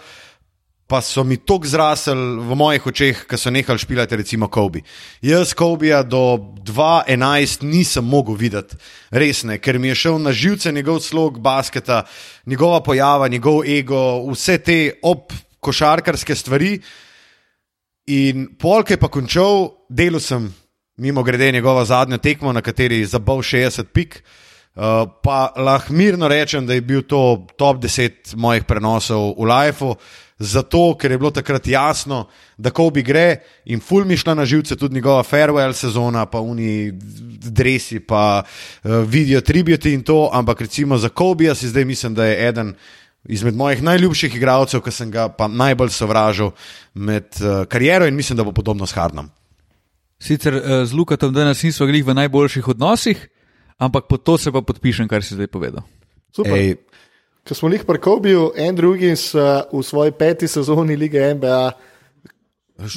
pa 0.91 0.99
so 1.01 1.23
mi 1.25 1.37
tako 1.37 1.69
zrasli 1.71 2.15
v 2.43 2.57
mojih 2.59 2.87
očeh, 2.91 3.19
ko 3.31 3.39
so 3.39 3.51
nehali 3.55 3.79
špilati, 3.79 4.17
recimo 4.19 4.49
Kobe. 4.51 4.83
Jaz 5.23 5.53
Kobeja 5.55 6.03
do 6.03 6.41
2011 6.67 7.63
nisem 7.63 8.05
mogel 8.05 8.35
videti, 8.35 8.75
res 9.15 9.45
ne, 9.47 9.61
ker 9.63 9.79
mi 9.79 9.93
je 9.93 10.01
šel 10.03 10.19
na 10.19 10.33
živce 10.35 10.73
njegov 10.75 10.99
slog 11.07 11.39
basketa, 11.39 12.03
njegova 12.47 12.81
pojava, 12.83 13.29
njegov 13.31 13.63
ego, 13.71 14.01
vse 14.33 14.59
te 14.59 14.81
ob 15.03 15.31
košarkarske 15.61 16.35
stvari. 16.35 16.81
In 18.11 18.49
polk 18.59 18.91
je 18.91 18.99
pa 18.99 19.07
končal, 19.07 19.69
delal 19.89 20.21
sem 20.21 20.49
mimo 20.99 21.23
grede 21.23 21.53
njegova 21.53 21.85
zadnja 21.85 22.19
tekma, 22.19 22.53
na 22.53 22.65
kateri 22.67 23.05
je 23.05 23.13
zabal 23.15 23.45
60 23.47 23.95
pik. 23.95 24.25
Uh, 24.75 25.07
pa 25.23 25.53
lahko 25.57 25.93
mirno 25.93 26.29
rečem, 26.29 26.67
da 26.67 26.75
je 26.75 26.81
bil 26.81 27.03
to 27.03 27.47
top 27.59 27.79
10 27.83 28.35
mojih 28.37 28.65
prenosov 28.65 29.35
v 29.39 29.47
Lifeu, 29.47 29.95
zato 30.41 30.95
ker 30.97 31.11
je 31.11 31.19
bilo 31.19 31.31
takrat 31.31 31.67
jasno, 31.69 32.25
da 32.57 32.71
ko 32.73 32.89
bi 32.91 33.03
gre 33.05 33.43
in 33.65 33.81
ful 33.81 34.07
mi 34.09 34.17
šla 34.17 34.35
na 34.35 34.45
živce 34.49 34.77
tudi 34.77 34.95
njegova 34.95 35.23
farewell 35.23 35.73
sezona, 35.77 36.25
pa 36.27 36.41
oni 36.41 36.93
dresi, 37.53 38.01
pa 38.01 38.43
uh, 38.43 38.91
vidijo 39.05 39.41
tributi 39.41 39.93
in 39.93 40.03
to, 40.03 40.31
ampak 40.33 40.61
recimo 40.61 40.99
za 40.99 41.09
Kobija 41.09 41.55
si 41.55 41.69
zdaj 41.69 41.85
mislim, 41.85 42.15
da 42.15 42.25
je 42.25 42.49
eden 42.49 42.75
izmed 43.25 43.55
mojih 43.55 43.83
najljubših 43.83 44.37
igralcev, 44.37 44.81
ki 44.81 44.91
sem 44.91 45.11
ga 45.11 45.29
pa 45.29 45.49
najbolj 45.49 45.93
sovražil 45.93 46.55
med 46.95 47.29
uh, 47.41 47.67
kariero 47.69 48.09
in 48.09 48.17
mislim, 48.17 48.37
da 48.37 48.45
bo 48.45 48.53
podobno 48.53 48.87
s 48.87 48.97
Hardnom. 48.97 49.29
Sicer 50.21 50.57
uh, 50.57 50.63
z 50.89 50.93
Lukatom 50.93 51.35
danes 51.35 51.63
nismo 51.63 51.87
bili 51.87 52.03
v 52.03 52.15
najboljših 52.15 52.69
odnosih, 52.69 53.29
ampak 53.79 54.09
pod 54.09 54.25
to 54.25 54.39
se 54.39 54.53
pa 54.53 54.63
podpišem, 54.63 55.09
kar 55.09 55.25
si 55.25 55.37
zdaj 55.37 55.53
povedal. 55.53 55.85
Super. 56.33 56.57
Ej, 56.57 56.77
Ko 57.51 57.55
smo 57.55 57.67
jih 57.67 57.83
prekobili, 57.83 58.39
Andrew 58.63 58.95
Higgins 58.95 59.35
uh, 59.35 59.67
v 59.73 59.83
svoji 59.83 60.13
peti 60.15 60.47
sezoni 60.47 60.95
lige 60.95 61.19
NBA 61.35 61.73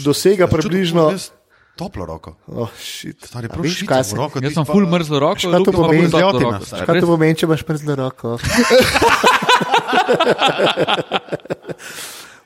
dosega 0.05 0.45
približno. 0.45 1.09
Toplo 1.73 2.05
roko. 2.05 2.35
Oh, 2.45 2.69
shit. 2.77 3.17
Stari, 3.25 3.49
prav 3.49 3.65
veš, 3.65 3.79
švica 3.81 3.89
kaj 3.89 4.03
se- 4.03 4.15
roko, 4.15 4.37
Jaz 4.43 4.53
sem 4.53 4.65
full 4.65 4.85
mrzlo 4.85 5.19
roko, 5.19 5.41
Šta 5.41 5.57
to 5.57 5.71
pomeni? 5.73 6.05
bolj 6.05 6.11
toplo 6.11 6.19
Zjotina, 6.21 6.59
roko. 6.59 6.85
Kaj 6.85 6.99
to 7.01 7.07
pomeni, 7.07 7.33
če 7.33 7.45
imaš 7.49 7.63
mrzlo 7.65 7.95
roko? 7.95 8.37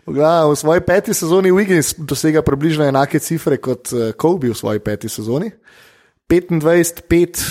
V 0.07 0.55
svoji 0.55 0.81
peti 0.87 1.11
sezoni 1.13 1.51
Wiggins 1.51 1.91
dosega 1.99 2.39
približno 2.41 2.87
enake 2.87 3.19
cifre 3.19 3.59
kot 3.59 3.91
eh, 3.91 4.15
Kobe 4.15 4.47
v 4.47 4.55
svoji 4.55 4.79
peti 4.79 5.11
sezoni. 5.11 5.51
25, 6.31 7.03
5, 7.03 7.43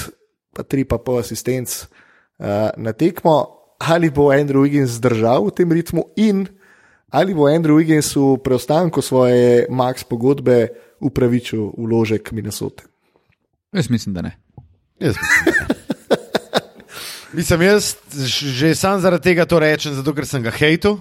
pa 0.57 0.65
3, 0.65 0.85
pa 0.89 0.97
pol 0.97 1.21
asistenc 1.21 1.69
uh, 2.41 2.73
na 2.77 2.93
tekmo. 2.93 3.56
Ali 3.79 4.11
bo 4.11 4.33
Andrew 4.33 4.65
Wiggins 4.65 4.97
zdržal 4.97 5.49
v 5.49 5.55
tem 5.55 5.69
ritmu 5.73 6.13
in 6.17 6.49
ali 7.13 7.35
bo 7.35 7.47
Andrew 7.47 7.77
Wiggins 7.77 8.17
v 8.17 8.41
preostanku 8.41 9.03
svoje 9.03 9.67
max 9.71 10.05
pogodbe 10.05 10.73
upravičil 11.01 11.77
vložek 11.77 12.33
Minnesota? 12.33 12.85
Jaz 13.73 13.91
mislim, 13.91 14.15
da 14.15 14.23
ne. 14.23 14.33
Jaz 15.01 15.17
mislim, 15.17 15.41
da 15.45 15.65
ne. 15.69 15.75
Mislim, 17.37 17.63
jaz 17.63 17.97
že 18.25 18.75
sam 18.75 19.01
zaradi 19.01 19.23
tega 19.23 19.45
to 19.45 19.59
rečem, 19.59 19.93
zato 19.93 20.15
ker 20.17 20.25
sem 20.25 20.41
ga 20.41 20.49
hejtel. 20.51 20.97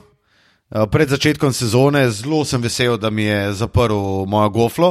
Eh, 0.68 0.84
Pred 0.92 1.10
začetkom 1.10 1.54
sezone 1.54 2.10
zelo 2.12 2.44
sem 2.46 2.62
vesel, 2.62 2.98
da 2.98 3.10
mi 3.10 3.24
je 3.24 3.54
zaprl 3.54 4.26
mojo 4.28 4.50
goflo. 4.50 4.90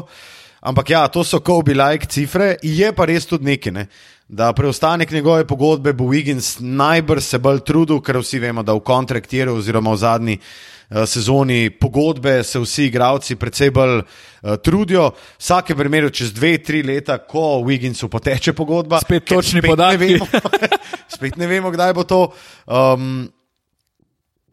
Ampak 0.64 0.90
ja, 0.90 1.02
to 1.12 1.20
so 1.24 1.42
Kobe-like 1.44 2.08
cifre, 2.08 2.56
je 2.62 2.88
pa 2.96 3.04
res 3.04 3.26
tudi 3.28 3.44
nekaj. 3.44 3.72
Ne? 3.76 3.84
Da 4.28 4.52
preostanek 4.52 5.10
njegove 5.10 5.44
pogodbe 5.44 5.92
bo 5.92 6.04
Wiggins 6.04 6.56
najbrž 6.60 7.22
se 7.22 7.38
bolj 7.38 7.60
trudil, 7.60 8.00
ker 8.00 8.16
vsi 8.22 8.38
vemo, 8.40 8.62
da 8.62 8.72
v 8.72 8.80
kontraktiru 8.80 9.58
oziroma 9.58 9.92
v 9.92 10.00
zadnji 10.00 10.38
eh, 10.38 11.04
sezoni 11.06 11.70
pogodbe 11.70 12.42
se 12.44 12.58
vsi 12.58 12.86
igravci 12.88 13.36
precej 13.36 13.70
bolj 13.70 13.98
uh, 14.00 14.56
trudijo. 14.64 15.10
V 15.10 15.44
vsakem 15.44 15.76
primeru, 15.76 16.10
čez 16.10 16.32
dve, 16.32 16.56
tri 16.58 16.82
leta, 16.82 17.18
ko 17.18 17.60
Wigginsu 17.68 18.08
poteče 18.08 18.52
pogodba, 18.52 19.00
Spet 19.04 19.28
točni 19.28 19.60
spet 19.60 19.70
podatki. 19.70 19.98
Ne 19.98 20.06
vemo, 20.06 20.26
spet 21.16 21.36
ne 21.36 21.46
vemo, 21.46 21.70
kdaj 21.70 21.92
bo 21.92 22.04
to. 22.08 22.20
Um, 22.64 23.28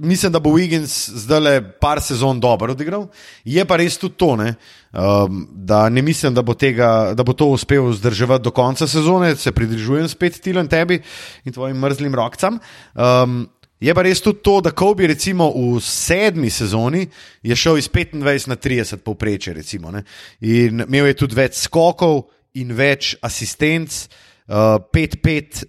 Mislim, 0.02 0.32
da 0.34 0.40
bo 0.42 0.50
Wiggins 0.50 1.10
zdaj 1.14 1.40
le 1.40 1.54
par 1.80 2.00
sezon 2.02 2.40
dobro 2.42 2.74
odigral. 2.74 3.04
Je 3.46 3.62
pa 3.70 3.78
res 3.78 4.00
tudi 4.02 4.16
to, 4.18 4.34
ne, 4.40 4.56
um, 4.98 5.44
da 5.54 5.84
ne 5.94 6.02
mislim, 6.02 6.34
da 6.34 6.42
bo, 6.42 6.56
tega, 6.58 7.14
da 7.14 7.24
bo 7.24 7.36
to 7.38 7.52
uspel 7.54 7.86
vzdrževati 7.92 8.44
do 8.44 8.52
konca 8.52 8.88
sezone, 8.88 9.36
se 9.36 9.52
pridružujem 9.52 10.08
spet 10.10 10.40
Tilan 10.42 10.68
tebi 10.68 10.98
in 11.46 11.54
tvojim 11.54 11.78
mrzlim 11.78 12.16
rokcam. 12.18 12.58
Um, 12.96 13.46
je 13.82 13.94
pa 13.94 14.02
res 14.02 14.24
tudi 14.26 14.42
to, 14.42 14.58
da 14.66 14.74
Kobe 14.74 15.08
recimo 15.08 15.52
v 15.54 15.78
sedmi 15.86 16.50
sezoni 16.50 17.06
je 17.44 17.56
šel 17.56 17.78
iz 17.78 17.90
25 17.90 18.50
na 18.50 18.58
30 18.58 19.06
povprečje, 19.06 19.54
recimo, 19.54 19.92
ne, 19.92 20.02
in 20.42 20.82
imel 20.88 21.12
je 21.12 21.20
tudi 21.22 21.38
več 21.38 21.62
skokov 21.62 22.24
in 22.58 22.74
več 22.74 23.14
asistenc, 23.22 24.02
uh, 24.50 24.82
5-5 24.90 25.64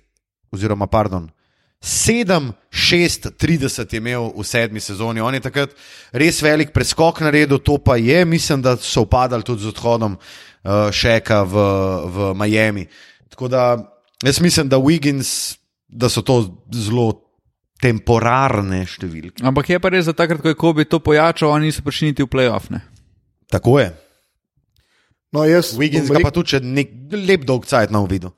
oziroma 0.52 0.88
pardon. 0.88 1.28
7, 1.82 2.52
6, 2.70 3.30
30 3.34 3.92
je 3.92 3.98
imel 3.98 4.30
v 4.30 4.44
sedmi 4.46 4.80
sezoni. 4.80 5.20
On 5.20 5.34
je 5.34 5.42
takrat 5.42 5.74
res 6.14 6.38
velik 6.42 6.70
preskok 6.70 7.18
naredil, 7.26 7.58
to 7.58 7.74
pa 7.82 7.96
je, 7.98 8.22
mislim, 8.24 8.62
da 8.62 8.76
so 8.78 9.02
upadali 9.02 9.42
tudi 9.42 9.66
z 9.66 9.74
odhodom 9.74 10.14
uh, 10.14 10.90
Šeka 10.94 11.42
v, 11.42 11.64
v 12.06 12.34
Miami. 12.38 12.86
Tako 13.34 13.50
da 13.50 13.62
jaz 14.22 14.38
mislim, 14.40 14.70
da 14.70 14.78
Wiggins, 14.78 15.58
da 15.88 16.06
so 16.08 16.22
to 16.22 16.54
zelo 16.70 17.18
temporarne 17.82 18.84
številke. 18.86 19.42
Ampak 19.42 19.74
je 19.74 19.80
pa 19.82 19.90
res, 19.90 20.06
da 20.06 20.14
takrat, 20.14 20.38
ko 20.38 20.54
je 20.54 20.58
Kobe 20.58 20.86
to 20.86 21.02
pojačal, 21.02 21.50
oni 21.50 21.72
niso 21.72 21.82
prišli 21.82 22.12
niti 22.12 22.22
v 22.22 22.30
playoff. 22.30 22.70
Ne? 22.70 22.84
Tako 23.50 23.80
je. 23.82 23.90
No, 25.34 25.42
jaz, 25.48 25.74
Wiggins 25.74 26.06
bom 26.06 26.20
ga 26.20 26.30
pa 26.30 26.30
tudi 26.30 26.54
če 26.54 26.62
nek 26.62 26.94
lep 27.10 27.42
dolg 27.48 27.66
cajt 27.66 27.90
na 27.90 28.04
uvidu. 28.04 28.30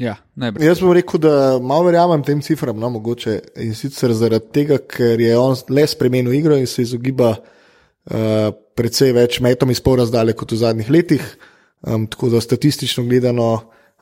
Ja, 0.00 0.14
najbrž. 0.40 0.64
Jaz 0.64 0.80
bom 0.80 0.94
rekel, 0.96 1.20
da 1.20 1.32
malo 1.60 1.84
verjamem 1.84 2.22
tem 2.24 2.40
cifram, 2.40 2.78
no, 2.80 2.88
mogoče 2.94 3.36
in 3.60 3.74
sicer 3.76 4.14
zaradi 4.16 4.48
tega, 4.54 4.78
ker 4.80 5.20
je 5.20 5.34
on 5.36 5.56
le 5.68 5.84
spremenil 5.88 6.32
igro 6.38 6.56
in 6.56 6.68
se 6.70 6.86
izogiba 6.86 7.34
uh, 7.36 8.46
precej 8.76 9.12
več 9.12 9.40
metom 9.44 9.72
iz 9.74 9.82
porazdalje 9.84 10.32
kot 10.40 10.54
v 10.56 10.60
zadnjih 10.62 10.88
letih. 10.90 11.26
Um, 11.84 12.06
tako 12.08 12.30
da 12.32 12.40
statistično 12.40 13.04
gledano 13.08 13.50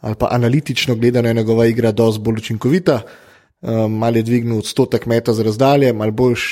ali 0.00 0.14
pa 0.14 0.28
analitično 0.30 0.94
gledano 0.94 1.28
je 1.28 1.34
njegova 1.34 1.66
igra 1.66 1.92
dosti 1.92 2.22
bolj 2.22 2.36
učinkovita. 2.44 3.00
Um, 3.60 3.98
mal 3.98 4.16
je 4.16 4.22
dvignil 4.22 4.58
odstotek 4.58 5.06
meta 5.06 5.32
z 5.34 5.42
razdalje, 5.42 5.92
mal, 5.92 6.10
boljš, 6.10 6.44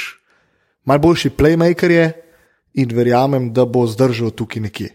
mal 0.85 0.99
boljši 0.99 1.31
playmaker 1.31 1.91
je 1.91 2.07
in 2.75 2.91
verjamem, 2.95 3.53
da 3.55 3.65
bo 3.65 3.87
zdržal 3.87 4.31
tukaj 4.31 4.63
nekje. 4.63 4.91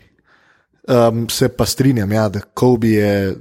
Um, 0.92 1.30
se 1.30 1.48
pa 1.50 1.66
strinjam, 1.66 2.12
ja, 2.12 2.28
da 2.30 2.42
Kobe 2.42 2.88
je 2.88 3.36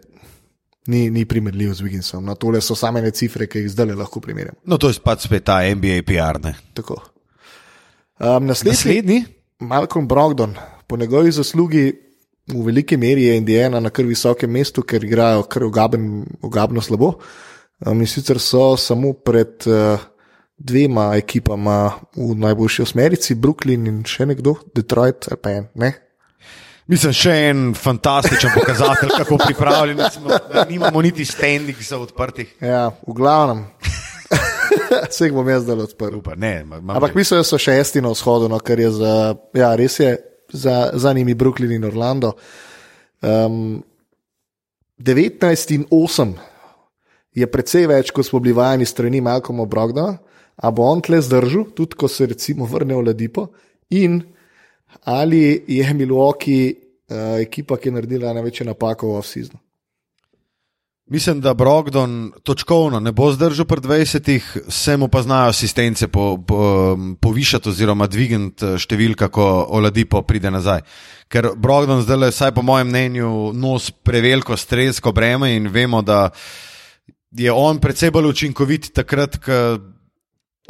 ni, 0.87 1.11
ni 1.11 1.25
primerljiv 1.25 1.75
z 1.75 1.85
Wigginsom. 1.85 2.25
No, 2.25 2.35
tole 2.35 2.61
so 2.61 2.75
same 2.75 3.03
ne 3.03 3.11
cifre, 3.11 3.47
ki 3.47 3.65
jih 3.65 3.73
zdaj 3.73 3.95
lahko 3.95 4.21
primerjam. 4.21 4.57
No, 4.65 4.79
to 4.79 4.89
je 4.89 5.01
pač 5.05 5.27
spet 5.27 5.45
ta 5.49 5.61
NBA 5.75 6.03
PR. 6.09 6.41
Ne. 6.43 6.55
Tako. 6.75 7.01
Um, 8.21 8.47
naslednji, 8.47 8.77
Naslednji? 8.77 9.25
Malcolm 9.61 10.09
Brogdon, 10.09 10.55
po 10.87 10.97
njegovi 10.97 11.33
zaslugi 11.33 11.93
v 12.51 12.65
veliki 12.67 12.97
meri 12.97 13.25
je 13.25 13.37
Indiana 13.37 13.81
na 13.81 13.91
kar 13.91 14.05
visokem 14.05 14.51
mestu, 14.51 14.83
ker 14.83 15.05
igrajo 15.05 15.43
kar 15.43 15.65
ogaben, 15.65 16.25
ogabno 16.43 16.83
slabo. 16.83 17.15
Um, 17.87 18.01
in 18.01 18.07
sicer 18.07 18.41
so 18.41 18.77
samo 18.77 19.13
pred 19.13 19.67
uh, 19.67 20.01
dvema 20.57 21.15
ekipama 21.17 21.93
v 22.17 22.35
najboljši 22.37 22.83
osmerici, 22.83 23.35
Brooklyn 23.35 23.87
in 23.89 24.03
še 24.05 24.27
nekdo, 24.29 24.59
Detroit 24.77 25.31
ali 25.31 25.41
pa 25.41 25.55
en. 25.57 25.69
Ne? 25.81 25.95
Mislim, 26.91 27.13
še 27.15 27.33
en 27.47 27.59
fantastičen 27.79 28.51
pokazatelj, 28.51 29.13
kako 29.21 29.37
pripravljeni 29.45 30.09
smo. 30.11 30.39
Nimamo 30.69 31.03
niti 31.03 31.25
standingsov 31.25 32.09
odprtih. 32.09 32.57
Ja, 32.61 32.89
v 33.07 33.15
glavnem. 33.15 33.61
Vse 35.11 35.29
jih 35.29 35.37
bom 35.37 35.47
jaz 35.49 35.63
zdaj 35.63 35.85
odprl. 35.85 36.17
Upam, 36.19 36.41
ne, 36.43 36.65
Ampak 36.81 37.15
mislim, 37.15 37.39
da 37.39 37.47
so 37.47 37.61
šesti 37.63 38.03
na 38.03 38.11
vzhodu, 38.11 38.49
no, 38.51 38.59
kar 38.59 38.83
je 38.83 38.91
za, 38.97 39.13
ja, 39.55 39.71
res 39.79 40.01
je, 40.03 40.17
za, 40.51 40.91
za 40.93 41.13
njimi 41.15 41.35
Brooklyn 41.39 41.77
in 41.77 41.87
Orlando. 41.87 42.33
Um, 43.23 43.85
19 44.99 45.75
in 45.77 45.87
8 45.95 46.35
je 47.39 47.47
precej 47.47 47.87
več, 47.87 48.11
kot 48.11 48.27
smo 48.27 48.43
bili 48.43 48.57
vajeni 48.59 48.89
strani 48.89 49.23
Malcolma 49.23 49.69
Brogdona, 49.71 50.19
a 50.59 50.75
bo 50.75 50.91
on 50.91 51.07
tle 51.07 51.23
zdržal, 51.23 51.71
tudi 51.77 51.95
ko 51.95 52.11
se 52.11 52.27
recimo 52.35 52.67
vrne 52.67 52.99
v 52.99 53.07
Ladipo, 53.13 53.47
in 53.95 54.19
ali 55.07 55.65
je 55.71 55.95
Milwaukee 55.95 56.80
uh, 57.11 57.41
ekipa, 57.41 57.77
ki 57.77 57.91
je 57.91 57.97
naredila 57.99 58.33
največje 58.37 58.67
napako 58.67 59.13
v 59.13 59.19
off-seasonu. 59.21 59.61
Mislim, 61.11 61.41
da 61.41 61.55
Brogdon 61.55 62.33
točkovno 62.43 63.01
ne 63.01 63.13
bo 63.13 63.33
zdržal 63.33 63.67
pri 63.67 63.81
20, 63.81 64.71
se 64.71 64.97
mu 64.97 65.09
pa 65.09 65.23
znajo 65.23 65.49
asistence 65.49 66.09
po, 66.09 66.39
po, 66.47 66.97
povišati 67.21 67.69
oziroma 67.69 68.07
dvigniti 68.07 68.67
eh, 68.67 68.77
številka, 68.79 69.27
ko 69.29 69.47
Oladipo 69.75 70.23
pride 70.23 70.53
nazaj. 70.55 70.85
Ker 71.27 71.51
Brogdon 71.57 72.05
zdaj, 72.07 72.31
vsaj 72.31 72.55
po 72.55 72.63
mojem 72.63 72.93
mnenju, 72.95 73.51
nos 73.59 73.91
preveliko 73.91 74.55
stresko 74.57 75.11
breme 75.13 75.57
in 75.57 75.67
vemo, 75.67 76.03
da 76.03 76.29
je 77.35 77.51
on 77.51 77.83
predvsej 77.83 78.15
bolj 78.15 78.31
učinkovit 78.31 78.93
takrat, 78.95 79.41
ko 79.43 79.59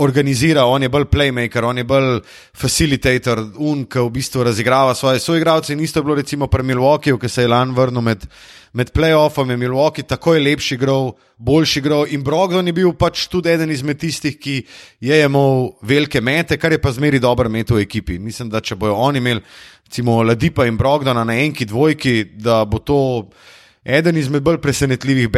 organizira, 0.01 0.65
on 0.67 0.83
je 0.83 0.89
bolj 0.89 1.07
playmaker, 1.13 1.65
on 1.65 1.79
je 1.79 1.85
bolj 1.85 2.21
facilitator, 2.57 3.43
un, 3.61 3.85
ki 3.85 4.05
v 4.07 4.13
bistvu 4.15 4.45
razigrava 4.49 4.95
svoje 4.95 5.21
soigralce. 5.21 5.73
In 5.73 5.81
isto 5.85 6.01
je 6.01 6.07
bilo 6.07 6.17
recimo 6.19 6.49
pri 6.49 6.65
Milwaukeeju, 6.67 7.19
ki 7.21 7.29
se 7.29 7.45
je 7.45 7.51
lani 7.53 7.77
vrnil 7.77 8.05
med, 8.05 8.25
med 8.73 8.93
playoffom, 8.97 9.51
je 9.51 9.59
Milwaukee 9.61 10.09
takoj 10.09 10.41
lepši 10.41 10.75
igral, 10.79 11.13
boljši 11.37 11.79
igral. 11.83 12.07
In 12.11 12.25
Brogdon 12.25 12.67
je 12.67 12.77
bil 12.77 12.95
pač 12.97 13.27
tudi 13.29 13.53
eden 13.53 13.71
izmed 13.71 14.01
tistih, 14.01 14.39
ki 14.41 14.57
je 15.01 15.21
imel 15.25 15.71
velike 15.83 16.21
mete, 16.21 16.59
kar 16.59 16.73
je 16.73 16.81
pa 16.81 16.93
zmeri 16.93 17.21
dobro 17.21 17.49
met 17.49 17.71
v 17.71 17.85
ekipi. 17.85 18.19
Mislim, 18.19 18.49
da 18.51 18.61
če 18.61 18.79
bojo 18.81 18.97
oni 18.97 19.21
imeli 19.21 19.45
recimo 19.87 20.23
Ladipa 20.23 20.67
in 20.67 20.77
Brogdana 20.79 21.25
na 21.25 21.35
enki 21.35 21.67
dvojki, 21.67 22.25
da 22.39 22.65
bo 22.65 22.79
to 22.79 23.01
eden 23.85 24.17
izmed 24.17 24.43
bolj 24.43 24.61
presenetljivih 24.61 25.29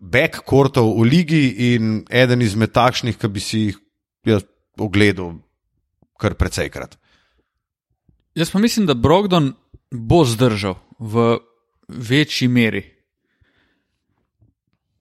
backcourtov 0.00 0.90
v 1.00 1.08
ligi 1.08 1.44
in 1.74 2.04
eden 2.10 2.42
izmed 2.42 2.72
takšnih, 2.72 3.18
ki 3.18 3.28
bi 3.28 3.40
si 3.40 3.58
jih 3.68 3.78
jaz 4.26 4.44
ogledal 4.78 5.38
kar 6.20 6.34
precejkrat. 6.34 6.98
Jaz 8.34 8.50
pa 8.50 8.58
mislim, 8.58 8.86
da 8.86 8.94
Brogdon 8.94 9.52
bo 9.90 10.24
zdržal 10.24 10.74
v 10.98 11.38
večji 11.88 12.48
meri. 12.48 12.82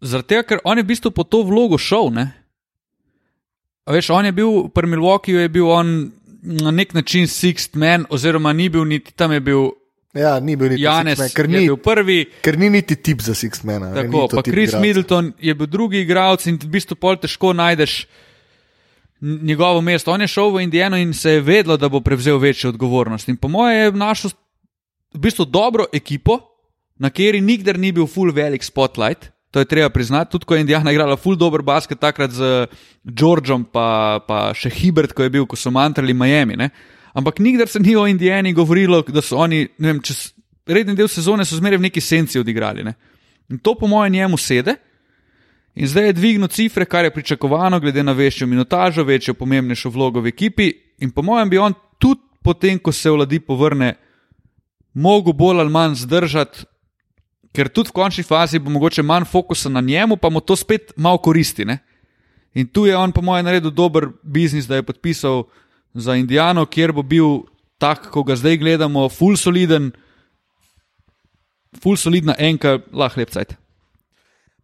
Tega, 0.03 0.43
ker 0.43 0.59
on 0.63 0.77
je 0.77 0.83
v 0.83 0.87
bistvu 0.87 1.11
po 1.15 1.23
to 1.23 1.43
vlogo 1.47 1.77
šel. 1.79 2.11
Ne? 2.11 2.25
A 3.87 3.95
veš, 3.95 4.11
on 4.11 4.25
je 4.25 4.31
bil 4.35 4.67
pri 4.69 4.87
Milwaukeeju, 4.87 5.39
je 5.39 5.49
bil 5.49 5.69
on 5.71 6.11
na 6.43 6.71
nek 6.71 6.93
način 6.93 7.27
Sixth 7.27 7.75
Man, 7.79 8.05
oziroma 8.09 8.53
ni 8.53 8.69
bil 8.69 8.85
niti 8.85 9.13
tam, 9.15 9.31
je 9.31 9.39
bil 9.39 9.71
Ja, 10.13 10.37
ni 10.39 10.53
bil 10.55 10.69
niti 10.69 10.83
Janes, 10.83 11.21
ker 11.33 11.47
ni, 11.49 11.63
bil 11.65 11.79
prvi. 11.81 12.19
ker 12.45 12.57
ni 12.61 12.69
niti 12.69 12.95
tip 13.01 13.23
za 13.25 13.33
Six 13.33 13.63
Man. 13.65 13.87
Tako, 13.95 14.27
pa 14.29 14.43
Chris 14.45 14.75
Middleton 14.77 15.31
je 15.41 15.55
bil 15.57 15.67
drugi 15.67 16.03
igralec 16.05 16.45
in 16.45 16.59
v 16.61 16.69
bistvu 16.75 16.99
pol 17.01 17.17
težko 17.17 17.53
najdeš 17.57 18.03
njegovo 19.23 19.81
mesto. 19.81 20.13
On 20.13 20.21
je 20.21 20.29
šel 20.29 20.53
v 20.53 20.67
Indijano 20.67 20.99
in 21.01 21.13
se 21.17 21.37
je 21.37 21.41
vedelo, 21.41 21.77
da 21.77 21.89
bo 21.89 22.01
prevzel 22.01 22.37
večjo 22.37 22.69
odgovornost. 22.69 23.29
In 23.29 23.37
po 23.37 23.47
mojem 23.47 23.79
je 23.79 23.91
našel 23.97 24.35
v 25.13 25.19
bistvu 25.19 25.45
dobro 25.45 25.85
ekipo, 25.93 26.39
na 26.97 27.09
kateri 27.09 27.41
nikdar 27.41 27.79
ni 27.79 27.91
bil 27.91 28.05
full 28.07 28.31
velik 28.31 28.63
spotlight. 28.63 29.31
To 29.53 29.61
je 29.61 29.69
treba 29.69 29.89
priznati. 29.89 30.31
Tudi 30.31 30.45
ko 30.45 30.55
je 30.55 30.61
Indijana 30.61 30.91
igrala 30.91 31.17
full 31.17 31.37
dober 31.37 31.61
basket, 31.61 31.99
takrat 31.99 32.31
z 32.31 32.67
Georgeom, 33.03 33.65
pa, 33.65 34.19
pa 34.27 34.49
še 34.53 34.69
Hibert, 34.69 35.13
ko 35.13 35.23
je 35.23 35.29
bil, 35.29 35.45
ko 35.45 35.57
so 35.57 35.69
mantrali 35.73 36.13
Miami. 36.13 36.57
Ne? 36.57 36.69
Ampak 37.13 37.39
nikdar 37.39 37.67
se 37.69 37.79
ni 37.79 37.95
o 37.95 38.07
Indijani 38.07 38.53
govorilo, 38.53 39.01
da 39.07 39.21
so 39.21 39.37
oni, 39.37 39.67
ne 39.77 39.91
vem, 39.91 40.01
čez 40.01 40.33
redni 40.65 40.95
del 40.95 41.07
sezone 41.07 41.45
so 41.45 41.57
zmeraj 41.59 41.77
v 41.77 41.87
neki 41.87 42.01
senci 42.01 42.39
odigrali. 42.39 42.83
Ne? 42.83 42.95
In 43.49 43.59
to, 43.59 43.75
po 43.75 43.87
mojem, 43.87 44.13
njemu 44.13 44.37
sede. 44.37 44.75
In 45.75 45.87
zdaj 45.87 46.05
je 46.05 46.13
dvignil 46.13 46.47
cifre, 46.47 46.85
kar 46.85 47.05
je 47.05 47.13
pričakovano, 47.13 47.79
glede 47.79 48.03
na 48.03 48.11
večjo 48.11 48.47
minutažo, 48.47 49.03
večjo, 49.03 49.33
pomembnejšo 49.33 49.89
vlogo 49.89 50.21
v 50.21 50.27
ekipi. 50.27 50.71
In 50.99 51.11
po 51.11 51.21
mojem, 51.21 51.49
bi 51.49 51.57
on 51.57 51.73
tudi 51.99 52.21
potem, 52.43 52.79
ko 52.79 52.91
se 52.91 53.09
vladi 53.09 53.39
povrne, 53.39 53.93
mogel 54.93 55.33
bolj 55.33 55.59
ali 55.59 55.73
manj 55.73 55.95
zdržati, 56.03 56.65
ker 57.53 57.69
tudi 57.69 57.89
v 57.89 57.97
končni 57.97 58.23
fazi 58.23 58.59
bo 58.59 58.69
mogoče 58.73 59.03
manj 59.03 59.25
fokusa 59.29 59.69
na 59.69 59.81
njemu, 59.81 60.17
pa 60.17 60.29
mu 60.29 60.41
to 60.41 60.55
spet 60.55 60.93
malo 60.97 61.17
koristi. 61.17 61.65
Ne? 61.65 61.79
In 62.53 62.67
tu 62.67 62.85
je 62.85 62.97
on, 62.97 63.11
po 63.11 63.21
mojem, 63.21 63.45
naredil 63.45 63.71
dober 63.71 64.09
biznis, 64.23 64.67
da 64.67 64.75
je 64.75 64.85
podpisal 64.85 65.43
za 65.93 66.15
Indijano, 66.15 66.65
kjer 66.65 66.91
bo 66.91 67.03
bil 67.03 67.43
tak, 67.77 68.09
ko 68.11 68.23
ga 68.23 68.35
zdaj 68.35 68.57
gledamo, 68.57 69.09
full 69.09 69.37
soliden, 69.37 69.91
full 71.81 71.97
solidna 71.97 72.35
enka, 72.39 72.79
lahko 72.91 73.21
lepcajte. 73.21 73.57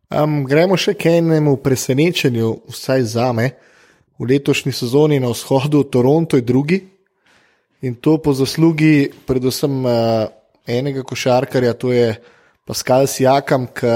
Um, 0.10 0.42
gremo 0.50 0.78
še 0.80 0.96
k 0.98 1.20
enemu 1.20 1.60
presenečenju, 1.62 2.54
vsaj 2.74 3.04
za 3.14 3.30
me. 3.36 3.52
V 4.20 4.28
letošnji 4.28 4.74
sezoni 4.74 5.20
na 5.22 5.30
vzhodu 5.32 5.84
Toronto 5.86 6.36
je 6.40 6.44
drugi 6.44 6.80
in 7.86 7.96
to 7.96 8.18
po 8.20 8.34
zaslugi 8.36 9.08
predvsem 9.28 9.86
uh, 9.86 10.26
enega 10.68 11.06
košarkarja, 11.08 11.74
to 11.80 11.94
je 11.94 12.18
Pascal 12.68 13.08
Sijakam, 13.08 13.70
ki 13.72 13.88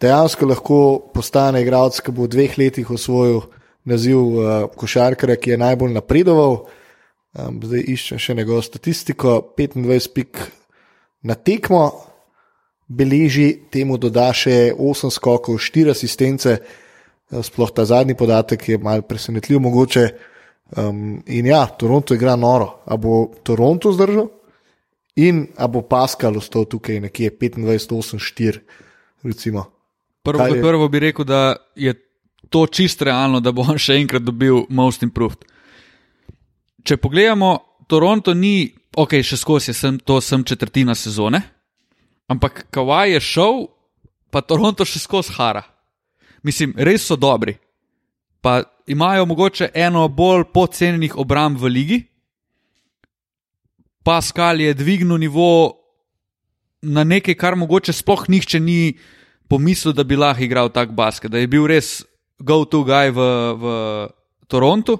dejansko 0.00 0.46
lahko 0.46 0.78
postane 1.12 1.64
igralec, 1.64 1.98
ki 2.00 2.12
bo 2.12 2.28
v 2.28 2.32
dveh 2.36 2.58
letih 2.60 2.90
osvojil 2.92 3.42
naziv 3.86 4.18
uh, 4.18 4.66
košarkarja, 4.76 5.38
ki 5.38 5.54
je 5.54 5.62
najbolj 5.62 5.94
napredoval. 5.94 6.58
Um, 7.36 7.60
zdaj 7.62 7.84
iščem 7.92 8.20
še 8.22 8.34
njegovo 8.34 8.62
statistiko, 8.64 9.38
25 9.58 10.12
pik 10.16 10.40
na 11.26 11.36
tekmo, 11.36 11.84
beleži, 12.88 13.50
temu 13.72 13.98
doda 14.00 14.30
še 14.34 14.72
8 14.72 15.12
skokov, 15.12 15.58
4 15.62 15.92
asistence, 15.92 16.56
eh, 16.56 17.42
sploh 17.42 17.72
ta 17.74 17.84
zadnji 17.84 18.14
podatek 18.14 18.68
je 18.68 18.78
mal 18.78 19.02
presenetljiv, 19.02 19.60
mogoče. 19.60 20.06
Um, 20.76 21.22
in 21.30 21.46
ja, 21.46 21.66
Toronto 21.78 22.14
igra 22.14 22.34
noro. 22.36 22.82
A 22.86 22.96
bo 22.98 23.30
Toronto 23.46 23.92
zdržal 23.94 24.26
in 25.16 25.46
a 25.56 25.68
bo 25.70 25.84
Pascal 25.86 26.36
ostal 26.36 26.66
tukaj 26.66 26.98
nekje 27.00 27.30
25-8-4, 27.30 28.58
recimo. 29.22 29.62
Prvo 30.26 30.42
prvo 30.58 30.88
bi 30.88 30.98
rekel, 30.98 31.24
da 31.24 31.54
je 31.78 31.94
to 32.50 32.66
čist 32.66 33.02
realno, 33.02 33.40
da 33.40 33.52
bo 33.52 33.64
on 33.66 33.78
še 33.78 33.98
enkrat 34.00 34.24
dobil 34.24 34.64
most 34.68 35.02
improved. 35.02 35.44
Če 36.86 36.98
pogledamo, 37.02 37.56
Toronto 37.90 38.34
ni, 38.34 38.70
ok, 38.96 39.18
še 39.22 39.38
skozi 39.38 39.70
je 39.70 39.76
sem, 39.78 39.98
to 39.98 40.20
sem 40.22 40.44
četrtina 40.46 40.94
sezone, 40.94 41.42
ampak 42.30 42.66
Kawaj 42.74 43.16
je 43.16 43.22
šel, 43.22 43.66
pa 44.30 44.42
Toronto 44.42 44.86
še 44.86 45.02
skozi 45.02 45.34
hara. 45.38 45.64
Mislim, 46.46 46.74
res 46.76 47.06
so 47.06 47.16
dobri. 47.18 47.56
Pa 48.42 48.62
imajo 48.86 49.26
mogoče 49.26 49.72
eno 49.74 50.06
bolj 50.08 50.44
podcenjenih 50.54 51.16
obramb 51.18 51.58
v 51.58 51.70
ligi. 51.72 51.98
Pascal 54.06 54.60
je 54.62 54.74
dvignil 54.74 55.18
nivo 55.18 55.82
na 56.82 57.02
nekaj, 57.02 57.34
kar 57.34 57.56
mogoče 57.58 57.92
sploh 57.92 58.28
nihče 58.30 58.60
ni 58.60 58.94
pomislil, 59.50 59.94
da 59.94 60.04
bi 60.04 60.18
lahko 60.18 60.44
igral 60.44 60.70
tak 60.70 60.94
basket, 60.94 61.30
da 61.30 61.42
je 61.42 61.50
bil 61.50 61.66
res 61.66 62.04
go-to 62.38 62.84
guy 62.84 63.10
v, 63.10 63.20
v 63.56 63.64
Torontu 64.48 64.98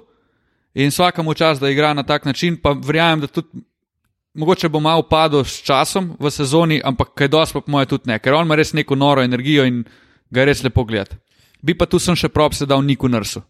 in 0.77 0.89
vsakemu 0.89 1.33
čas, 1.33 1.59
da 1.59 1.69
igra 1.69 1.93
na 1.93 2.03
tak 2.03 2.25
način, 2.25 2.57
pa 2.61 2.71
verjamem, 2.71 3.21
da 3.25 3.27
tudi 3.27 3.63
mogoče 4.37 4.69
bo 4.69 4.79
malo 4.79 5.01
padel 5.09 5.43
s 5.43 5.61
časom 5.65 6.15
v 6.19 6.31
sezoni, 6.31 6.81
ampak 6.83 7.15
kaj 7.17 7.27
dosti 7.27 7.53
pa 7.53 7.61
po 7.61 7.71
moje 7.71 7.85
tudi 7.85 8.11
ne, 8.11 8.19
ker 8.19 8.33
on 8.37 8.45
ima 8.45 8.55
res 8.55 8.73
neko 8.73 8.95
noro 8.95 9.23
energijo 9.23 9.65
in 9.65 9.83
ga 10.29 10.41
je 10.41 10.45
res 10.45 10.63
lepo 10.63 10.83
gledati. 10.85 11.17
Bi 11.61 11.73
pa 11.73 11.85
tu 11.85 11.99
sem 11.99 12.15
še 12.15 12.29
prop 12.29 12.53
se 12.53 12.65
dal 12.65 12.83
Niku 12.85 13.09
Nursu. 13.09 13.41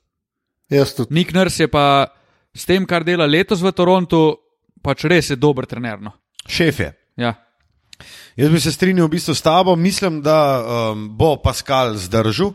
Jaz 0.72 0.96
tudi. 0.96 1.14
Nik 1.16 1.34
Nurs 1.36 1.60
je 1.60 1.68
pa 1.68 2.08
s 2.56 2.66
tem, 2.66 2.86
kar 2.86 3.04
dela 3.04 3.28
letos 3.28 3.62
v 3.62 3.72
Torontu, 3.76 4.38
pač 4.84 5.04
res 5.04 5.32
je 5.32 5.36
dober 5.36 5.68
trener. 5.68 6.00
No. 6.02 6.16
Šef 6.48 6.80
je. 6.80 6.94
Ja. 7.20 7.36
Jaz 8.38 8.50
bi 8.50 8.60
se 8.60 8.72
strinjal 8.72 9.08
v 9.08 9.16
bistvu 9.18 9.36
s 9.36 9.42
tabo, 9.42 9.76
mislim, 9.76 10.22
da 10.22 10.62
um, 10.62 11.10
bo 11.18 11.36
Pascal 11.42 11.96
zdržal. 11.98 12.54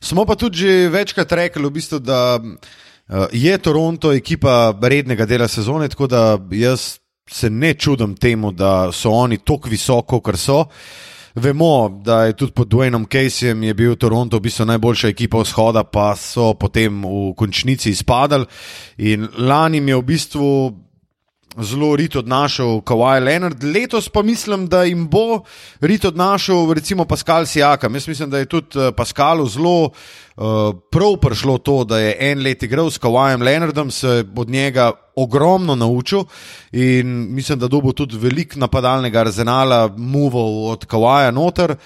Smo 0.00 0.24
pa 0.24 0.34
tudi 0.34 0.58
že 0.58 0.88
večkrat 0.88 1.32
rekli, 1.32 1.66
v 1.66 1.70
bistvu, 1.70 1.98
da 1.98 2.38
uh, 2.40 3.26
je 3.32 3.58
Toronto 3.58 4.12
ekipa 4.12 4.74
rednega 4.82 5.26
dela 5.26 5.48
sezone, 5.48 5.88
tako 5.88 6.06
da 6.06 6.38
jaz 6.50 6.98
se 7.30 7.50
ne 7.50 7.74
čudim 7.74 8.16
temu, 8.16 8.52
da 8.52 8.92
so 8.92 9.10
oni 9.10 9.38
tako 9.38 9.68
visoko, 9.68 10.20
kar 10.20 10.36
so. 10.36 10.64
Vemo, 11.34 12.00
da 12.02 12.24
je 12.24 12.32
tudi 12.36 12.52
pod 12.52 12.68
Dwaynom 12.68 13.06
Caseyjem 13.06 13.62
je 13.62 13.74
bil 13.74 13.96
Toronto 13.96 14.36
v 14.36 14.40
bistvu 14.40 14.66
najboljša 14.66 15.08
ekipa 15.08 15.38
vzhoda, 15.38 15.84
pa 15.84 16.16
so 16.16 16.54
potem 16.54 17.04
v 17.04 17.34
končnici 17.38 17.90
izpadali. 17.90 18.46
In 18.98 19.28
lani 19.38 19.78
je 19.78 19.96
v 19.96 20.02
bistvu 20.02 20.48
zelo 21.58 21.96
rit 21.96 22.16
odnašal 22.16 22.80
Kawhi 22.86 23.24
Leonard, 23.24 23.64
letos 23.64 24.08
pa 24.08 24.22
mislim, 24.22 24.68
da 24.68 24.84
jim 24.84 25.08
bo 25.08 25.42
rit 25.80 26.04
odnašal 26.04 26.72
recimo 26.72 27.04
Pascal 27.04 27.46
Siakam. 27.46 27.94
Jaz 27.94 28.08
mislim, 28.08 28.30
da 28.30 28.38
je 28.38 28.46
tudi 28.46 28.78
eh, 28.78 28.92
Pascalu 28.92 29.48
zelo 29.48 29.84
uh, 29.84 29.92
prav 30.90 31.16
prišlo 31.20 31.58
to, 31.58 31.84
da 31.84 31.98
je 31.98 32.16
en 32.20 32.42
let 32.42 32.62
igral 32.62 32.90
s 32.90 33.00
Kawhijem 33.00 33.42
Leonardom, 33.42 33.90
se 33.90 34.24
od 34.36 34.48
njega 34.48 34.92
ogromno 35.16 35.74
naučil 35.74 36.24
in 36.72 37.34
mislim, 37.34 37.58
da 37.58 37.68
dobo 37.68 37.92
tudi 37.92 38.18
veliko 38.18 38.58
napadalnega 38.58 39.20
arzenala 39.20 39.88
muvov 39.96 40.70
od 40.70 40.86
Kawhija 40.86 41.30
noter 41.30 41.76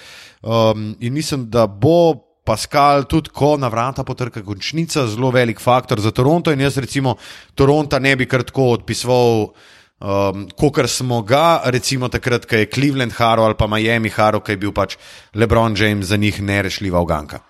um, 0.42 0.96
in 1.00 1.12
mislim, 1.12 1.50
da 1.50 1.66
bo 1.66 2.24
Pascal, 2.45 3.07
tudi 3.09 3.32
ko 3.32 3.57
na 3.57 3.70
vrata 3.72 4.05
potrka 4.05 4.42
končnica, 4.45 5.07
zelo 5.09 5.30
velik 5.32 5.61
faktor 5.61 6.01
za 6.01 6.12
Toronto. 6.12 6.53
In 6.53 6.61
jaz, 6.61 6.76
recimo, 6.76 7.16
Toronto 7.57 7.99
ne 7.99 8.12
bi 8.16 8.28
kar 8.28 8.45
tako 8.45 8.66
odpisoval, 8.76 9.49
um, 10.05 10.45
kot 10.53 10.84
smo 10.92 11.22
ga, 11.24 11.64
recimo 11.72 12.12
takrat, 12.12 12.45
ko 12.45 12.61
je 12.61 12.68
Cleveland 12.68 13.16
Haro 13.16 13.49
ali 13.49 13.57
pa 13.57 13.66
Miami 13.66 14.12
Haro, 14.12 14.45
ki 14.45 14.53
je 14.53 14.61
bil 14.61 14.72
pač 14.76 14.99
LeBron 15.32 15.72
James 15.76 16.07
za 16.07 16.20
njih 16.20 16.42
nerešljiva 16.42 17.01
uganka. 17.01 17.40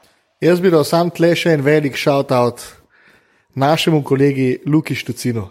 Jaz 0.40 0.60
bi 0.60 0.70
dal 0.70 0.86
sam 0.86 1.10
tle 1.10 1.34
še 1.34 1.56
en 1.58 1.62
velik 1.66 1.98
shout-out 1.98 2.62
našemu 3.54 4.02
kolegi 4.06 4.60
Luki 4.66 4.94
Štucinu. 4.94 5.48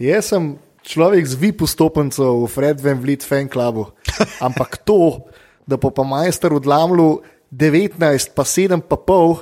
Jaz 0.00 0.32
sem 0.32 0.56
človek 0.80 1.28
z 1.28 1.36
VIP 1.36 1.64
vstopnico 1.68 2.40
v 2.40 2.48
Fred 2.48 2.80
Van 2.80 3.00
Vliet 3.00 3.24
fan 3.24 3.48
klubu, 3.52 3.90
ampak 4.40 4.80
to, 4.84 5.28
da 5.68 5.76
pa 5.76 6.04
majster 6.04 6.56
odlamlil 6.56 7.20
19, 7.52 8.00
pa 8.32 8.42
7, 8.42 8.80
pa 8.80 8.96
pol 8.96 9.36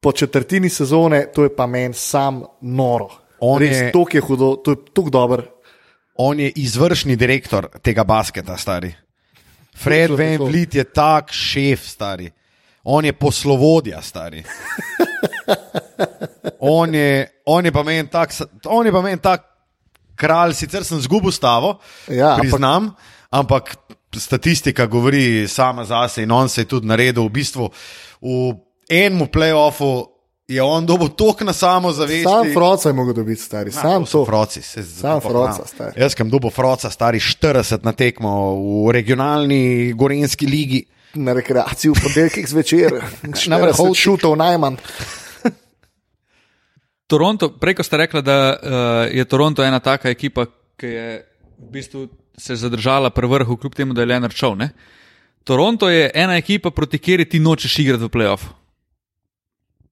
po 0.00 0.12
četrtini 0.12 0.68
sezone, 0.68 1.26
to 1.28 1.42
je 1.42 1.50
pa 1.50 1.66
meni 1.66 1.94
sam 1.94 2.40
noro. 2.60 3.08
On 3.38 3.60
Res, 3.60 3.76
je- 3.78 3.92
to 3.92 4.06
je 4.08 4.20
hudo, 4.20 4.56
to 4.56 4.70
je 4.70 4.76
tako 4.86 5.10
dobro. 5.10 5.42
On 6.16 6.40
je 6.40 6.48
izvršni 6.50 7.16
direktor 7.16 7.68
tega 7.78 8.04
basketa, 8.04 8.56
stari. 8.56 8.94
Fred 9.76 10.10
Van. 10.10 10.36
Vliet 10.40 10.74
je 10.74 10.84
tak 10.86 11.28
šef, 11.30 11.82
stari. 11.82 12.30
On 12.84 13.04
je 13.04 13.12
poslovodja, 13.12 14.00
stari. 14.00 14.40
On 16.58 16.94
je, 16.94 17.28
on 17.44 17.64
je 17.64 17.72
pa 17.72 17.82
meni 17.82 18.08
tak, 18.08 18.30
on 18.64 18.86
je 18.86 18.92
pa 18.92 19.00
meni 19.00 19.18
tak 19.18 19.44
kralj, 20.16 20.54
sicer 20.54 20.84
sem 20.84 20.98
zgubil 20.98 21.30
stavo, 21.30 21.76
Ja, 22.08 22.30
ampak- 22.30 22.40
priznam, 22.40 22.94
ampak 23.30 23.76
statistika 24.14 24.86
govori 24.86 25.48
sama 25.48 25.84
zase 25.84 26.22
in 26.22 26.30
on 26.30 26.48
se 26.48 26.60
je 26.60 26.64
tudi 26.64 26.86
naredil 26.86 27.24
v 27.24 27.30
bistvu 27.30 27.70
v 28.20 28.54
enem 28.90 29.28
playoffu. 29.28 30.16
Je 30.46 30.62
on 30.62 30.86
dobil 30.86 31.08
tok 31.08 31.40
na 31.42 31.52
samozavest. 31.52 32.22
Sam 32.22 32.52
Froca 32.54 32.88
je 32.88 32.94
mogel 32.94 33.14
dobiti, 33.14 33.42
stari. 33.42 33.72
Sam 33.72 34.04
to. 34.06 34.24
Froci, 34.24 34.62
se 34.62 34.84
Sam 34.84 35.20
Froca, 35.20 35.66
stari. 35.66 36.00
Jaz 36.00 36.14
sem 36.14 36.30
dobil 36.30 36.50
Froca, 36.50 36.90
stari 36.90 37.18
40 37.18 37.82
na 37.82 37.92
tekmo 37.92 38.54
v 38.86 38.92
regionalni 38.94 39.92
Gorenski 39.92 40.46
ligi. 40.46 40.84
Na 41.14 41.34
rekreaciji 41.34 41.90
v 41.90 41.98
ponedeljkih 42.02 42.46
zvečer, 42.48 42.94
na 43.50 43.58
vrhu 43.58 43.90
šutov 43.94 44.36
najmanj. 44.38 44.78
Toronto, 47.10 47.50
preko 47.58 47.82
ste 47.82 47.96
rekli, 47.96 48.22
da 48.22 48.38
uh, 48.54 49.16
je 49.16 49.24
Toronto 49.24 49.64
ena 49.64 49.80
taka 49.80 50.14
ekipa, 50.14 50.46
ki 50.78 50.86
je 50.86 51.08
v 51.58 51.70
bistvu 51.74 52.06
se 52.38 52.56
zadržala 52.56 53.10
pri 53.10 53.26
vrhu, 53.26 53.56
kljub 53.56 53.74
temu, 53.74 53.94
da 53.94 54.02
je 54.02 54.06
Leonard 54.06 54.34
šel. 54.34 54.56
Ne? 54.56 54.70
Toronto 55.44 55.88
je 55.88 56.10
ena 56.14 56.36
ekipa, 56.36 56.70
proti 56.70 56.98
kateri 56.98 57.24
ti 57.24 57.38
nočeš 57.38 57.78
igrati 57.78 58.04
v 58.04 58.08
playoff. 58.08 58.50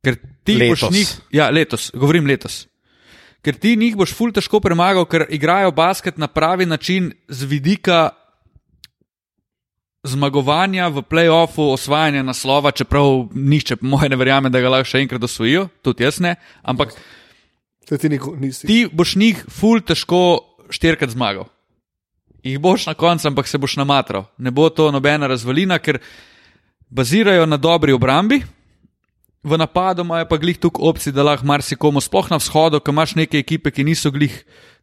Ker 0.05 0.17
ti 0.45 0.57
Letos. 0.59 0.81
boš 0.81 0.91
njih, 0.91 1.13
ja, 1.31 1.49
letos, 1.51 1.91
govorim 1.95 2.27
letos. 2.27 2.67
Ker 3.45 3.55
ti 3.55 3.77
njih 3.77 3.97
boš 3.97 4.13
ful 4.17 4.33
težko 4.33 4.61
premagal, 4.61 5.07
ker 5.09 5.27
igrajo 5.31 5.71
basket 5.73 6.19
na 6.19 6.27
pravi 6.29 6.67
način 6.67 7.13
z 7.29 7.45
vidika 7.49 8.11
zmagovanja 10.05 10.89
v 10.89 11.03
playoffu, 11.09 11.71
osvajanja 11.73 12.23
naslova, 12.23 12.71
čeprav 12.71 13.29
nišče, 13.33 13.77
po 13.77 13.87
mojem, 13.87 14.11
ne 14.13 14.21
verjame, 14.21 14.51
da 14.53 14.61
ga 14.61 14.75
lahko 14.75 14.91
še 14.91 15.01
enkrat 15.05 15.25
osvojijo, 15.25 15.69
tudi 15.83 16.05
jaz 16.05 16.21
ne. 16.21 16.35
Ampak 16.63 16.93
ti 17.89 18.19
ti 18.67 18.79
boš 18.93 19.17
njih 19.17 19.45
ful 19.49 19.81
težko 19.81 20.21
štirikrat 20.73 21.15
zmagal. 21.15 21.49
Jih 22.45 22.59
boš 22.61 22.87
na 22.87 22.95
koncu, 22.95 23.29
ampak 23.29 23.49
se 23.49 23.59
boš 23.59 23.77
namatral. 23.81 24.27
Ne 24.39 24.51
bo 24.51 24.69
to 24.69 24.91
nobena 24.93 25.27
razvalina, 25.27 25.79
ker 25.79 25.99
bazirajo 26.91 27.47
na 27.47 27.57
dobri 27.57 27.93
obrambi. 27.93 28.43
V 29.45 29.59
napadu 29.61 30.05
imajo 30.05 30.29
pa 30.29 30.37
glih 30.41 30.59
tukaj 30.61 30.85
opcij, 30.89 31.13
da 31.13 31.25
lahko 31.25 31.47
marsikomu, 31.47 32.01
sploh 32.01 32.31
na 32.31 32.37
vzhodu, 32.41 32.81
ko 32.81 32.93
imaš 32.93 33.15
neke 33.17 33.39
ekipe, 33.41 33.71
ki 33.71 33.85
niso 33.85 34.13
glih 34.13 34.33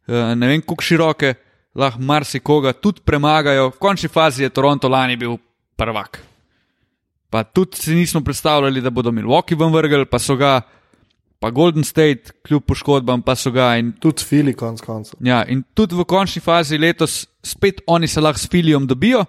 eh, 0.06 0.34
ne 0.34 0.48
vem, 0.48 0.62
kako 0.62 0.82
široke, 0.82 1.34
lahko 1.74 2.02
marsikoga 2.02 2.72
tudi 2.72 3.02
premagajo. 3.04 3.70
V 3.74 3.78
končni 3.78 4.10
fazi 4.10 4.42
je 4.42 4.50
Toronto 4.50 4.88
lani 4.88 5.16
bil 5.16 5.38
prvak. 5.76 6.20
Pa 7.30 7.42
tudi 7.44 7.76
si 7.76 7.94
nismo 7.94 8.20
predstavljali, 8.20 8.80
da 8.80 8.90
bodo 8.90 9.10
Milwaukee 9.10 9.58
ven 9.58 9.72
vrgli, 9.72 10.06
pa 10.06 10.18
so 10.18 10.36
ga, 10.36 10.60
pa 11.40 11.50
Golden 11.50 11.84
State, 11.84 12.34
kljub 12.46 12.62
poškodbam, 12.66 13.22
pa 13.22 13.34
so 13.34 13.50
ga. 13.50 13.76
In, 13.78 13.92
Tudi 13.98 14.24
fili 14.24 14.54
konc 14.54 14.80
koncev. 14.80 15.18
ja, 15.20 15.44
in 15.48 15.62
tudi 15.74 15.94
v 15.94 16.04
končni 16.04 16.42
fazi 16.42 16.78
letos 16.78 17.26
spet 17.42 17.80
oni 17.86 18.08
se 18.08 18.20
lahko 18.20 18.38
s 18.38 18.48
Filijom 18.48 18.86
dobijo, 18.86 19.24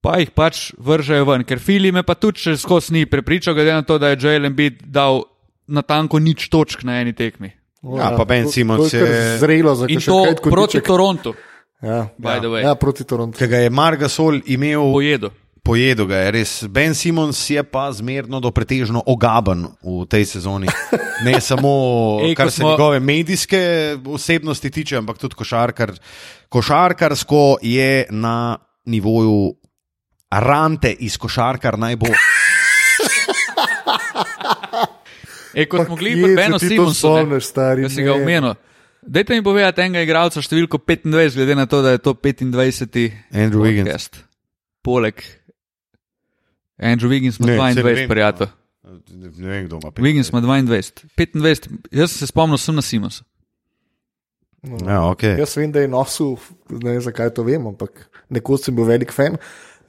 pa 0.00 0.18
jih 0.18 0.30
pač 0.30 0.72
vržejo 0.78 1.24
ven, 1.24 1.44
ker 1.44 1.58
Filij 1.58 1.92
me 1.92 2.02
pa 2.02 2.14
tudi 2.14 2.40
še 2.40 2.56
skozi 2.56 2.92
ni 2.92 3.06
prepričal, 3.06 3.54
glede 3.54 3.72
na 3.72 3.82
to, 3.82 3.98
da 3.98 4.08
je 4.08 4.18
Joel 4.20 4.44
Embiid 4.44 4.82
dal 4.82 5.22
na 5.68 5.82
tanko 5.82 6.18
nič 6.18 6.48
točk 6.48 6.82
na 6.84 7.00
eni 7.00 7.12
tekmi. 7.12 7.52
Ja, 7.82 8.12
pa 8.16 8.24
Ben 8.24 8.44
to 8.46 9.06
je 9.06 9.10
je- 9.10 9.38
zrelo 9.38 9.74
za 9.74 9.86
to 9.86 10.24
kajt 10.24 10.42
proti 10.42 10.78
kotiček. 10.78 10.86
Torontu, 10.86 11.34
Ja, 11.82 12.08
by 12.18 12.38
the 12.38 12.46
way. 12.46 12.62
ja, 12.62 12.74
proti 12.74 13.04
Torontu. 13.04 13.38
Ki 13.38 13.46
ga 13.46 13.56
je 13.58 13.70
Margasol 13.70 14.38
imel, 14.46 14.78
pojedo. 14.92 15.30
Pojedel 15.62 16.06
ga 16.06 16.16
je 16.18 16.30
res. 16.30 16.52
Ben 16.64 16.94
Simons 16.94 17.50
je 17.50 17.62
pa 17.62 17.92
zmerno 17.92 18.40
do 18.40 18.50
pretežno 18.50 19.02
ogaben 19.06 19.66
v 19.78 20.06
tej 20.06 20.24
sezoni. 20.28 20.66
Ne 21.22 21.38
samo, 21.38 21.70
Ej, 22.20 22.34
kar 22.34 22.46
ko 22.46 22.50
se 22.50 22.56
smo- 22.56 22.70
njegove 22.70 23.00
medijske 23.00 23.60
osebnosti 24.04 24.70
tiče, 24.70 24.96
ampak 24.96 25.18
tudi 25.18 25.34
košarkar. 25.34 25.92
Košarkarsko 26.48 27.58
je 27.62 28.06
na 28.10 28.58
nivoju 28.84 29.54
rante 30.28 30.90
iz 30.90 31.14
košarkar 31.16 31.78
najbolj. 31.78 32.10
E, 35.54 35.66
kot 35.66 35.78
Pa 35.78 35.84
smo 35.84 35.96
gledali 35.96 36.22
pri 36.24 36.30
se 36.30 36.36
Benu 36.36 36.58
ti 36.58 36.64
to 36.66 36.68
Simonsu, 36.70 36.98
spomniš, 36.98 37.44
stari, 37.44 37.82
da 37.82 37.88
si 37.88 38.02
ga 38.02 38.14
ne. 38.14 38.22
omenil. 38.22 38.54
Dajte 39.02 39.34
mi 39.34 39.42
povedati 39.42 39.80
enega 39.80 40.00
igralca 40.00 40.40
številko 40.40 40.78
25, 40.78 41.36
glede 41.36 41.54
na 41.54 41.66
to, 41.66 41.82
da 41.82 41.90
je 41.90 41.98
to 41.98 42.14
25. 42.14 43.12
Andrew 43.30 43.60
Wiggins. 43.60 44.08
Poleg 44.82 45.20
Andrew 46.82 47.10
Wiggins 47.10 47.38
ima 47.40 47.46
Ne, 47.46 47.56
saj 47.56 47.74
ne 47.74 47.82
22, 47.82 48.08
prijatelj. 48.08 48.48
Ne 49.38 49.48
vem, 49.48 49.66
kdo 49.66 49.78
ima. 49.82 49.90
pet. 49.90 50.04
Wiggins 50.04 50.30
ima 50.32 50.40
22. 50.40 51.06
25, 51.16 51.68
jaz 51.90 52.10
se 52.10 52.26
spomnil, 52.26 52.58
sem 52.58 52.74
na 52.74 52.82
Simonsu. 52.82 53.24
Ja, 54.62 55.00
okay. 55.10 55.38
Jaz 55.38 55.56
vem, 55.56 55.72
da 55.74 55.82
je 55.82 55.90
nosil, 55.90 56.36
ne 56.70 56.94
vem 56.94 57.00
zakaj 57.02 57.32
to 57.34 57.42
vem, 57.46 57.66
ampak 57.66 58.06
nekoč 58.30 58.68
sem 58.68 58.76
bil 58.76 58.86
velik 58.86 59.14
fan. 59.14 59.38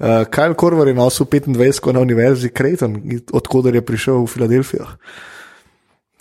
Uh, 0.02 0.24
Kyle 0.34 0.58
Korver 0.58 0.90
je 0.90 0.96
nosil 0.98 1.28
25 1.30 1.94
na 1.94 2.02
univerzi 2.02 2.50
Creighton, 2.50 2.98
odkuder 3.34 3.76
je 3.78 3.84
prišel 3.86 4.24
v 4.24 4.32
Filadelfijo. 4.32 4.88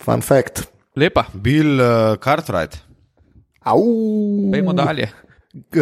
Fun 0.03 0.21
fact. 0.21 0.67
Lepa, 0.95 1.25
Bill 1.33 1.81
uh, 1.81 2.13
Cartwright. 2.21 2.77
Au, 3.65 3.81
pojmo 4.51 4.73
dalje. 4.77 5.09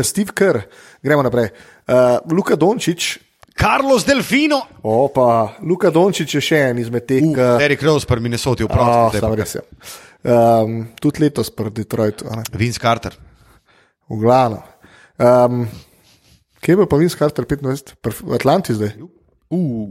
Steve 0.04 0.32
Kerr, 0.36 0.62
gremo 1.04 1.24
naprej. 1.24 1.52
Uh, 1.88 2.20
Luka 2.32 2.56
Dončić, 2.56 3.18
Carlos 3.54 4.06
Delfino. 4.06 4.62
opa, 4.84 5.56
Luka 5.62 5.90
Dončić 5.90 6.36
je 6.36 6.42
še 6.42 6.58
en 6.70 6.80
izmed 6.80 7.06
teh, 7.06 7.22
Uh, 7.24 7.58
Derek 7.60 7.82
Rose, 7.82 8.06
pri 8.06 8.20
Minnesoti, 8.20 8.64
Oh, 8.64 8.68
vprašaj. 8.68 9.20
sam 9.20 9.34
res 9.34 9.56
je. 9.56 9.62
Um, 10.24 10.88
tudi 10.96 11.20
letos 11.20 11.50
proti 11.50 11.82
Detroitu? 11.82 12.26
Vince 12.54 12.80
Carter. 12.80 13.14
v 14.10 14.18
glavnem. 14.18 14.60
Um, 15.18 15.68
kje 16.60 16.68
je 16.68 16.78
bil 16.78 16.86
pa 16.86 16.98
Vince 16.98 17.16
Carter 17.16 17.46
25? 17.46 17.96
Pri- 17.96 18.22
V 18.22 18.34
Atlanti 18.34 18.74
zdaj. 18.74 18.92
Uh, 19.50 19.88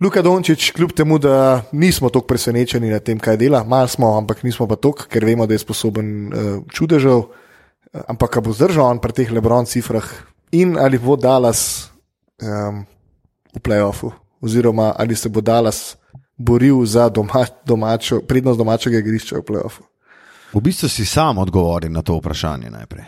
Luka 0.00 0.22
Dončić, 0.22 0.70
kljub 0.72 0.92
temu, 0.92 1.18
da 1.18 1.62
nismo 1.72 2.08
tako 2.08 2.26
presenečeni 2.26 2.88
nad 2.88 3.02
tem, 3.02 3.18
kaj 3.18 3.36
dela, 3.36 3.62
malo 3.62 3.88
smo, 3.88 4.16
ampak 4.16 4.42
nismo 4.42 4.66
pa 4.66 4.76
tako, 4.76 5.04
ker 5.04 5.24
vemo, 5.24 5.46
da 5.46 5.52
je 5.52 5.58
sposoben 5.60 6.08
uh, 6.26 6.34
čudežev, 6.68 7.20
eh, 7.92 8.00
ampak 8.08 8.30
ga 8.32 8.40
bo 8.40 8.50
zdržal 8.50 8.86
on 8.86 8.98
pri 8.98 9.12
teh 9.12 9.28
Lebron 9.28 9.66
cifrah 9.66 10.06
in 10.52 10.78
ali 10.78 10.96
bo 10.96 11.16
Dallas 11.16 11.90
um, 12.42 12.84
v 13.54 13.60
playoffu, 13.60 14.12
oziroma 14.40 14.92
ali 14.98 15.16
se 15.16 15.28
bo 15.28 15.40
Dallas 15.40 15.96
boril 16.36 16.84
za 16.86 17.08
doma, 17.08 17.46
domačo, 17.66 18.20
prednost 18.20 18.58
domačega 18.58 18.98
igrišča 18.98 19.38
v 19.38 19.42
playoffu. 19.42 19.82
V 20.54 20.62
bistvu 20.62 20.88
si 20.88 21.06
sam 21.06 21.38
odgovoril 21.38 21.92
na 21.92 22.02
to 22.02 22.18
vprašanje 22.18 22.70
najprej. 22.70 23.04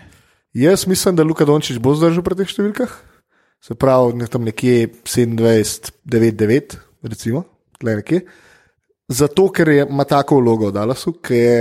Jaz 0.54 0.86
mislim, 0.86 1.16
da 1.16 1.22
Luka 1.22 1.44
Dončić 1.44 1.78
bo 1.78 1.94
zdržal 1.94 2.24
pri 2.24 2.38
teh 2.38 2.48
številkah, 2.50 2.92
se 3.62 3.74
pravi 3.74 4.16
ne, 4.22 4.26
tam 4.30 4.46
nekje 4.46 4.88
27, 5.04 5.92
9, 6.06 6.36
9, 6.38 6.76
recimo, 7.06 7.44
tle 7.78 7.98
nekje. 8.00 8.22
Zato, 9.08 9.50
ker 9.54 9.68
je, 9.68 9.84
ima 9.86 10.06
tako 10.08 10.40
vlogo 10.40 10.70
v 10.70 10.74
Dallasu, 10.74 11.12
ki 11.22 11.34
je 11.38 11.58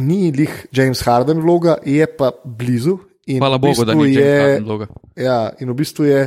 ni 0.00 0.32
lih 0.34 0.54
James 0.74 1.02
Harden 1.06 1.42
vloga, 1.44 1.76
je 1.86 2.06
pa 2.06 2.32
blizu. 2.44 2.98
In 3.28 3.42
hvala 3.42 3.56
v 3.56 3.64
Bogu, 3.66 3.84
da 3.84 3.94
bistvu 3.94 4.04
ni 4.04 4.14
je. 4.14 4.88
Ja, 5.24 5.40
in 5.60 5.70
v 5.70 5.76
bistvu 5.78 6.06
je 6.08 6.22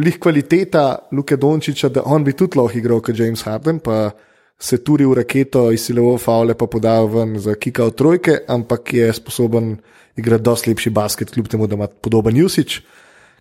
lih 0.00 0.18
kvaliteta 0.18 0.84
Luke 1.12 1.36
Dončiča, 1.36 1.88
da 1.88 2.02
on 2.04 2.24
bi 2.24 2.34
tudi 2.34 2.58
lahko 2.58 2.78
igral 2.78 3.02
kot 3.04 3.18
James 3.18 3.42
Harden, 3.46 3.78
pa 3.84 4.10
se 4.58 4.80
turi 4.84 5.06
v 5.06 5.18
raketo, 5.20 5.68
izsiloval 5.74 6.18
faule, 6.22 6.54
pa 6.58 6.66
podal 6.70 7.08
ven 7.10 7.38
za 7.42 7.54
kika 7.54 7.84
od 7.90 7.98
trojke, 7.98 8.38
ampak 8.48 8.94
je 8.94 9.12
sposoben 9.12 9.76
igrati 10.16 10.44
dosti 10.46 10.70
lepši 10.70 10.90
basket, 10.90 11.30
kljub 11.30 11.48
temu, 11.50 11.66
da 11.66 11.74
ima 11.74 11.88
podoben 11.88 12.38
usage. 12.44 12.82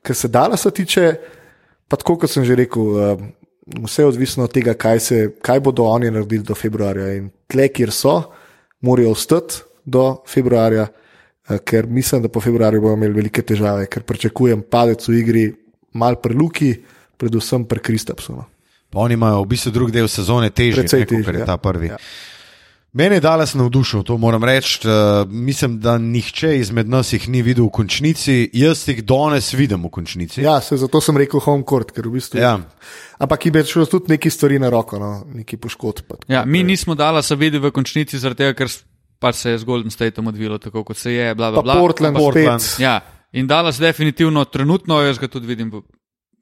Kar 0.02 0.16
se 0.16 0.28
Dalasa 0.28 0.72
tiče, 0.72 1.14
pa 1.88 1.98
tako 1.98 2.18
kot 2.24 2.32
sem 2.32 2.46
že 2.46 2.56
rekel, 2.56 2.98
eh, 3.00 3.18
vse 3.86 4.02
je 4.02 4.08
odvisno 4.08 4.44
od 4.44 4.54
tega, 4.54 4.74
kaj, 4.74 5.00
se, 5.00 5.20
kaj 5.42 5.60
bodo 5.60 5.86
oni 5.88 6.12
naredili 6.12 6.44
do 6.44 6.56
februarja. 6.56 7.14
In 7.14 7.30
tle, 7.48 7.70
kjer 7.70 7.92
so, 7.92 8.24
morajo 8.82 9.12
ostati 9.12 9.62
do 9.86 10.24
februarja, 10.28 10.88
ker 11.66 11.88
mislim, 11.88 12.22
da 12.22 12.30
po 12.30 12.42
februarju 12.42 12.82
bodo 12.82 12.98
imeli 12.98 13.14
velike 13.14 13.42
težave, 13.42 13.86
ker 13.92 14.04
pričakujem 14.08 14.64
padec 14.72 15.08
v 15.08 15.20
igri, 15.20 15.46
mal 15.94 16.16
pri 16.22 16.38
Luki, 16.40 16.74
predvsem 17.18 17.66
pri 17.66 17.80
Kristapsu. 17.84 18.36
No. 18.36 18.46
Pa 18.90 19.00
oni 19.00 19.18
imajo 19.18 19.42
v 19.44 19.50
bistvu 19.56 19.72
drugi 19.72 19.92
del 19.92 20.08
sezone 20.08 20.52
ne, 20.54 20.54
kot 20.54 20.94
je 20.94 21.40
ja. 21.40 21.46
ta 21.46 21.58
prvi. 21.58 21.88
Ja. 21.88 21.98
Mene 22.94 23.18
je 23.18 23.24
Dallas 23.26 23.56
navdušil, 23.58 24.04
to 24.06 24.18
moram 24.22 24.44
reči. 24.44 24.84
Uh, 24.86 25.26
mislim, 25.30 25.80
da 25.82 25.98
nihče 25.98 26.60
izmed 26.60 26.90
nas 26.90 27.14
jih 27.14 27.26
ni 27.30 27.42
videl 27.42 27.66
v 27.66 27.74
končnici, 27.74 28.50
jaz 28.54 28.84
jih 28.88 29.02
danes 29.02 29.50
vidim 29.54 29.82
v 29.82 29.90
končnici. 29.90 30.44
Ja, 30.46 30.60
se, 30.62 30.78
zato 30.78 31.02
sem 31.02 31.18
rekel 31.18 31.42
home 31.42 31.66
court, 31.70 31.90
ker 31.92 32.06
v 32.06 32.20
bistvu. 32.20 32.38
Ja. 32.38 32.60
Ampak 33.18 33.48
je 33.50 33.64
šlo 33.66 33.88
tudi 33.90 34.14
neki 34.14 34.30
stvari 34.30 34.60
na 34.62 34.70
roko, 34.70 35.00
no, 35.02 35.26
neki 35.34 35.58
poškodb. 35.58 36.14
Ja, 36.30 36.46
mi 36.46 36.62
nismo 36.64 36.94
dala 36.96 37.26
se 37.26 37.36
videti 37.36 37.66
v 37.66 37.72
končnici, 37.74 38.20
zaradi 38.22 38.46
tega, 38.46 38.54
ker 38.54 38.70
s- 38.70 38.84
pač 39.24 39.40
se 39.40 39.54
je 39.54 39.62
z 39.64 39.68
Golden 39.68 39.92
Stateom 39.92 40.28
odvilo 40.34 40.60
tako, 40.60 40.84
kot 40.84 41.00
se 41.00 41.14
je. 41.16 41.32
Bla, 41.36 41.52
bla, 41.54 41.62
Pa 41.62 41.68
bla. 41.70 41.80
Portland, 41.80 42.18
Ampak- 42.18 42.34
Portland. 42.36 42.68
Ja, 42.84 42.98
in 43.32 43.48
Dallas 43.48 43.80
definitivno 43.80 44.44
trenutno, 44.46 45.00
jaz 45.02 45.20
ga 45.22 45.32
tudi 45.32 45.48
vidim 45.48 45.72
v, 45.72 45.82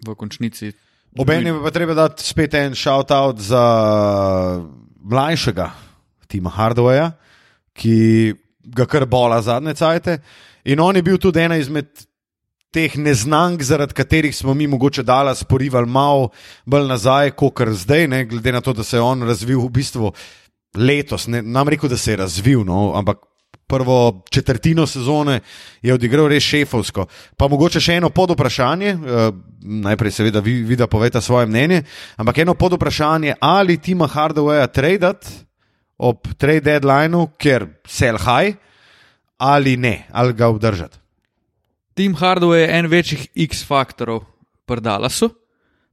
v 0.08 0.16
končnici. 0.18 0.74
Obenem 1.20 1.60
pa 1.64 1.70
treba 1.76 1.94
dati 1.94 2.24
spet 2.24 2.54
en 2.56 2.74
shout-out 2.76 3.40
za 3.44 3.64
mlajšega 5.04 5.68
Tima 6.32 6.50
Hardwaya, 6.56 7.12
ki 7.76 8.34
ga 8.72 8.86
kar 8.88 9.06
bola 9.06 9.42
zadnje 9.44 9.76
cajte. 9.76 10.22
In 10.72 10.80
on 10.80 10.96
je 10.96 11.04
bil 11.04 11.18
tudi 11.20 11.42
ena 11.44 11.58
izmed 11.60 11.90
teh 12.72 12.94
neznank, 12.96 13.60
zaradi 13.68 13.94
katerih 13.98 14.36
smo 14.36 14.54
mi 14.56 14.68
mogoče 14.72 15.04
dala 15.04 15.34
sporivali 15.36 15.90
malo 15.92 16.30
bolj 16.66 16.88
nazaj, 16.88 17.34
kot 17.36 17.54
kar 17.60 17.74
zdaj, 17.76 18.08
ne, 18.08 18.24
glede 18.26 18.54
na 18.56 18.62
to, 18.64 18.72
da 18.74 18.84
se 18.88 18.96
je 18.98 19.02
on 19.04 19.26
razvil 19.28 19.60
v 19.60 19.70
bistvu 19.76 20.14
letos. 20.76 21.28
Ne, 21.28 21.41
nam 21.41 21.69
rekel, 21.69 21.89
da 21.89 21.97
se 21.97 22.11
je 22.11 22.24
razvil, 22.24 22.65
no, 22.65 22.93
ampak. 22.95 23.28
Prvo 23.72 24.24
četrtino 24.30 24.84
sezone 24.88 25.38
je 25.82 25.93
odigral 25.93 26.28
res 26.28 26.43
šefovsko. 26.43 27.05
Pa 27.39 27.47
mogoče 27.47 27.80
še 27.80 27.93
eno 28.01 28.09
pod 28.11 28.34
vprašanje, 28.36 28.89
eh, 28.89 29.30
najprej 29.88 30.11
seveda 30.11 30.41
vi, 30.43 30.57
vi 30.67 30.76
da 30.76 30.89
povete 30.91 31.22
svoje 31.22 31.47
mnenje, 31.47 31.84
ampak 32.19 32.43
eno 32.43 32.53
pod 32.53 32.76
vprašanje, 32.76 33.38
ali 33.39 33.78
Tima 33.78 34.09
Hardawaya 34.11 34.67
tradati 34.67 35.32
ob 35.97 36.28
trade 36.38 36.65
deadlineu, 36.67 37.30
ker 37.39 37.69
sell 37.88 38.19
high, 38.19 38.57
ali 39.39 39.78
ne, 39.78 40.07
ali 40.11 40.34
ga 40.34 40.51
obdržati. 40.51 40.97
Tim 41.93 42.15
Hardaway 42.15 42.65
je 42.65 42.80
en 42.80 42.88
večjih 42.88 43.28
X-faktorov 43.36 44.24
pri 44.65 44.82
Dallasu. 44.82 45.30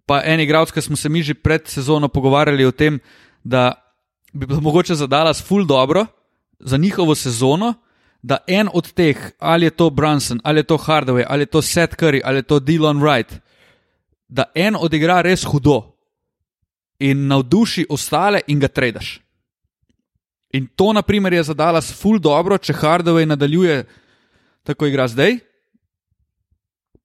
Pa 0.08 0.22
en 0.24 0.40
igralec, 0.40 0.72
ki 0.72 0.80
smo 0.80 0.96
se 0.96 1.08
mi 1.08 1.22
že 1.22 1.34
pred 1.34 1.66
sezono 1.68 2.08
pogovarjali 2.08 2.64
o 2.64 2.72
tem, 2.72 3.00
da 3.44 3.74
bi 4.32 4.46
bilo 4.46 4.60
mogoče 4.60 4.94
za 4.94 5.06
Dallas 5.06 5.42
ful 5.42 5.64
dobro 5.64 6.06
za 6.58 6.76
njihovo 6.76 7.14
sezono, 7.14 7.74
da 8.22 8.36
en 8.46 8.68
od 8.74 8.92
teh, 8.92 9.30
ali 9.38 9.66
je 9.66 9.70
to 9.70 9.90
Brunson, 9.90 10.40
ali 10.44 10.58
je 10.58 10.62
to 10.62 10.76
Hardaway, 10.76 11.24
ali 11.28 11.42
je 11.42 11.46
to 11.46 11.62
Seth 11.62 11.96
Curry, 11.96 12.20
ali 12.24 12.38
je 12.38 12.42
to 12.42 12.60
Dylan 12.60 12.98
Wright, 12.98 13.38
da 14.28 14.44
en 14.54 14.76
odigra 14.76 15.20
res 15.20 15.44
hudo 15.44 15.94
in 16.98 17.26
navduši 17.26 17.86
ostale 17.90 18.40
in 18.46 18.60
ga 18.60 18.68
tredaš. 18.68 19.20
In 20.52 20.66
to, 20.66 20.92
na 20.92 21.02
primer, 21.02 21.32
je 21.32 21.42
za 21.42 21.54
Dallas 21.54 21.92
ful 21.92 22.18
dobro, 22.18 22.58
če 22.58 22.72
Hardaway 22.72 23.26
nadaljuje 23.26 23.84
tako 24.62 24.86
igra 24.86 25.08
zdaj. 25.08 25.38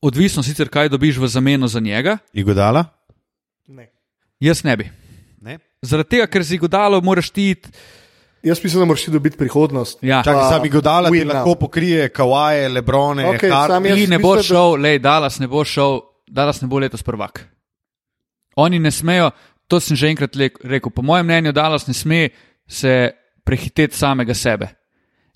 Odvisno 0.01 0.43
sicer, 0.43 0.69
kaj 0.69 0.89
dobiš 0.89 1.17
v 1.17 1.27
zameno 1.27 1.67
za 1.67 1.79
njega. 1.79 2.17
Igodala? 2.33 2.85
Ne. 3.67 3.91
Jaz 4.39 4.63
ne 4.63 4.77
bi. 4.77 5.02
Zaradi 5.83 6.09
tega, 6.09 6.27
ker 6.27 6.45
si 6.45 6.57
godalo, 6.57 7.01
moraš 7.01 7.29
ti 7.29 7.49
iti. 7.49 7.69
Jaz 8.43 8.59
mislim, 8.63 8.79
da 8.79 8.85
moraš 8.85 9.03
ti 9.03 9.11
dobiti 9.11 9.37
prihodnost. 9.37 9.99
Ja. 10.01 10.21
Čakaj, 10.23 10.41
Pa 10.41 10.49
sam 10.49 10.65
Igodala 10.65 11.09
ti 11.09 11.15
win 11.15 11.25
now. 11.25 11.33
lahko 11.33 11.55
pokrije 11.57 12.09
Kawaje, 12.09 12.67
Lebrone, 12.69 13.25
Okej, 13.27 13.49
Hard- 13.49 13.67
sam 13.67 13.85
jaz 13.85 13.95
Ti 13.95 14.01
ne 14.01 14.07
mislim, 14.07 14.21
boš 14.21 14.37
da- 14.37 14.43
šel, 14.43 14.75
lej, 14.75 14.99
Dallas 14.99 15.39
ne 15.39 15.47
bo 15.47 15.63
šel, 15.63 15.99
Dallas 16.27 16.61
ne 16.61 16.67
bo 16.67 16.79
letos 16.79 17.03
prvak. 17.03 17.43
Oni 18.55 18.79
ne 18.79 18.91
smejo, 18.91 19.31
to 19.67 19.79
sem 19.79 19.95
že 19.95 20.07
enkrat 20.07 20.35
rekel, 20.63 20.91
po 20.91 21.01
mojem 21.01 21.25
mnenju, 21.25 21.51
Dallas 21.51 21.87
ne 21.87 21.93
sme 21.93 22.29
se 22.67 23.11
prehiteti 23.43 23.97
samega 23.97 24.33
sebe. 24.33 24.67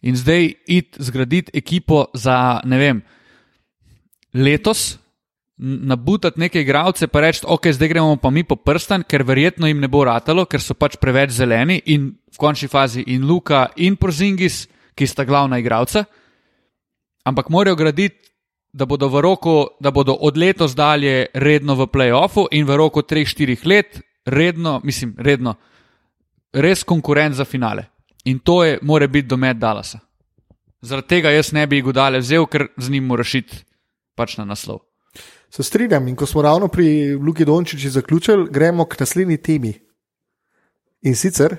In 0.02 0.16
zdaj 0.16 0.54
iti 0.68 1.00
zgraditi 1.00 1.52
ekipo 1.54 2.06
za, 2.14 2.62
ne 2.64 2.78
vem, 2.78 3.02
letos, 4.34 4.98
nabutati 5.58 6.40
neke 6.40 6.62
igralce, 6.62 7.08
pa 7.08 7.22
reči, 7.22 7.42
ok, 7.46 7.72
zdaj 7.74 7.90
gremo 7.90 8.16
pa 8.22 8.30
mi 8.30 8.44
po 8.44 8.56
prstan, 8.56 9.04
ker 9.04 9.24
verjetno 9.26 9.68
jim 9.68 9.80
ne 9.82 9.90
bo 9.90 10.04
ratalo, 10.06 10.46
ker 10.46 10.62
so 10.62 10.78
pač 10.78 11.00
preveč 11.02 11.34
zeleni 11.34 11.82
in 11.94 12.12
v 12.14 12.38
končni 12.38 12.70
fazi 12.70 13.04
in 13.08 13.26
Luka 13.26 13.68
in 13.76 13.98
Porzingis, 13.98 14.68
ki 14.98 15.08
sta 15.08 15.26
glavna 15.26 15.58
igralca. 15.58 16.06
Ampak 17.26 17.50
morajo 17.50 17.76
graditi, 17.76 18.28
da 18.74 18.86
bodo, 18.86 19.10
v 19.10 19.22
roku, 19.22 19.56
da 19.82 19.92
bodo 19.92 20.14
od 20.14 20.38
letos 20.38 20.76
dalje 20.76 21.28
redno 21.34 21.76
v 21.76 21.88
playoffu 21.90 22.48
in 22.52 22.66
v 22.66 22.78
roku 22.78 23.02
3-4 23.02 23.66
let 23.66 24.02
redno, 24.26 24.82
mislim, 24.84 25.16
redno, 25.18 25.56
res 26.54 26.84
konkurent 26.84 27.36
za 27.36 27.46
finale. 27.46 27.88
In 28.26 28.40
to 28.40 28.64
je, 28.64 28.80
mora 28.82 29.08
biti 29.08 29.28
domet 29.28 29.58
Dallasa. 29.58 30.00
Zaradi 30.82 31.08
tega 31.08 31.32
jaz 31.32 31.54
ne 31.54 31.66
bi 31.68 31.82
Godale 31.82 32.20
vzel, 32.20 32.46
ker 32.46 32.68
z 32.78 32.92
njim 32.92 33.08
moraš 33.08 33.36
iti 33.36 33.64
pač 34.16 34.38
na 34.38 34.46
naslov. 34.46 34.87
Se 35.50 35.64
strinjam 35.64 36.08
in 36.08 36.16
ko 36.16 36.26
smo 36.26 36.42
ravno 36.42 36.68
pri 36.68 37.14
Luki 37.16 37.46
Dončiči 37.46 37.90
zaključili, 37.90 38.50
gremo 38.52 38.86
k 38.86 39.00
naslednji 39.00 39.38
temi. 39.38 39.74
In 41.02 41.16
sicer 41.16 41.56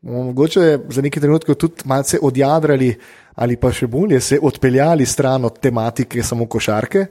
bomo 0.00 0.22
mogoče 0.22 0.78
za 0.88 1.02
nekaj 1.02 1.20
trenutkov 1.20 1.54
tudi 1.54 1.84
malce 1.84 2.18
odjadrali, 2.22 2.94
ali 3.34 3.56
pa 3.56 3.70
še 3.72 3.86
bolje 3.86 4.20
se 4.20 4.38
odpeljali 4.42 5.06
stran 5.06 5.44
od 5.44 5.60
tematike 5.60 6.22
samo 6.22 6.46
košarke 6.46 7.06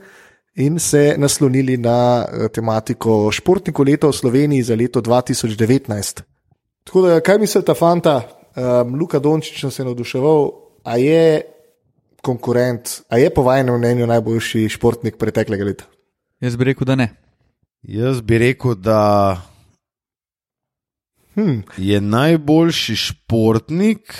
in 0.54 0.78
se 0.78 1.14
naslonili 1.18 1.76
na 1.76 2.26
eh, 2.26 2.48
tematiko 2.48 3.30
športnikov 3.32 3.88
leta 3.88 4.10
v 4.10 4.12
Sloveniji 4.12 4.62
za 4.68 4.76
leto 4.76 5.00
2019. 5.00 6.22
Tako 6.84 7.06
da, 7.06 7.20
kaj 7.20 7.38
misli 7.38 7.62
ta 7.64 7.74
fanta, 7.78 8.20
um, 8.56 8.96
Luka 8.98 9.18
Dončič 9.22 9.62
nas 9.62 9.78
je 9.78 9.84
navduševal, 9.86 10.50
a 10.82 10.96
je 10.98 11.42
konkurent, 12.22 13.00
a 13.08 13.18
je 13.18 13.30
po 13.30 13.42
vašem 13.46 13.70
mnenju 13.78 14.06
najboljši 14.06 14.68
športnik 14.68 15.16
preteklega 15.16 15.64
leta? 15.64 15.91
Jaz 16.42 16.56
bi 16.56 16.64
rekel, 16.64 16.84
da 16.84 16.94
ne. 16.94 17.08
Jaz 17.82 18.20
bi 18.20 18.38
rekel, 18.38 18.74
da 18.74 18.98
Hmm. 21.34 21.62
je 21.76 22.00
najboljši 22.00 22.96
športnik 22.96 24.14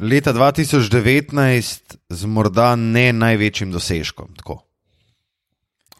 leta 0.00 0.32
2019 0.32 1.96
z 2.08 2.26
morda 2.26 2.76
ne 2.76 3.12
največjim 3.12 3.70
dosežkom. 3.72 4.34
Tako. 4.36 4.62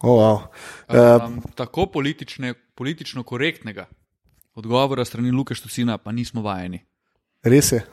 Oh, 0.01 0.19
wow. 0.19 0.37
uh, 0.89 1.25
Um, 1.25 1.43
tako 1.55 1.87
politične, 1.87 2.55
politično 2.75 3.23
korektnega 3.23 3.87
odgovora 4.55 5.05
strani 5.05 5.31
Luka 5.31 5.55
Štucina 5.55 5.99
pa 5.99 6.13
nismo 6.13 6.43
vajeni. 6.43 6.83
res 7.43 7.73
je. 7.73 7.87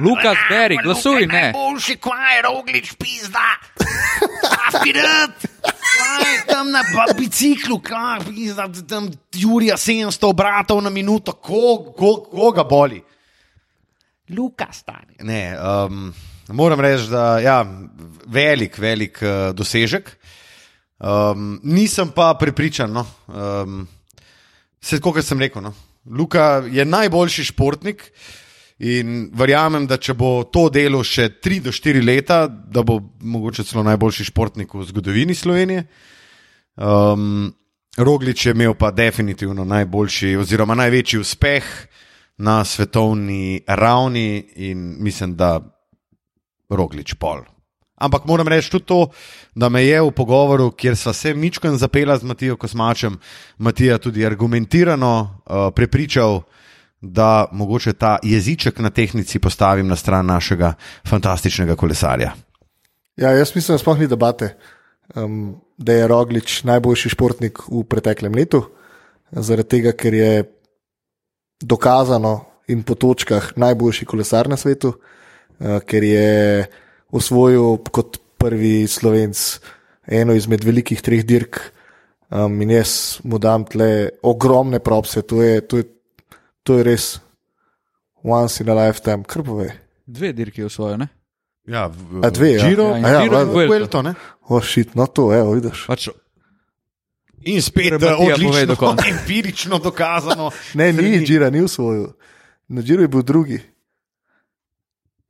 Lukas, 0.00 0.36
beri, 0.48 0.76
glasuj, 0.84 1.26
ne. 1.26 1.42
Najboljši 1.42 1.96
kvaj, 1.96 2.42
roglič, 2.42 2.94
pizda. 2.94 3.58
Aspirat. 4.68 5.46
Tam 6.46 6.70
na 6.70 6.82
biciklu, 7.18 7.78
kaj, 7.82 8.24
pizda, 8.28 8.68
tam 8.88 9.08
Jurija 9.34 9.76
700 9.76 10.28
obratov 10.28 10.82
na 10.82 10.90
minuto, 10.90 11.32
ko, 11.32 11.92
ko, 11.96 12.16
koga 12.30 12.64
boli. 12.64 13.02
Luka 14.30 14.68
stane. 14.72 15.18
Ne, 15.20 15.56
um, 15.58 16.12
moram 16.48 16.80
reči, 16.80 17.10
da 17.10 17.24
je 17.38 17.44
ja, 17.44 17.58
velik, 18.26 18.78
velik 18.78 19.20
uh, 19.22 19.50
dosežek. 19.56 20.16
Um, 20.98 21.58
nisem 21.62 22.08
pa 22.14 22.32
prepričan. 22.40 22.92
No. 22.92 23.06
Um, 23.28 23.84
Vse, 24.84 25.00
kot 25.00 25.16
sem 25.24 25.40
rekel, 25.40 25.64
no. 25.64 25.72
Luka 26.04 26.62
je 26.68 26.84
najboljši 26.84 27.44
športnik 27.48 28.10
in 28.78 29.30
verjamem, 29.34 29.86
da 29.86 29.96
če 29.96 30.14
bo 30.18 30.44
to 30.50 30.66
delo 30.72 31.02
še 31.06 31.28
3 31.42 31.60
do 31.68 31.72
4 31.74 32.02
leta, 32.04 32.46
da 32.48 32.82
bo 32.82 32.98
mogoče 33.20 33.64
celo 33.64 33.84
najboljši 33.86 34.30
športnik 34.30 34.74
v 34.74 34.86
zgodovini 34.88 35.34
Slovenije. 35.34 35.86
Um, 36.74 37.54
Roglič 37.96 38.46
je 38.46 38.52
imel 38.52 38.74
pa 38.74 38.90
definitivno 38.90 39.64
najboljši 39.64 40.34
oziroma 40.36 40.74
največji 40.74 41.20
uspeh 41.22 41.64
na 42.42 42.64
svetovni 42.64 43.62
ravni 43.66 44.42
in 44.56 44.96
mislim, 44.98 45.36
da 45.36 45.60
Roglič 46.70 47.14
pol. 47.14 47.44
Ampak 47.94 48.24
moram 48.26 48.48
reči 48.48 48.70
tudi 48.70 48.84
to, 48.84 49.06
da 49.54 49.68
me 49.68 49.84
je 49.84 50.00
v 50.02 50.10
pogovoru, 50.10 50.72
kjer 50.74 50.96
sva 50.96 51.12
se 51.12 51.34
Mičkan 51.34 51.78
zapela 51.78 52.16
z 52.18 52.26
Matijo 52.26 52.56
Kosmačem, 52.56 53.18
Matija 53.58 53.98
tudi 53.98 54.26
argumentirano 54.26 55.12
uh, 55.22 55.70
prepričal, 55.74 56.42
da 57.04 57.46
mogoče 57.52 57.92
ta 57.92 58.18
jeziček 58.22 58.78
na 58.78 58.90
tehnici 58.90 59.38
postavim 59.38 59.88
na 59.88 59.96
stran 59.96 60.26
našega 60.26 60.72
fantastičnega 61.08 61.76
kolesarja. 61.76 62.32
Ja, 63.16 63.30
jaz 63.30 63.52
mislim, 63.54 63.74
da 63.74 63.78
sploh 63.78 63.98
ni 63.98 64.08
debate, 64.08 64.54
um, 65.14 65.56
da 65.78 65.92
je 65.92 66.08
Roglič 66.08 66.62
najboljši 66.64 67.12
športnik 67.14 67.60
v 67.68 67.84
preteklem 67.88 68.34
letu, 68.34 68.64
zaradi 69.30 69.68
tega, 69.76 69.92
ker 69.92 70.14
je 70.14 70.32
dokazano 71.62 72.40
in 72.68 72.82
po 72.82 72.94
točkah 72.94 73.52
najboljši 73.56 74.06
kolesar 74.08 74.48
na 74.48 74.56
svetu, 74.56 74.94
uh, 74.94 75.78
ker 75.86 76.04
je 76.04 76.66
osvojil 77.14 77.78
kot 77.92 78.18
prvi 78.38 78.86
slovenc 78.90 79.44
eno 80.06 80.34
izmed 80.34 80.64
velikih 80.64 81.02
treh 81.02 81.24
dirk. 81.24 81.60
Um, 82.34 82.56
in 82.64 82.72
jaz 82.72 83.20
mu 83.22 83.38
dam 83.38 83.62
tle 83.68 84.08
ogromne 84.22 84.80
propse, 84.82 85.22
to 85.22 85.42
je, 85.42 85.60
to 85.60 85.78
je, 85.78 85.84
to 86.64 86.78
je 86.80 86.84
res 86.84 87.04
once 88.24 88.64
in 88.64 88.70
a 88.72 88.74
lifetime, 88.74 89.22
kar 89.28 89.44
pove. 89.44 89.68
Dve 90.06 90.32
dirki 90.32 90.64
je 90.64 90.68
v 90.68 90.72
svojo, 90.72 90.96
ne? 91.00 91.08
Ja, 91.68 91.86
v, 91.88 92.20
A 92.24 92.28
dve, 92.32 92.50
ja. 92.58 92.68
Giro, 92.68 92.90
Ja, 92.92 92.98
in 92.98 93.04
A 93.04 93.08
ja, 93.08 93.22
Giro 93.22 93.40
in 93.40 93.48
valjda. 93.48 93.52
Vuelto. 93.52 93.72
Vuelto, 93.72 94.02
ne? 94.02 94.14
Ošit, 94.48 94.94
no 94.94 95.06
to, 95.06 95.30
evo, 95.32 95.54
vidiš. 95.56 95.86
Pač, 95.88 96.08
In 97.44 97.60
spet 97.62 97.92
eh, 97.92 97.98
do 98.00 98.08
odlično, 98.24 98.96
empirično 99.12 99.78
dokazano. 99.78 100.50
Ne, 100.80 100.92
ni 100.92 101.20
Džira, 101.26 101.50
ni 101.50 101.60
usvojil. 101.60 102.06
Na 102.68 102.82
Džiru 102.82 103.04
je 103.04 103.08
bil 103.08 103.22
drugi. 103.22 103.60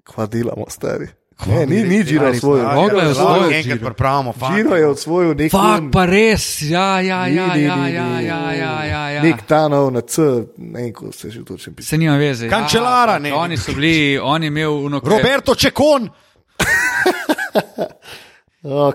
Kva 0.05 0.27
delamo, 0.27 0.67
stari. 0.71 1.09
Ne, 1.47 1.67
ni, 1.67 1.83
ni 1.83 2.05
Giro 2.05 2.29
osvojil. 2.31 2.65
Rogla 2.65 3.03
je 3.03 3.09
osvojil 3.09 3.53
Enkrat 3.53 3.81
pripravimo, 3.81 4.33
fakt. 4.33 4.55
Giro 4.57 4.77
je 4.77 4.87
osvojil 4.87 5.35
nek 5.35 5.53
Fak, 5.53 5.83
pa 5.93 6.07
res, 6.07 6.63
ja, 6.63 7.01
ja, 7.01 7.27
ja, 7.27 7.47
ni, 7.55 7.63
ja, 7.63 7.77
ni, 7.77 7.95
ja, 7.95 8.07
ni, 8.07 8.27
ja, 8.27 8.39
ni, 8.49 8.59
ja, 8.59 8.85
ja, 8.85 9.11
ja. 9.11 9.23
Nek 9.23 9.43
Tanov 9.43 9.91
na 9.93 10.01
C, 10.01 10.23
ne 10.57 10.83
vem, 10.83 10.93
ko 10.93 11.13
se 11.13 11.31
že 11.31 11.45
točno 11.45 11.73
piše. 11.75 11.89
Se 11.89 11.99
nima 11.99 12.17
veze. 12.17 12.49
Kančelara, 12.49 13.13
ja, 13.13 13.19
ne. 13.19 13.35
Oni 13.35 13.57
so 13.57 13.73
bili, 13.73 14.19
on 14.19 14.43
je 14.43 14.47
imel 14.47 14.73
uno. 14.73 15.01
Roberto 15.05 15.55
Čekon. 15.55 16.09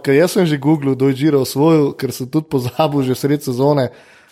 Ker 0.03 0.13
jaz 0.15 0.31
sem 0.33 0.45
že 0.45 0.57
googlil, 0.57 0.95
kdo 0.95 1.07
je 1.11 1.13
Giro 1.13 1.41
osvojil, 1.41 1.91
ker 1.93 2.09
sem 2.11 2.25
tudi 2.25 2.49
pozabil 2.49 3.03
že 3.05 3.13
sred 3.15 3.43
sezone, 3.45 3.89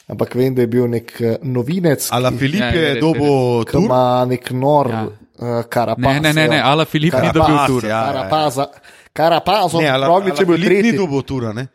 ampak 0.10 0.34
vem, 0.34 0.56
da 0.56 0.64
je 0.66 0.68
bil 0.68 0.88
nek 0.90 1.14
eh, 1.22 1.38
novinec, 1.44 2.08
Ala 2.10 2.32
ki, 2.34 2.38
Filip 2.38 2.62
Ja, 2.64 2.72
je 2.74 2.96
dobo 3.04 3.62
ki 3.62 3.72
tur. 3.76 3.84
ima 3.86 4.26
nek 4.26 4.50
nor 4.52 4.90
Ja. 4.90 5.06
Ja. 5.40 5.60
uh, 5.60 5.66
karapaz. 5.70 6.04
Ne, 6.04 6.20
ne, 6.20 6.34
ne, 6.34 6.48
ne, 6.48 6.62
Ala 6.62 6.86
Filip 6.86 7.14
ni 7.14 7.20
Karapaz, 7.20 7.34
dobil 7.34 7.58
tur. 7.68 7.90
ja. 7.90 8.02
Karapaza, 9.14 9.78
Ala, 9.94 10.08
Roglič 10.08 10.40
je 10.40 10.46
bil 10.46 10.56
Filip 10.56 10.72
ni 10.72 10.82
tretji. 10.82 10.98
dobo 10.98 11.22
tura, 11.22 11.54
ne? 11.54 11.68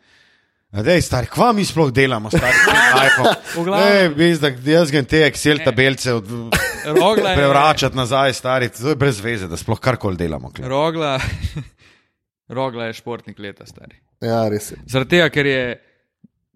Dej, 0.73 1.01
stari, 1.05 1.27
kva 1.29 1.51
mi 1.53 1.61
sploh 1.65 1.91
delamo, 1.93 2.31
stari? 2.33 2.53
V 3.57 3.63
glavnem. 3.63 3.89
Ne, 3.93 4.07
veš, 4.17 4.39
da 4.41 4.49
jaz 4.71 4.89
grem 4.91 5.05
te 5.05 5.19
Excel 5.27 5.59
tabelce 5.61 6.13
od, 6.17 6.25
Rogla 6.85 7.29
je, 7.29 7.35
prevračati 7.37 7.97
nazaj, 7.97 8.33
stari, 8.33 8.69
to 8.73 8.89
je 8.89 8.95
brez 8.97 9.19
veze, 9.21 9.47
da 9.47 9.57
sploh 9.57 9.79
karkoli 9.79 10.17
delamo. 10.17 10.49
kle. 10.49 10.65
Rogla, 10.67 11.19
Rogla 12.57 12.85
je 12.89 12.93
športnik 12.93 13.39
leta, 13.39 13.65
stari. 13.65 13.99
Ja, 14.21 14.47
res 14.49 14.71
je. 14.71 14.79
Zaradi 14.89 15.09
tega, 15.09 15.29
ker 15.29 15.45
je, 15.45 15.61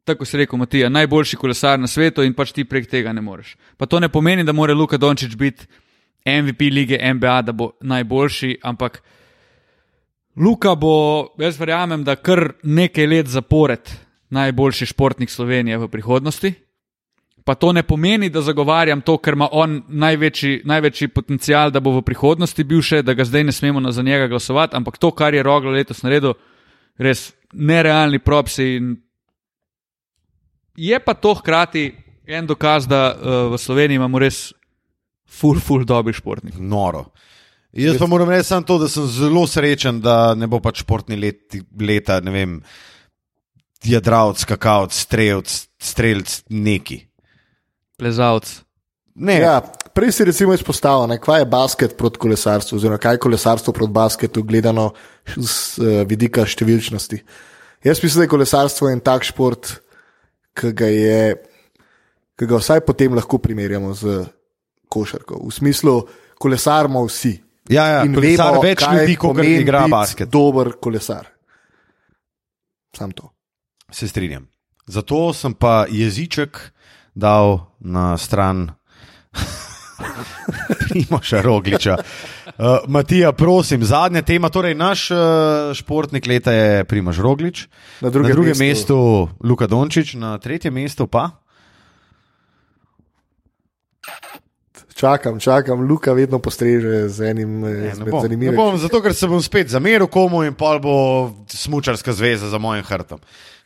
tako 0.04 0.26
se 0.26 0.38
reče, 0.38 0.58
Matija, 0.58 0.90
najboljši 0.90 1.38
kolesar 1.38 1.80
na 1.80 1.88
svetu 1.88 2.24
in 2.26 2.34
pač 2.34 2.52
ti 2.58 2.66
prek 2.66 2.90
tega 2.90 3.14
ne 3.14 3.22
moreš. 3.22 3.54
Pa 3.78 3.86
to 3.86 4.00
ne 4.00 4.10
pomeni, 4.10 4.44
da 4.44 4.52
mora 4.52 4.74
Luka 4.74 4.98
Dončić 4.98 5.36
biti 5.36 5.68
MVP 6.28 6.70
lige 6.72 7.00
NBA, 7.14 7.42
da 7.42 7.52
bo 7.52 7.72
najboljši, 7.82 8.58
ampak 8.64 9.02
Luka 10.38 10.76
bo, 10.76 11.28
jaz 11.40 11.58
verjamem, 11.60 12.04
da 12.04 12.16
kar 12.16 12.52
nekaj 12.64 13.08
let 13.08 13.28
zapored 13.28 13.90
najboljši 14.30 14.86
športnik 14.86 15.30
Slovenije 15.30 15.78
v 15.78 15.88
prihodnosti. 15.88 16.54
Pa 17.48 17.56
to 17.56 17.72
ne 17.72 17.84
pomeni, 17.84 18.30
da 18.30 18.42
zagovarjam 18.42 19.02
to, 19.02 19.16
ker 19.18 19.34
ima 19.34 19.48
on 19.52 19.80
največji, 19.88 20.62
največji 20.68 21.08
potencial, 21.08 21.72
da 21.72 21.80
bo 21.80 21.94
v 21.96 22.04
prihodnosti 22.04 22.64
bil 22.68 22.82
še, 22.84 23.02
da 23.08 23.16
ga 23.16 23.24
zdaj 23.26 23.48
ne 23.48 23.56
smemo 23.56 23.92
za 23.92 24.04
njega 24.04 24.28
glasovati, 24.28 24.76
ampak 24.76 24.98
to, 24.98 25.12
kar 25.16 25.34
je 25.34 25.44
Roglo 25.44 25.72
letos 25.72 26.04
naredil, 26.04 26.36
res 27.00 27.32
nerealni 27.54 28.20
propsi. 28.20 28.68
Je 30.76 31.00
pa 31.00 31.14
to 31.14 31.34
hkrati 31.40 31.88
en 32.28 32.46
dokaz, 32.46 32.88
da 32.88 33.16
uh, 33.16 33.54
v 33.54 33.58
Sloveniji 33.58 33.96
imamo 33.96 34.20
res 34.20 34.52
full, 35.28 35.60
full 35.60 35.86
dobri 35.86 36.16
športnik. 36.16 36.58
Noro. 36.60 37.08
Jaz 37.78 38.00
pa 38.00 38.08
moram 38.10 38.30
reči 38.30 38.50
samo 38.50 38.66
to, 38.66 38.78
da 38.82 38.88
sem 38.90 39.06
zelo 39.12 39.44
srečen, 39.48 40.00
da 40.02 40.34
ne 40.36 40.48
bo 40.50 40.60
pač 40.64 40.82
športni 40.82 41.18
let, 41.20 41.58
leta, 41.80 42.20
ne 42.26 42.34
vem, 42.34 42.54
jadravc, 43.86 44.46
kakavc, 44.50 44.96
strelc, 44.96 45.52
strelc, 45.78 46.40
neki. 46.50 47.04
Plezalc. 48.00 48.50
Ne, 49.18 49.40
Ja, 49.42 49.60
prej 49.98 50.12
si 50.14 50.26
recimo 50.30 50.54
izpostavil, 50.54 51.08
ne, 51.10 51.18
kaj 51.22 51.42
je 51.42 51.50
basket 51.50 51.98
proti 51.98 52.22
kolesarstvu, 52.22 52.78
oziroma 52.78 53.00
kaj 53.02 53.18
je 53.18 53.22
kolesarstvo 53.26 53.74
proti 53.74 53.94
basketu, 53.94 54.44
gledano 54.46 54.92
z 55.26 55.50
uh, 55.82 56.02
vidika 56.06 56.46
številčnosti. 56.46 57.18
Jaz 57.86 58.02
mislim, 58.04 58.22
da 58.22 58.28
je 58.28 58.34
kolesarstvo 58.34 58.92
en 58.92 59.02
tak 59.02 59.26
šport, 59.26 59.72
ki 60.58 60.74
ga, 60.78 60.90
je, 60.90 61.22
ki 62.38 62.50
ga 62.50 62.62
vsaj 62.62 62.84
potem 62.86 63.18
lahko 63.18 63.42
primerjamo 63.42 63.94
z 63.98 64.22
košarko. 64.90 65.42
V 65.48 65.54
smislu, 65.54 66.02
kolesarimo 66.38 67.06
vsi. 67.06 67.34
ja, 67.70 67.86
ja, 67.88 68.04
In 68.06 68.16
kolesar 68.16 68.52
vemo, 68.52 68.62
več 68.62 68.84
ljudi, 68.88 69.16
kot 69.16 69.36
pomeni 69.36 69.62
igra 69.62 69.88
basket. 69.88 70.30
Dober 70.30 70.72
kolesar. 70.82 71.28
Sam 72.98 73.12
to. 73.12 73.32
Se 73.92 74.08
strinjam. 74.08 74.48
Zato 74.88 75.34
sem 75.34 75.54
pa 75.54 75.86
jeziček 75.90 76.60
dal 77.16 77.60
na 77.80 78.18
stran 78.18 78.70
Primoša 80.90 81.42
Rogliča. 81.42 81.98
Uh, 81.98 82.66
Matija, 82.88 83.32
prosim, 83.32 83.84
zadnja 83.84 84.22
tema. 84.22 84.50
Torej, 84.50 84.76
naš 84.76 85.12
uh, 85.12 85.18
športnik 85.74 86.28
leta 86.28 86.52
je 86.52 86.84
Primoš 86.86 87.18
Roglič, 87.18 87.68
Na 88.02 88.10
drugem, 88.10 88.30
na 88.30 88.36
drugem 88.36 88.58
mestu, 88.58 88.68
mestu 88.68 89.30
Luka 89.44 89.68
Dončić, 89.68 90.14
na 90.14 90.38
tretjem 90.38 90.74
mestu 90.74 91.08
pa. 91.08 91.30
Čakam, 94.98 95.40
čakam, 95.40 95.86
Luka 95.86 96.14
vedno 96.14 96.40
postreže 96.40 97.10
z 97.10 97.30
enim 97.30 97.62
Ne, 97.62 97.70
eh, 97.70 97.74
ne 97.82 97.88
izmed 97.92 98.10
bom, 98.10 98.18
ne 98.18 98.22
zanimivih. 98.22 98.58
bom, 98.58 98.78
zato 98.78 99.02
ker 99.02 99.14
se 99.14 99.28
bom 99.28 99.42
spet 99.42 99.70
zameril 99.70 100.08
komu 100.08 100.42
in 100.44 100.56
pol 100.58 100.80
bo 100.80 100.94
smučarska 101.48 102.14
zveza 102.14 102.50
za 102.50 102.58
mojim 102.58 102.84
hrbtom. 102.84 103.20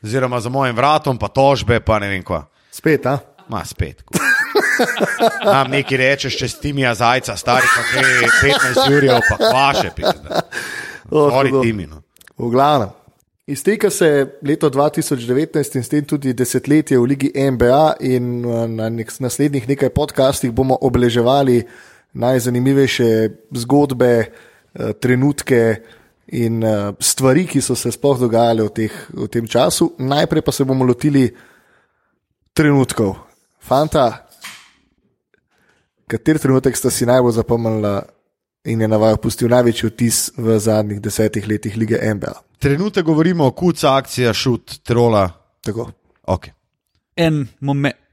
Oziroma 0.04 0.40
za 0.40 0.50
mojim 0.50 0.76
vratom, 0.76 1.18
pa 1.18 1.28
tožbe, 1.28 1.80
pa 1.80 2.00
ne 2.00 2.10
vem 2.10 2.24
kva. 2.24 2.44
Spet, 2.72 3.06
a? 3.06 3.20
Ma 3.48 3.64
spet. 3.66 4.04
Nam 5.46 5.72
nekaj 5.72 5.98
rečeš, 5.98 6.36
če 6.36 6.48
stimija 6.48 6.92
zajca, 6.96 7.38
stari 7.38 7.68
pa 7.68 7.82
kaj 7.94 8.04
15 8.44 8.92
ur, 8.92 9.08
pa 9.30 9.38
kvaše. 9.38 9.92
Oh, 11.12 11.28
Gori 11.28 11.50
hudo. 11.52 11.64
timino. 11.64 11.98
V 12.38 12.48
glavnem. 12.48 12.90
Izteka 13.52 13.90
se 13.90 14.40
leto 14.42 14.70
2019 14.70 15.76
in 15.76 15.84
s 15.84 15.90
tem 15.90 16.06
tudi 16.08 16.32
desetletje 16.34 16.96
v 16.98 17.04
Ligi 17.04 17.32
NBA, 17.36 17.96
in 18.00 18.46
eh, 18.46 18.68
na 18.68 18.88
nek, 18.90 19.12
naslednjih 19.20 19.68
nekaj 19.68 19.90
podcastih 19.92 20.54
bomo 20.56 20.78
obeleževali 20.82 21.58
najzanimivejše 22.14 23.10
zgodbe, 23.52 24.14
eh, 24.24 24.94
trenutke 25.04 25.82
in 26.28 26.64
eh, 26.64 26.94
stvari, 27.00 27.44
ki 27.48 27.60
so 27.62 27.76
se 27.76 27.92
sploh 27.92 28.22
dogajale 28.22 28.64
v, 28.64 28.72
teh, 28.72 28.94
v 29.12 29.28
tem 29.28 29.48
času. 29.48 29.90
Najprej 30.00 30.46
pa 30.48 30.52
se 30.56 30.64
bomo 30.64 30.88
lotili 30.88 31.26
trenutkov. 32.56 33.18
Fanta, 33.60 34.30
kateri 36.08 36.40
trenutek 36.40 36.80
sta 36.80 36.88
si 36.88 37.04
najbolj 37.06 37.36
zapomnila 37.36 37.98
in 38.64 38.80
je 38.80 38.88
na 38.88 39.02
vaju 39.02 39.20
pustil 39.20 39.52
največji 39.52 39.92
vtis 39.92 40.22
v 40.40 40.56
zadnjih 40.56 41.04
desetih 41.04 41.44
letih 41.52 41.76
lige 41.76 42.00
NBA? 42.00 42.51
Trenutek 42.62 43.06
govorimo 43.06 43.46
o 43.46 43.52
kuca, 43.52 43.96
akcija, 43.96 44.34
šut, 44.34 44.80
trola. 44.84 45.30
Tako. 45.62 45.92
Okay. 46.24 46.52
En 47.16 47.48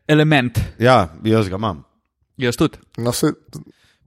element, 0.08 0.58
Ja, 0.78 1.08
jaz 1.24 1.48
ga 1.48 1.56
imam. 1.56 1.84
jaz 2.36 2.56
tudi. 2.56 2.78
No, 2.96 3.12
se, 3.12 3.32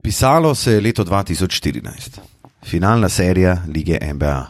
Pisalo 0.02 0.54
se 0.54 0.72
je 0.72 0.80
leto 0.80 1.04
2014, 1.04 2.18
finalna 2.64 3.08
serija 3.08 3.62
lige 3.68 3.98
NBA. 4.14 4.46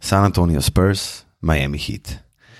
San 0.00 0.24
Antonio 0.24 0.60
Spurs, 0.62 1.22
Miami 1.40 1.78
Heat. 1.78 2.14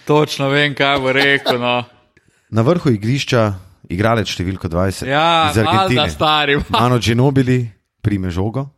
Točno 0.05 0.49
vem, 0.49 0.75
kaj 0.75 0.99
bo 0.99 1.13
rekel. 1.13 1.61
No. 1.61 1.85
Na 2.51 2.63
vrhu 2.63 2.91
igrišča 2.91 3.55
igralec 3.89 4.29
številko 4.29 4.69
20 4.69 5.07
Ja, 5.07 5.51
iz 5.51 5.59
Argentine. 5.59 6.11
stari. 6.11 6.59
Mano 6.69 6.99
Ginobili 6.99 7.71
prime 8.03 8.31
žogo, 8.31 8.69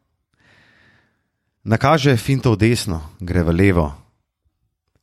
nakaže 1.65 2.17
finto 2.17 2.53
v 2.53 2.57
desno, 2.57 3.03
gre 3.21 3.43
v 3.43 3.53
levo. 3.53 3.93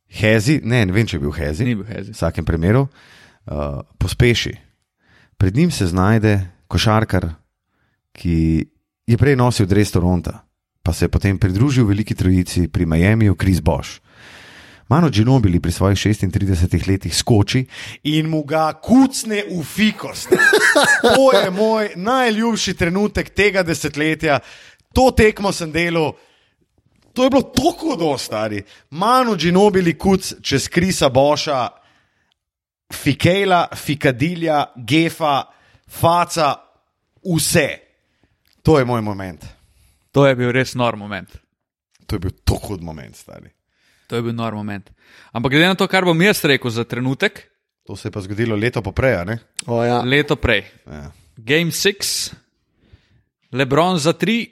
Hezi, 0.08 0.62
ne, 0.64 0.86
ne 0.88 0.94
vem, 0.96 1.06
če 1.08 1.18
je 1.18 1.22
bil 1.22 1.34
Hezi, 1.36 1.66
Ni 1.68 1.76
bil 1.76 1.86
hezi. 1.86 2.12
v 2.12 2.16
vsakem 2.16 2.46
primeru, 2.46 2.88
uh, 2.88 3.84
pospeši. 4.00 4.56
Pred 5.38 5.56
njim 5.56 5.72
se 5.72 5.88
znajde 5.88 6.48
košarkar, 6.68 7.30
ki 8.16 8.66
je 9.08 9.18
prej 9.18 9.36
nosil 9.36 9.68
dres 9.68 9.92
Toronta, 9.92 10.48
pa 10.84 10.94
se 10.94 11.06
je 11.06 11.10
potem 11.12 11.38
pridružil 11.38 11.86
veliki 11.86 12.16
trojici 12.16 12.68
pri 12.68 12.86
Miamiju, 12.86 13.36
Kris 13.36 13.60
Bosch. 13.62 14.00
Mano 14.90 15.10
Ginobili 15.10 15.60
pri 15.60 15.72
svojih 15.72 15.98
36 16.00 16.88
letih 16.88 17.16
skoči 17.16 17.66
in 18.04 18.30
mu 18.32 18.44
ga 18.48 18.72
kucne 18.80 19.44
v 19.52 19.64
fikost. 19.64 20.32
To 21.04 21.32
je 21.36 21.52
moj 21.52 21.92
najljubši 21.96 22.74
trenutek 22.74 23.30
tega 23.30 23.64
desetletja. 23.64 24.40
To 24.94 25.12
tekmo 25.12 25.52
sem 25.52 25.72
delal. 25.72 26.14
To 27.18 27.24
je 27.26 27.30
bilo 27.34 27.42
tako 27.42 27.96
do 27.96 28.18
stari. 28.18 28.62
Mano 28.90 29.36
Ginobili 29.36 29.98
kuc 29.98 30.34
čez 30.42 30.68
Krisa 30.70 31.10
Boša, 31.10 31.68
Fikela, 32.94 33.68
Fikadilja, 33.76 34.66
Gefa, 34.76 35.44
Faca, 35.90 36.54
vse. 37.26 37.70
To 38.62 38.78
je 38.80 38.86
moj 38.86 39.02
moment. 39.02 39.46
To 40.12 40.28
je 40.28 40.36
bil 40.36 40.52
res 40.54 40.76
nor 40.76 40.96
moment. 40.96 41.38
To 42.06 42.16
je 42.16 42.20
bil 42.20 42.32
tako 42.46 42.78
hud 42.78 42.84
moment, 42.84 43.16
stari. 43.16 43.50
To 44.08 44.16
je 44.16 44.22
bil 44.22 44.36
nor 44.38 44.54
moment. 44.54 44.90
Ampak 45.32 45.52
glede 45.52 45.68
na 45.68 45.76
to, 45.76 45.88
kar 45.88 46.06
bom 46.06 46.22
jaz 46.22 46.46
rekel 46.46 46.72
za 46.72 46.84
trenutek, 46.84 47.48
To 47.88 47.96
se 47.96 48.08
je 48.08 48.12
pa 48.12 48.22
zgodilo 48.22 48.56
leto 48.56 48.82
poprej, 48.84 49.16
a 49.16 49.24
ne? 49.24 49.40
o, 49.66 49.84
ja. 49.84 50.02
leto 50.04 50.36
prej. 50.36 50.66
Ja. 50.86 51.12
Game 51.38 51.72
6, 51.72 52.34
Lebron 53.52 53.96
za 54.00 54.14
3, 54.14 54.50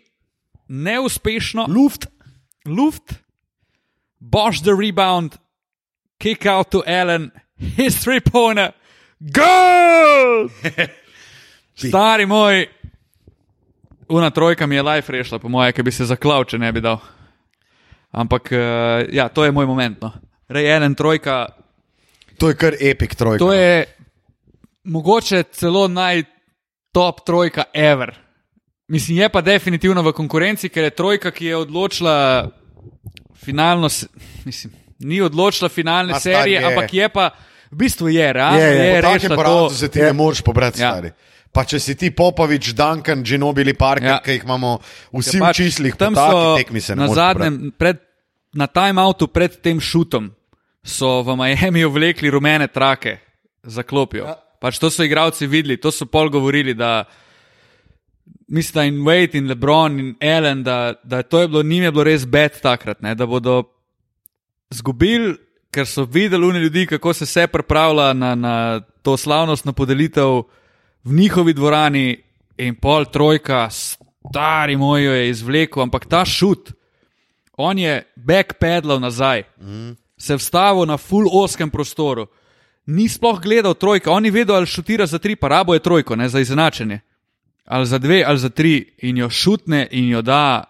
neuspešno, 0.67 1.65
Luft. 1.67 2.14
Luft, 2.65 3.13
Bosch 4.19 4.61
the 4.61 4.73
rebound, 4.73 5.37
kick 6.19 6.45
out 6.45 6.71
to 6.71 6.83
Allen, 6.85 7.31
his 7.57 7.97
three 8.03 8.19
pointer, 8.19 8.73
goal! 9.31 10.49
Stari 11.75 12.25
moj, 12.25 12.65
una 14.09 14.29
trojka 14.29 14.67
mi 14.67 14.75
je 14.75 14.83
life 14.83 15.11
rešila, 15.11 15.39
po 15.39 15.49
moje, 15.49 15.73
ki 15.73 15.83
bi 15.83 15.91
se 15.91 16.05
zaklal, 16.05 16.45
če 16.45 16.57
ne 16.57 16.71
bi 16.71 16.81
dal. 16.81 17.01
Ampak 18.15 18.51
uh, 18.51 19.03
ja, 19.11 19.27
to 19.27 19.43
je 19.45 19.51
moj 19.51 19.67
moment. 19.67 20.01
No. 20.01 20.11
Rej 20.47 20.71
en 20.77 20.95
trojka, 20.95 21.49
To 22.39 22.49
je 22.49 22.55
kar 22.55 22.75
epic 22.79 23.15
trojka. 23.15 23.39
to 23.39 23.53
je 23.53 23.85
mogoče 24.83 25.43
celo 25.51 25.87
naj-top 25.87 27.25
trojka 27.25 27.63
ever. 27.73 28.24
Mislim, 28.87 29.17
je 29.17 29.29
pa 29.29 29.41
definitivno 29.41 30.01
v 30.01 30.13
konkurenci, 30.13 30.69
ker 30.69 30.83
je 30.83 30.89
trojka, 30.91 31.31
ki 31.31 31.45
je 31.45 31.55
odločila 31.57 32.49
finalno, 33.35 33.89
mislim, 34.45 34.73
ni 34.99 35.21
odločila 35.21 35.69
finalne 35.69 36.13
stari, 36.13 36.35
serije, 36.35 36.59
je. 36.59 36.65
ampak 36.65 36.93
je 36.93 37.09
pa, 37.09 37.29
v 37.71 37.75
bistvu 37.75 38.07
je, 38.09 38.27
realno 38.29 38.59
Je, 38.59 38.67
je. 38.67 38.75
je, 38.77 38.85
je 38.87 39.01
rešila 39.01 39.35
to. 39.37 39.69
se 39.71 39.87
ti 39.87 39.99
Ja. 39.99 40.05
ne 40.05 40.13
moreš 40.13 40.41
pobrati, 40.41 40.81
Ja. 40.81 40.91
stari. 40.91 41.11
Pa 41.51 41.63
če 41.63 41.79
si 41.79 41.95
ti 41.95 42.11
Popovič, 42.11 42.73
Duncan, 42.73 43.23
Ginobili, 43.23 43.73
Parker, 43.73 44.07
Ja. 44.09 44.19
ki 44.19 44.31
jih 44.31 44.43
imamo 44.43 44.79
vsi 45.13 45.37
Ja, 45.37 45.39
v 45.39 45.41
pač 45.41 45.55
čislih, 45.55 45.95
tam 45.95 46.13
so 46.13 46.55
tekmi 46.57 46.81
se 46.81 46.95
ne 46.95 47.01
na 47.01 47.07
zadnjem, 47.07 47.71
pred, 47.71 47.97
na 48.53 48.67
timeoutu 48.67 49.27
pred 49.27 49.61
tem 49.61 49.79
šutom, 49.79 50.29
so 50.83 51.23
v 51.23 51.35
Miami 51.35 51.85
vlekli 51.85 52.29
rumene 52.29 52.67
trake 52.67 53.17
za 53.63 53.81
klopijo. 53.81 54.25
Ja. 54.25 54.35
Pač 54.59 54.77
to 54.77 54.89
so 54.89 55.01
igralci 55.01 55.47
videli, 55.47 55.77
to 55.77 55.89
so 55.89 56.05
pol 56.05 56.29
govorili, 56.29 56.73
da 56.73 57.05
mislim, 58.47 58.73
da 58.73 58.83
in 58.83 59.05
Wade 59.05 59.37
in 59.37 59.47
LeBron 59.47 59.99
in 59.99 60.15
Allen, 60.21 60.63
da, 60.63 60.93
da 61.03 61.23
to 61.23 61.41
je 61.41 61.47
bilo, 61.47 61.63
njim 61.63 61.83
je 61.83 61.91
bilo 61.91 62.03
res 62.03 62.25
bed 62.25 62.61
takrat, 62.61 63.01
ne, 63.01 63.15
da 63.15 63.25
bodo 63.25 63.63
zgubili, 64.69 65.35
ker 65.71 65.87
so 65.87 66.05
videli 66.05 66.47
oni 66.47 66.59
ljudi, 66.59 66.85
kako 66.85 67.13
se 67.13 67.25
vse 67.25 67.47
pripravlja 67.47 68.13
na, 68.13 68.35
na 68.35 68.81
to 69.01 69.17
slavnostno 69.17 69.73
podelitev 69.73 70.43
v 71.03 71.13
njihovi 71.13 71.53
dvorani 71.53 72.23
in 72.57 72.75
pol 72.75 73.05
trojka, 73.05 73.69
stari 73.69 74.77
moj 74.77 75.03
jo 75.03 75.13
je 75.13 75.29
izvlekel, 75.29 75.83
ampak 75.83 76.05
ta 76.05 76.25
šut, 76.25 76.71
on 77.57 77.79
je 77.79 78.03
backpedal 78.15 78.99
nazaj, 78.99 79.43
mm. 79.61 79.91
se 80.17 80.35
vstavil 80.35 80.85
na 80.85 80.97
full 80.97 81.27
oskem 81.31 81.69
prostoru. 81.69 82.27
Ni 82.85 83.09
sploh 83.09 83.39
gledal 83.41 83.73
trojka, 83.73 84.11
on 84.11 84.25
je 84.25 84.31
vedel, 84.31 84.55
ali 84.55 84.65
šutira 84.65 85.05
za 85.05 85.19
tri, 85.19 85.35
pa 85.35 85.47
rabo 85.47 85.73
je 85.73 85.79
trojko, 85.79 86.15
ne 86.15 86.29
za 86.29 86.39
izenačenje. 86.39 86.99
Ali 87.65 87.85
za 87.85 87.97
dve, 87.97 88.23
ali 88.27 88.39
za 88.39 88.49
tri, 88.49 88.93
in 88.97 89.17
jo 89.17 89.29
šutne 89.29 89.87
in 89.91 90.09
jo 90.09 90.21
da. 90.21 90.63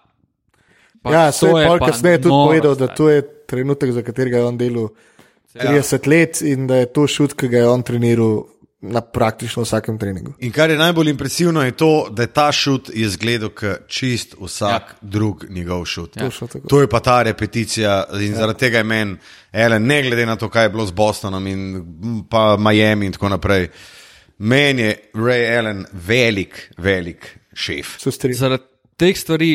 Pa 1.02 1.12
Ja, 1.12 1.32
to 1.32 1.60
je 1.60 1.68
pol 1.68 1.80
kasneje 1.80 2.18
tudi 2.18 2.34
noro, 2.34 2.48
povedal, 2.48 2.76
da 2.76 2.88
to 2.88 3.10
je 3.10 3.22
trenutek, 3.46 3.92
za 3.92 4.02
katerega 4.02 4.38
je 4.38 4.46
on 4.46 4.58
delal 4.58 4.90
Ja. 5.56 5.72
30 5.72 6.08
let 6.08 6.42
in 6.42 6.68
da 6.68 6.76
je 6.76 6.86
to 6.94 7.08
šut, 7.08 7.34
ki 7.34 7.48
ga 7.48 7.58
je 7.58 7.68
on 7.68 7.84
treniral 7.84 8.42
na 8.82 9.02
praktično 9.02 9.64
vsakem 9.64 9.98
treningu. 10.00 10.34
In 10.40 10.52
kar 10.52 10.70
je 10.70 10.78
najbolj 10.78 11.10
impresivno, 11.10 11.64
je 11.64 11.72
to, 11.72 12.08
da 12.12 12.24
je 12.24 12.28
ta 12.28 12.52
šut 12.52 12.90
izgledal 12.94 13.50
kot 13.50 13.88
čist 13.88 14.36
vsak 14.42 14.82
ja. 14.92 14.98
drug 15.02 15.46
njegov 15.50 15.86
šut. 15.86 16.18
Tako. 16.20 16.60
To 16.68 16.82
je 16.82 16.90
pa 16.90 17.00
ta 17.00 17.22
repeticija 17.24 18.04
in 18.20 18.32
ja. 18.32 18.38
zaradi 18.38 18.60
tega 18.60 18.78
je 18.78 18.84
meni, 18.84 19.18
Ellen, 19.52 19.86
ne 19.86 20.02
glede 20.04 20.26
na 20.26 20.36
to, 20.36 20.50
kaj 20.50 20.66
je 20.66 20.70
bilo 20.70 20.86
z 20.86 20.92
Bostonom 20.92 21.48
in 21.48 21.84
pa 22.30 22.58
Miami 22.58 23.06
in 23.06 23.12
tako 23.12 23.30
naprej, 23.30 23.70
meni 24.38 24.82
je 24.82 24.96
Ray 25.14 25.58
Allen 25.58 25.86
velik, 25.92 26.72
velik 26.78 27.38
šef. 27.54 27.98
Zaradi 28.34 28.64
teh 28.98 29.18
stvari, 29.18 29.52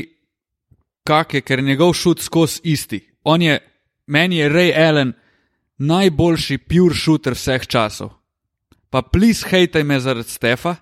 kak 1.05 1.35
je, 1.35 1.41
ker 1.41 1.59
je 1.59 1.65
njegov 1.65 1.95
šut 1.95 2.21
skozi 2.21 2.61
isti. 2.65 3.01
On 3.25 3.43
je, 3.43 3.59
meni 4.07 4.37
je 4.37 4.49
Ray 4.51 4.73
Allen 4.89 5.13
najboljši 5.79 6.59
pure 6.59 6.95
shooter 6.95 7.33
vseh 7.33 7.67
časov. 7.67 8.11
Pa 8.91 9.03
please 9.03 9.47
hejtaj 9.49 9.85
me 9.85 10.01
zaradi 10.01 10.29
Stefa. 10.29 10.75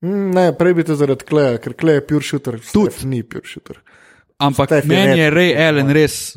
Mm, 0.00 0.30
Ne, 0.34 0.52
prej 0.58 0.74
bi 0.74 0.84
te 0.84 0.94
zaradi 0.94 1.24
kleja, 1.26 1.58
ker 1.58 1.74
klej 1.74 1.98
je 1.98 2.06
pure 2.06 2.22
shooter, 2.24 2.58
tudi 2.72 3.06
ni 3.06 3.22
pure 3.22 3.46
shooter. 3.46 3.80
Ampak 4.38 4.68
Steph 4.68 4.84
je 4.84 4.88
meni 4.88 5.10
red. 5.10 5.18
je 5.18 5.30
Ray 5.30 5.54
Allen 5.68 5.90
res 5.90 6.36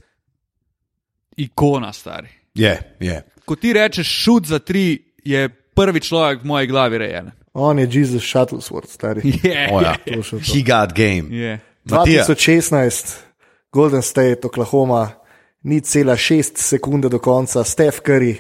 ikona, 1.38 1.92
stari. 1.94 2.30
Je, 2.58 2.74
je. 3.00 3.22
Ko 3.46 3.56
ti 3.56 3.74
rečeš 3.74 4.08
šut 4.24 4.50
za 4.50 4.60
tri, 4.60 4.98
je 5.24 5.50
prvi 5.82 6.00
človek 6.00 6.44
v 6.44 6.46
moji 6.46 6.68
glavi 6.68 6.96
Allen. 6.96 7.32
On 7.54 7.80
je 7.80 7.88
Jesus 7.92 8.24
Shuttlesworth, 8.24 8.94
stari. 8.94 9.22
Je, 9.44 9.68
Oh, 9.72 9.82
ja. 9.84 9.96
Točno 10.06 10.40
to. 10.40 10.46
He 10.46 10.62
got 10.62 10.94
game. 10.94 11.60
Matija. 11.84 12.26
2016, 12.26 13.18
Golden 13.74 14.02
State, 14.02 14.46
Oklahoma, 14.46 15.10
ni 15.64 15.82
cela 15.82 16.16
6 16.16 16.58
sekunde 16.58 17.10
do 17.10 17.20
konca, 17.20 17.64
Steph 17.64 18.02
Curry 18.06 18.36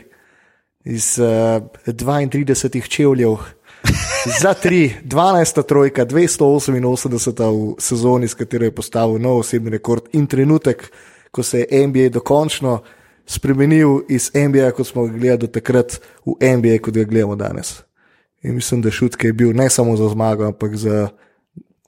iz 0.85 1.19
uh, 1.19 1.61
32 1.85 2.87
čevljev. 2.87 3.37
Za 4.41 4.53
3, 4.53 4.91
12 5.05 5.67
trojka, 5.67 6.05
288 6.05 7.73
v 7.73 7.81
sezoni, 7.81 8.27
s 8.27 8.33
katero 8.33 8.65
je 8.65 8.75
postavil 8.75 9.17
nov 9.17 9.39
osebni 9.41 9.69
rekord, 9.69 10.03
in 10.13 10.27
trenutek, 10.27 10.91
ko 11.31 11.43
se 11.43 11.59
je 11.59 11.87
NBA 11.87 12.09
dokončno 12.09 12.81
spremenil 13.25 14.01
iz 14.09 14.31
NBA, 14.35 14.71
kot 14.71 14.87
smo 14.87 15.05
ga 15.07 15.17
gledali 15.17 15.45
do 15.45 15.47
takrat, 15.47 15.99
v 16.25 16.35
NBA, 16.57 16.79
kot 16.81 16.93
ga 16.93 17.03
gledamo 17.03 17.35
danes. 17.35 17.81
In 18.43 18.55
mislim, 18.55 18.81
da 18.81 18.91
šut, 18.91 19.15
ki 19.15 19.31
je 19.31 19.33
bil 19.33 19.53
ne 19.53 19.69
samo 19.69 19.95
za 19.97 20.09
zmago, 20.09 20.47
ampak 20.47 20.75
za 20.75 21.09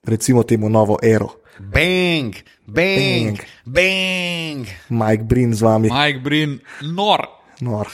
recimo 0.03 0.43
temu 0.43 0.69
novo 0.69 0.97
ero. 1.03 1.29
Bang, 1.59 2.35
bang, 2.65 3.37
Bang. 3.37 3.39
bang. 3.65 4.67
Mike 4.89 5.23
Brin 5.23 5.53
z 5.53 5.61
vami. 5.61 5.89
Mike 5.89 6.19
Brin, 6.19 6.59
nor. 6.81 7.27
Nor. 7.61 7.87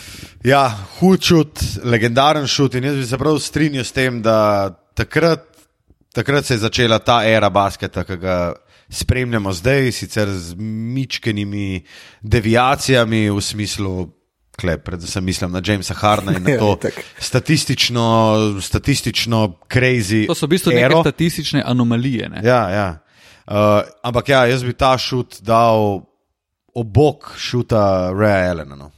Ja, 0.44 0.70
hud 1.00 1.22
šut, 1.22 1.60
legendaren 1.84 2.48
šut. 2.48 2.76
In 2.76 2.88
jaz 2.88 2.96
bi 2.96 3.06
se 3.06 3.18
prav 3.18 3.40
strinjal 3.44 3.84
s 3.84 3.92
tem, 3.92 4.22
da 4.22 4.70
takrat, 4.98 5.46
takrat 6.16 6.46
se 6.46 6.54
je 6.54 6.64
začela 6.64 7.00
ta 7.00 7.22
era 7.28 7.50
basketa, 7.50 8.04
ki 8.08 8.18
ga 8.18 8.38
spremljamo 8.90 9.54
zdaj, 9.54 9.92
sicer 9.92 10.30
z 10.30 10.56
mičkenimi 10.60 11.84
deviacijami 12.22 13.30
v 13.30 13.42
smislu. 13.42 14.10
Kle, 14.60 14.76
predvsem 14.78 15.24
mislim 15.24 15.52
na 15.52 15.62
Jamesa 15.66 15.94
Harna 15.94 16.34
in 16.36 16.44
na 16.44 16.50
Ja, 16.54 16.60
to 16.60 16.76
statistično, 17.20 18.04
statistično 18.62 19.56
crazy. 19.72 20.28
To 20.28 20.36
so 20.36 20.46
v 20.46 20.50
bistvu 20.50 20.74
neke 20.76 20.86
ero. 20.86 21.00
statistične 21.04 21.64
anomalije. 21.66 22.30
Ne? 22.30 22.42
Ja, 22.44 22.70
ja. 22.70 22.88
Uh, 23.48 23.56
ampak 24.04 24.30
ja, 24.30 24.46
jaz 24.46 24.64
bi 24.64 24.74
ta 24.74 24.98
šut 24.98 25.40
dal 25.42 26.02
obok 26.76 27.32
šuta 27.38 28.12
Rea 28.20 28.52
Elena. 28.52 28.76
No. 28.76 28.92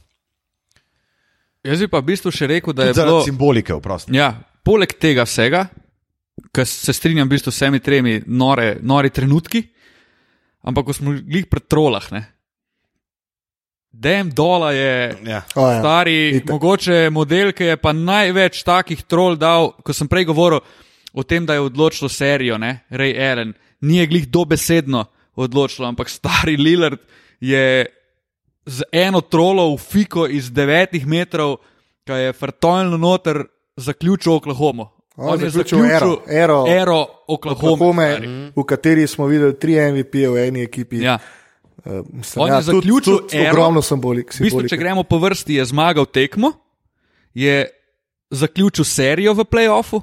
Jaz 1.62 1.78
bi 1.80 1.88
pa 1.88 2.02
v 2.02 2.10
bistvu 2.10 2.32
še 2.34 2.48
rekel, 2.50 2.74
da 2.74 2.88
je 2.88 2.90
Tudi 2.90 2.98
Zaradi 2.98 3.14
bilo. 3.14 3.24
simbolike, 3.24 3.74
vprosti. 3.78 4.16
Ja, 4.18 4.32
poleg 4.66 4.96
tega 4.98 5.22
vsega, 5.22 5.68
ki 6.50 6.64
se 6.66 6.92
strinjam 6.92 7.30
v 7.30 7.36
bistvu 7.36 7.52
s 7.54 7.60
vsemi 7.60 7.78
tremi 7.80 8.16
nore, 8.26 8.80
nori 8.82 9.10
trenutki, 9.14 9.62
ampak 10.62 10.86
ko 10.86 10.92
smo 10.96 11.14
glih 11.18 11.46
pred 11.50 11.66
trolah, 11.68 12.06
ne. 12.12 12.22
Dem 13.92 14.30
dola 14.32 14.72
je 14.72 15.16
Ja. 15.26 15.42
O, 15.54 15.68
ja. 15.68 15.80
stari, 15.80 16.36
Itak. 16.36 16.50
mogoče 16.50 17.10
model, 17.10 17.52
ki 17.52 17.64
je 17.64 17.76
pa 17.76 17.92
največ 17.92 18.62
takih 18.64 19.02
trol 19.04 19.36
dal, 19.36 19.72
ko 19.84 19.92
sem 19.92 20.08
prej 20.08 20.24
govoril 20.24 20.62
o 21.12 21.22
tem, 21.22 21.44
da 21.46 21.54
je 21.54 21.60
odločilo 21.60 22.08
serijo, 22.08 22.56
ne, 22.58 22.86
Ray 22.90 23.12
Allen, 23.12 23.52
ni 23.80 23.98
je 23.98 24.06
glih 24.06 24.28
dobesedno 24.28 25.04
odločilo, 25.36 25.88
ampak 25.88 26.08
stari 26.08 26.56
Lillard 26.56 27.00
je 27.40 27.86
z 28.66 28.82
eno 28.92 29.20
trolo 29.20 29.74
v 29.74 29.78
fiko 29.78 30.26
iz 30.26 30.50
devetih 30.50 31.06
metrov, 31.06 31.58
ki 32.06 32.12
je 32.12 32.32
frtojno 32.32 32.96
noter 32.96 33.44
zaključil 33.76 34.32
Oklahomo. 34.38 34.91
On 35.16 35.40
je 35.40 35.50
zaključil 35.50 35.84
ero, 35.84 36.22
ero, 36.28 36.64
ero 36.68 37.06
Oklahoma. 37.28 37.72
Oklahome, 37.72 38.08
stari. 38.16 38.52
v 38.56 38.64
kateri 38.64 39.06
smo 39.06 39.26
videli 39.26 39.58
tri 39.58 39.76
MVP 39.92 40.14
v 40.14 40.48
eni 40.48 40.62
ekipi. 40.62 41.02
Ja. 41.02 41.18
Uh, 41.84 41.92
mislim, 42.12 42.42
On 42.42 42.48
je 42.48 42.52
ja, 42.52 42.60
tudi- 42.60 42.64
zaključil 42.64 43.16
tudi 43.18 43.36
ero. 43.36 43.50
ogromno 43.50 43.82
simbolik. 43.82 44.34
V 44.34 44.42
bistvu, 44.42 44.68
če 44.68 44.76
gremo 44.76 45.02
po 45.02 45.18
vrsti, 45.18 45.54
je 45.54 45.64
zmagal 45.64 46.06
tekmo, 46.06 46.52
je 47.34 47.66
zaključil 48.30 48.84
serijo 48.84 49.34
v 49.34 49.44
playoffu, 49.44 50.00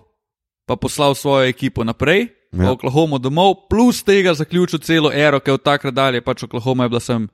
pa 0.65 0.75
poslal 0.75 1.15
svojo 1.15 1.47
ekipo 1.49 1.83
naprej. 1.83 2.27
Ja. 2.51 2.65
v 2.65 2.69
Oklahomo 2.73 3.17
domov, 3.21 3.69
plus 3.69 4.01
tega 4.03 4.33
zaključil 4.33 4.79
celo 4.81 5.11
ero, 5.13 5.37
ki 5.39 5.51
je 5.51 5.53
od 5.53 5.63
takrat 5.63 5.93
dalje, 5.93 6.21
pač 6.21 6.43
Oklahoma 6.43 6.83
je 6.85 6.89
bila 6.89 6.99
sem. 6.99 7.27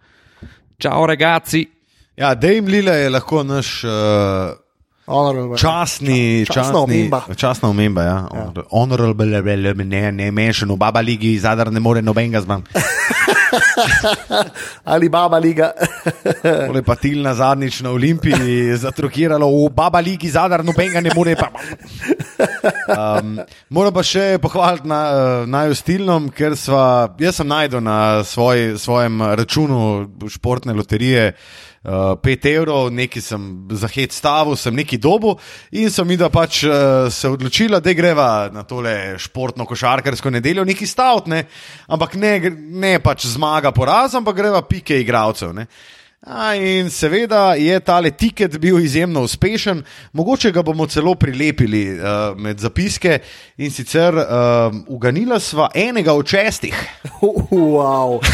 Čau, 0.77 1.05
regaci. 1.07 1.65
Ja, 2.17 2.35
Dame 2.35 2.67
Lila 2.67 2.91
je 2.99 3.09
lahko 3.09 3.43
naš 3.43 3.83
uh, 3.87 3.91
Honorable. 5.05 5.57
časni, 5.57 6.45
Časna 6.45 6.63
časni, 6.63 6.77
omemba. 6.81 7.19
časna 7.35 7.69
omemba. 7.69 8.01
Ja. 8.03 8.17
Ja. 8.33 8.63
Honorable, 8.71 9.41
ne, 9.85 10.11
ne 10.11 10.31
mešan, 10.31 10.71
v 10.71 10.77
Baba 10.77 10.99
Ligi, 10.99 11.37
zadar 11.39 11.71
ne 11.71 11.79
more 11.79 12.01
nobenega 12.01 12.41
zman. 12.41 12.63
Ali 14.85 15.09
Baba 15.09 15.37
Liga. 15.37 15.71
Tole 16.67 16.81
pa 16.81 16.95
Tilna 16.95 17.33
zadnjič 17.33 17.81
na 17.85 17.91
Olimpiji 17.91 18.73
zatrokiralo, 18.77 19.45
v 19.45 19.69
Baba 19.69 19.99
Ligi, 19.99 20.29
zadar 20.29 20.65
nobenega 20.65 21.01
ne 21.01 21.11
more. 21.15 21.35
Pa. 21.35 21.49
Um, 22.85 23.39
moram 23.69 23.93
pa 23.93 24.01
še 24.05 24.37
pohvaliti 24.41 24.87
na, 24.89 24.99
naju 25.49 25.75
stilnom, 25.77 26.27
ker 26.33 26.53
sva, 26.57 27.07
jaz 27.21 27.39
sem 27.39 27.47
najdel 27.47 27.81
na 27.83 28.23
svoj, 28.25 28.75
svojem 28.81 29.21
računu 29.37 29.79
športne 30.29 30.73
loterije. 30.73 31.31
Uh, 31.85 32.15
5 32.17 32.47
evrov, 32.49 32.87
nekaj 32.89 33.21
sem 33.21 33.41
za 33.77 33.85
hit 33.93 34.13
stavil, 34.15 34.55
sem 34.57 34.73
neki 34.73 34.97
dobu 34.97 35.35
in 35.69 35.91
sem 35.93 36.07
mi 36.07 36.17
da 36.17 36.31
pač 36.33 36.63
uh, 36.65 37.05
se 37.13 37.29
odločila, 37.29 37.77
da 37.77 37.93
greva 37.93 38.49
na 38.49 38.63
tole 38.65 39.19
športno 39.21 39.67
košarkarsko 39.69 40.33
nedeljo, 40.33 40.65
neki 40.65 40.87
stavt, 40.89 41.29
ne, 41.29 41.43
ampak 41.85 42.17
ne, 42.17 42.39
ne 42.73 42.95
pač 43.05 43.27
zmaga, 43.29 43.69
poraz, 43.69 44.17
ampak 44.17 44.41
greva 44.41 44.63
pike 44.65 44.97
igralcev. 45.03 45.53
A, 46.25 46.55
in 46.57 46.89
seveda 46.89 47.53
je 47.53 47.77
tale 47.85 48.09
tiket 48.17 48.57
bil 48.57 48.79
izjemno 48.81 49.21
uspešen, 49.29 49.83
mogoče 50.13 50.49
ga 50.51 50.63
bomo 50.65 50.87
celo 50.89 51.13
prilepili 51.15 51.85
uh, 51.93 52.33
med 52.33 52.59
zapiske 52.59 53.19
in 53.61 53.69
sicer 53.69 54.17
uh, 54.17 54.73
uganila 54.87 55.37
sva 55.39 55.69
enega 55.75 56.17
od 56.17 56.25
šestih. 56.25 56.73
Wow. 57.21 58.25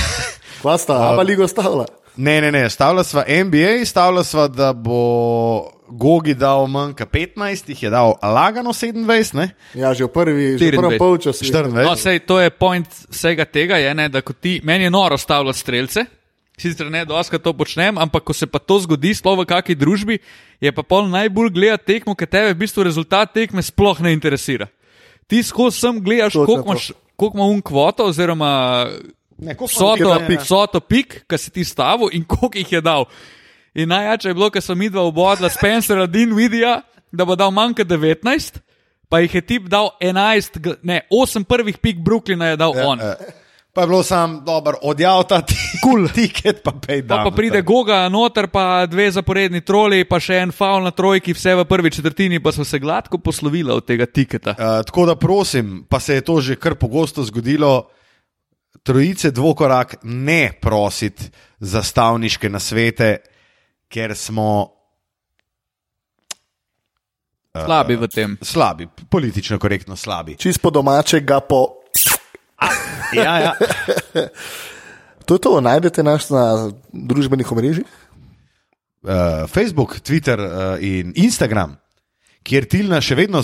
Kva 0.61 0.77
sta, 0.77 0.95
Aba 1.11 1.23
ligo 1.27 1.47
stavila? 1.47 1.85
Ne, 2.16 2.41
ne, 2.41 2.51
ne, 2.51 2.70
stavila 2.70 3.03
sva 3.03 3.24
NBA, 3.24 3.86
stavila 3.86 4.24
sva, 4.24 4.47
da 4.47 4.74
bo 4.74 5.72
Gogi 5.91 6.34
dal 6.36 6.68
manj 6.72 6.93
kot 6.99 7.12
15, 7.12 7.70
jih 7.72 7.84
je 7.84 7.91
dal 7.91 8.16
lagano 8.24 8.72
27, 8.76 9.36
ne? 9.36 9.49
Ja, 9.76 9.93
že 9.95 10.07
v 10.07 10.12
prvi, 10.12 10.45
že 10.55 10.72
v 10.72 10.80
prvem 10.80 10.95
24. 10.95 10.99
polčasu. 10.99 11.45
24. 11.47 11.84
No, 11.84 11.95
sej, 11.99 12.24
to 12.28 12.39
je 12.39 12.51
point 12.51 12.88
vsega 13.12 13.47
tega, 13.47 13.80
je, 13.80 13.91
ne, 13.95 14.07
da 14.12 14.24
ko 14.24 14.36
ti, 14.36 14.59
meni 14.64 14.88
je 14.88 14.91
noro 14.91 15.20
stavljati 15.20 15.59
strelce. 15.59 16.05
Sicer 16.62 16.91
ne, 16.93 17.05
doska 17.07 17.39
to 17.39 17.55
počnem, 17.57 17.97
ampak 17.97 18.24
ko 18.28 18.36
se 18.38 18.45
pa 18.45 18.59
to 18.59 18.78
zgodi, 18.84 19.16
sploh 19.18 19.39
v 19.39 19.47
kakšni 19.49 19.76
družbi, 19.80 20.20
je 20.62 20.72
pa 20.72 20.84
pol 20.84 21.07
najbolj 21.09 21.49
gledati 21.55 21.95
tekmo, 21.95 22.14
ker 22.16 22.30
tebe 22.30 22.51
v 22.53 22.59
bistvu 22.59 22.86
rezultat 22.86 23.34
tekme 23.34 23.64
sploh 23.66 24.03
ne 24.03 24.14
interesira. 24.14 24.68
Ti 25.32 25.41
skozi 25.43 25.80
sem 25.80 25.97
gledaš, 26.03 26.38
koliko 26.38 26.68
imaš, 26.68 26.91
koliko 27.16 27.39
ima 27.39 27.47
un 27.49 27.64
kvoto, 27.66 28.12
oziroma 28.12 28.51
Ne, 28.86 28.88
koliko 28.91 29.20
vsoto, 29.41 30.17
vsoto 30.39 30.79
pik, 30.79 31.23
ki 31.27 31.37
si 31.37 31.51
ti 31.51 31.63
stavil 31.65 32.09
in 32.13 32.25
koliko 32.25 32.57
jih 32.57 32.71
je 32.71 32.81
dal. 32.81 33.05
In 33.73 33.89
najjače 33.89 34.29
je 34.29 34.33
bilo, 34.33 34.49
ker 34.51 34.61
so 34.61 34.75
mi 34.75 34.89
dva 34.89 35.01
obodla 35.07 35.49
Spencera 35.49 36.05
Dinvidija, 36.05 36.81
da 37.11 37.25
bo 37.25 37.35
dal 37.35 37.51
manj 37.51 37.73
kot 37.79 37.87
19, 37.87 38.59
pa 39.09 39.19
jih 39.19 39.35
je 39.35 39.41
tip 39.41 39.69
dal 39.71 39.93
11, 40.01 40.59
gl- 40.59 40.79
ne, 40.83 41.01
8 41.11 41.43
prvih 41.43 41.77
pik 41.77 42.03
Brooklyna 42.03 42.51
je 42.51 42.57
dal 42.57 42.75
ja, 42.75 42.87
on. 42.87 42.99
Eh, 42.99 43.15
Pa 43.73 43.81
je 43.81 43.87
bilo 43.87 44.03
sam 44.03 44.41
dober, 44.45 44.75
odjav 44.81 45.23
ta 45.23 45.41
cool. 45.83 46.07
tiket, 46.15 46.59
pa 46.63 46.71
pej 46.71 47.07
Pa, 47.07 47.15
da. 47.15 47.23
pa 47.23 47.31
pride 47.31 47.61
Goga 47.61 48.09
noter, 48.09 48.47
pa 48.51 48.85
dve 48.85 49.07
zaporedni 49.11 49.61
troli, 49.63 50.03
pa 50.03 50.19
še 50.19 50.41
en 50.43 50.51
faul 50.51 50.83
na 50.83 50.91
trojki, 50.91 51.31
vse 51.31 51.55
v 51.55 51.63
prvi 51.65 51.91
četrtini, 51.95 52.41
pa 52.43 52.51
so 52.51 52.67
se 52.67 52.79
gladko 52.83 53.17
poslovili 53.17 53.71
od 53.71 53.85
tega 53.87 54.05
tiketa. 54.05 54.57
Uh, 54.59 54.83
tako 54.83 55.05
da 55.05 55.15
prosim, 55.15 55.85
pa 55.87 55.99
se 56.03 56.19
je 56.19 56.21
to 56.21 56.41
že 56.41 56.59
kar 56.59 56.75
pogosto 56.75 57.23
zgodilo, 57.23 57.87
trojice 58.84 59.32
dvokorak 59.32 59.95
ne 60.03 60.51
prositi 60.61 61.29
za 61.59 61.84
stavniške 61.84 62.49
nasvete, 62.49 63.17
ker 63.88 64.15
smo 64.17 64.82
Slabi 67.51 67.95
v 67.99 68.07
tem. 68.07 68.38
slabi, 68.41 68.88
politično 69.09 69.59
korektno 69.59 69.95
slabi. 69.95 70.38
Čist 70.39 70.61
po 70.61 70.69
domače 70.71 71.19
ga 71.19 71.39
po. 71.39 71.67
Ja, 73.13 73.39
ja. 73.39 73.53
To 75.25 75.36
je 75.38 75.39
to, 75.39 75.61
najdete 75.61 76.03
nas 76.03 76.29
na 76.29 76.71
družbenih 76.91 77.51
omrežjih. 77.51 77.86
Uh, 79.01 79.47
Facebook, 79.47 80.01
Twitter 80.01 80.39
uh, 80.39 80.75
in 80.84 81.13
Instagram, 81.15 81.77
kjer 82.43 82.65
Tilna 82.67 82.99
še 83.01 83.15
vedno 83.15 83.39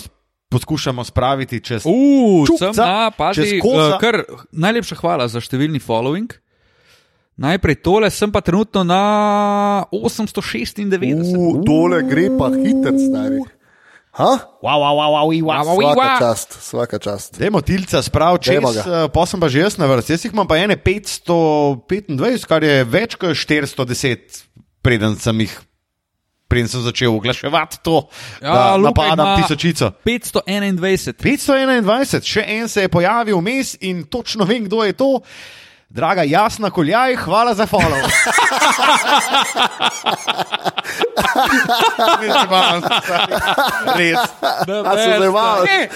poskušamo 0.50 1.04
spraviti 1.04 1.60
čez. 1.64 1.84
Uf, 1.86 2.48
Čupca, 2.48 2.74
sem 2.74 2.86
na 2.86 3.12
pazi. 3.12 3.42
čez 3.42 3.62
koza. 3.62 3.96
Uh, 3.96 4.00
kar, 4.02 4.24
najlepša 4.52 4.96
hvala 5.02 5.28
za 5.28 5.44
številni 5.44 5.80
following. 5.84 6.32
Najprej 7.38 7.76
tole, 7.86 8.10
sem 8.10 8.32
pa 8.34 8.42
trenutno 8.42 8.82
na 8.82 9.02
896. 9.94 11.38
U, 11.38 11.62
dole 11.62 12.02
gre 12.10 12.32
pa 12.34 12.50
hiter, 12.50 12.98
stari. 12.98 13.44
Ha? 14.18 14.32
Wow, 14.66 14.82
wow, 14.82 14.94
wow, 14.98 15.10
wow, 15.14 15.26
wow. 15.30 15.46
Wow, 15.46 15.78
wow. 15.78 15.94
Svaka 15.94 16.18
čast, 16.18 16.50
svaka 16.66 16.98
čast. 16.98 17.38
Dajmo 17.38 17.62
tilca 17.62 18.02
sprav 18.02 18.42
čez, 18.42 18.58
Dajmo 18.58 18.74
ga. 18.74 19.06
uh, 19.06 19.14
pa 19.14 19.46
že 19.46 19.62
jaz 19.62 19.78
na 19.78 19.86
vrsti. 19.86 20.18
Jaz 20.18 20.26
jih 20.26 20.34
imam 20.34 20.50
pa 20.50 20.58
ene 20.58 20.74
525, 20.74 22.50
kar 22.50 22.66
je 22.66 22.82
več 22.82 23.14
kot 23.14 23.38
410, 23.38 24.50
preden 24.82 25.14
sem 25.22 25.46
jih. 25.46 25.54
Preden 26.48 26.68
sem 26.68 26.82
začel 26.82 27.12
oglaševati 27.12 27.78
to, 27.82 28.08
Ja, 28.42 28.54
da 28.54 28.76
Luka 28.76 28.90
napadam 29.04 29.28
ima- 29.28 29.36
tisočico. 29.38 29.92
521. 30.06 31.14
521, 31.14 32.24
še 32.24 32.44
en 32.50 32.68
se 32.68 32.82
je 32.82 32.90
pojavil 32.90 33.38
vmes 33.38 33.76
in 33.82 34.04
točno 34.06 34.46
vem, 34.46 34.64
kdo 34.64 34.84
je 34.84 34.94
to. 34.94 35.20
Draga 35.90 36.24
Jasna 36.24 36.70
Koljaj, 36.70 37.16
hvala 37.18 37.54
za 37.54 37.66
follow. 37.66 38.04
Ne 42.20 42.28
zabavam 42.30 42.82
se, 42.82 42.88
stari. 43.04 43.34
Res. 43.98 44.20
A 44.86 44.98
se 44.98 45.14
zdaj 45.16 45.30
malo? 45.30 45.64
Ne, 45.68 45.90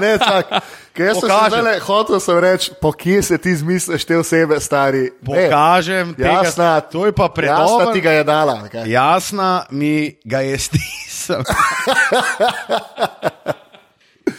Ne, 0.00 0.18
čak. 0.18 0.46
Kaj 0.50 0.60
jaz 0.60 0.60
sem 0.60 0.81
se 0.94 1.20
Pokažem. 1.22 1.50
zdajle 1.50 1.78
hotel 1.80 2.20
sem 2.20 2.38
reči, 2.38 2.70
po 2.76 2.92
kje 2.92 3.22
se 3.22 3.38
ti 3.38 3.56
zmisliš 3.56 4.04
te 4.04 4.18
osebe, 4.18 4.60
stari? 4.60 5.00
Ne, 5.00 5.10
Pokažem, 5.24 6.14
tega, 6.14 6.28
jasna, 6.28 6.80
to 6.82 7.06
je 7.06 7.12
pa 7.12 7.22
jasna 7.22 7.34
predolgo. 7.34 7.92
ti 7.92 8.00
ga 8.00 8.10
je 8.12 8.24
dala. 8.24 8.68
kaj? 8.68 8.84
Jasna 8.86 9.64
mi 9.70 9.94
ga 10.22 10.40
je 10.40 10.58
stisnil. 10.60 11.42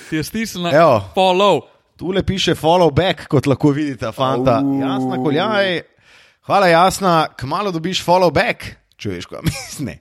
Ti 0.03 0.15
je 0.15 0.23
stisnila 0.23 0.71
Evo. 0.71 1.03
follow. 1.15 1.61
Tule 1.97 2.23
piše 2.23 2.53
follow 2.53 2.91
back, 2.91 3.27
kot 3.27 3.45
lahko 3.45 3.69
vidite, 3.69 4.11
fanta. 4.11 4.61
Jasna, 4.81 5.17
koljaj. 5.17 5.81
Hvala, 6.41 6.67
jasna, 6.67 7.27
kmalo 7.29 7.71
dobiš 7.71 8.05
follow 8.05 8.31
back. 8.31 8.63
Če 8.95 9.09
veš, 9.09 9.25
kaj 9.25 9.39
mislim. 9.43 9.87
Ne. 9.87 9.99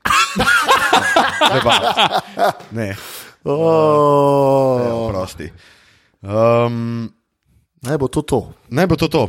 Zabavam 1.42 1.94
se. 1.94 2.50
Ne, 2.70 2.96
Oh, 3.44 5.10
prosti. 5.10 5.52
Um, 6.22 7.10
Naj 7.82 7.98
bo 7.98 8.06
to 8.08 8.22
to. 8.22 8.52
naj 8.70 8.86
bo 8.86 8.96
to 8.96 9.08
to. 9.08 9.26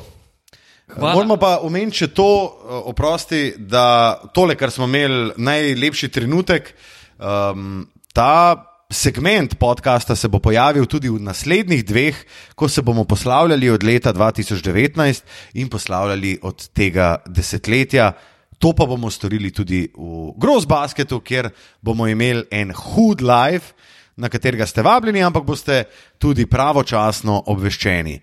Hvala. 0.94 1.14
Moramo 1.16 1.38
pa 1.42 1.58
omeniti 1.66 2.04
še 2.04 2.08
to, 2.14 2.30
eh, 2.46 2.82
oprosti, 2.86 3.56
da 3.58 4.20
tole, 4.34 4.56
kar 4.56 4.70
smo 4.72 4.86
imeli, 4.86 5.34
najlepši 5.38 6.10
trenutek, 6.10 6.74
um, 7.18 7.88
ta 8.14 8.70
segment 8.94 9.56
podcasta 9.58 10.16
se 10.16 10.28
bo 10.30 10.38
pojavil 10.40 10.86
tudi 10.86 11.10
v 11.10 11.18
naslednjih 11.20 11.82
dveh, 11.86 12.16
ko 12.56 12.70
se 12.70 12.82
bomo 12.82 13.08
poslavljali 13.10 13.70
od 13.70 13.84
leta 13.84 14.14
2019 14.14 15.24
in 15.54 15.70
poslavljali 15.70 16.38
od 16.42 16.68
tega 16.74 17.24
desetletja. 17.26 18.14
To 18.60 18.74
pa 18.74 18.86
bomo 18.86 19.10
storili 19.10 19.52
tudi 19.52 19.88
v 19.98 20.34
Gross 20.38 20.68
Basketu, 20.70 21.20
kjer 21.20 21.50
bomo 21.82 22.08
imeli 22.08 22.46
en 22.52 22.72
hud 22.72 23.22
live, 23.22 23.74
na 24.16 24.30
katerega 24.30 24.66
ste 24.66 24.82
vabljeni, 24.82 25.24
ampak 25.24 25.44
boste 25.44 25.84
tudi 26.18 26.46
pravočasno 26.46 27.44
obveščeni. 27.48 28.20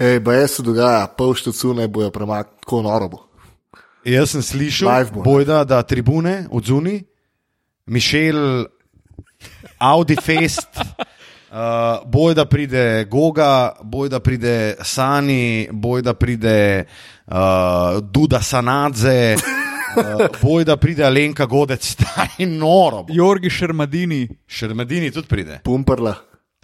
Ej, 0.00 0.20
baj 0.24 0.46
se 0.48 0.62
dogaja, 0.64 1.06
pol 1.16 1.34
štacune 1.36 1.88
bojo 1.88 2.10
premaknili, 2.10 2.60
tako 2.64 2.82
noro 2.82 3.08
bo. 3.08 3.26
Jaz 4.04 4.32
sem 4.32 4.42
slišal, 4.42 5.12
ne? 5.12 5.22
bojda, 5.24 5.64
da 5.64 5.82
tribune 5.82 6.46
od 6.50 6.64
zunaj, 6.64 7.02
Mišel, 7.86 8.64
Audi 9.78 10.16
Fest, 10.16 10.68
uh, 10.76 12.00
bojda 12.16 12.46
pride 12.48 13.04
Goga, 13.10 13.76
bojda 13.82 14.20
pride 14.20 14.76
Sani, 14.82 15.68
bojda 15.72 16.14
pride 16.14 16.84
uh, 17.26 17.34
Duda 18.00 18.40
Sanadze, 18.40 19.36
uh, 19.96 20.26
bojda 20.42 20.76
pride 20.76 21.04
Alenka 21.04 21.46
Godec, 21.46 21.84
staj 21.94 22.46
noro. 22.46 23.02
bo. 23.02 23.14
Jorgi 23.14 23.50
Šermadini. 23.50 24.28
Šermedini 24.46 25.10
tudi 25.10 25.28
pride. 25.28 25.60
Pumprla. 25.64 26.14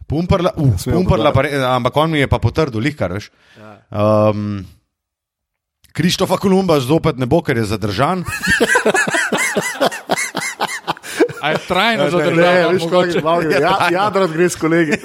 Pumprla, 0.06 0.52
uh, 0.56 0.74
pumprla 0.84 1.32
pa, 1.34 1.42
ampak 1.74 1.96
on 1.96 2.10
mi 2.14 2.18
je 2.22 2.28
pa 2.30 2.38
potrdil, 2.38 2.80
lihkar 2.80 3.12
veš. 3.16 3.30
Um, 3.90 4.62
Krištofa 5.96 6.36
Kolumba 6.36 6.76
zopet 6.80 7.16
ne 7.18 7.26
bo, 7.26 7.40
ker 7.42 7.56
je 7.56 7.64
zadržan. 7.64 8.22
A 11.46 11.50
je 11.50 11.58
trajno 11.68 12.04
Ne, 12.04 12.10
zadržal? 12.10 12.72
veš, 12.72 12.82
kako 12.82 13.04
je 13.04 13.20
malo. 13.22 13.42
Ja, 13.42 13.88
Jadrat 13.92 14.30
gre 14.30 14.48
s 14.48 14.56
kolegi. 14.56 14.92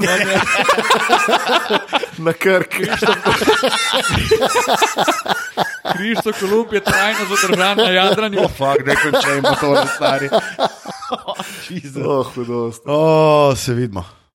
Na 2.25 2.33
krk. 2.33 2.73
Krišto 5.93 6.31
Kolumb 6.39 6.73
je 6.73 6.81
trajno 6.81 7.19
zadržan 7.29 7.77
na 7.77 7.83
jadranju. 7.83 8.47
Fak, 8.57 8.77
ne 8.85 8.95
končajmo 8.95 9.55
to, 9.61 9.85
stari. 9.95 10.29
Oh. 11.11 11.35
Oh, 12.05 12.35
hudost. 12.35 12.81
oh, 12.85 13.57
se 13.57 13.73
vidimo. 13.73 14.05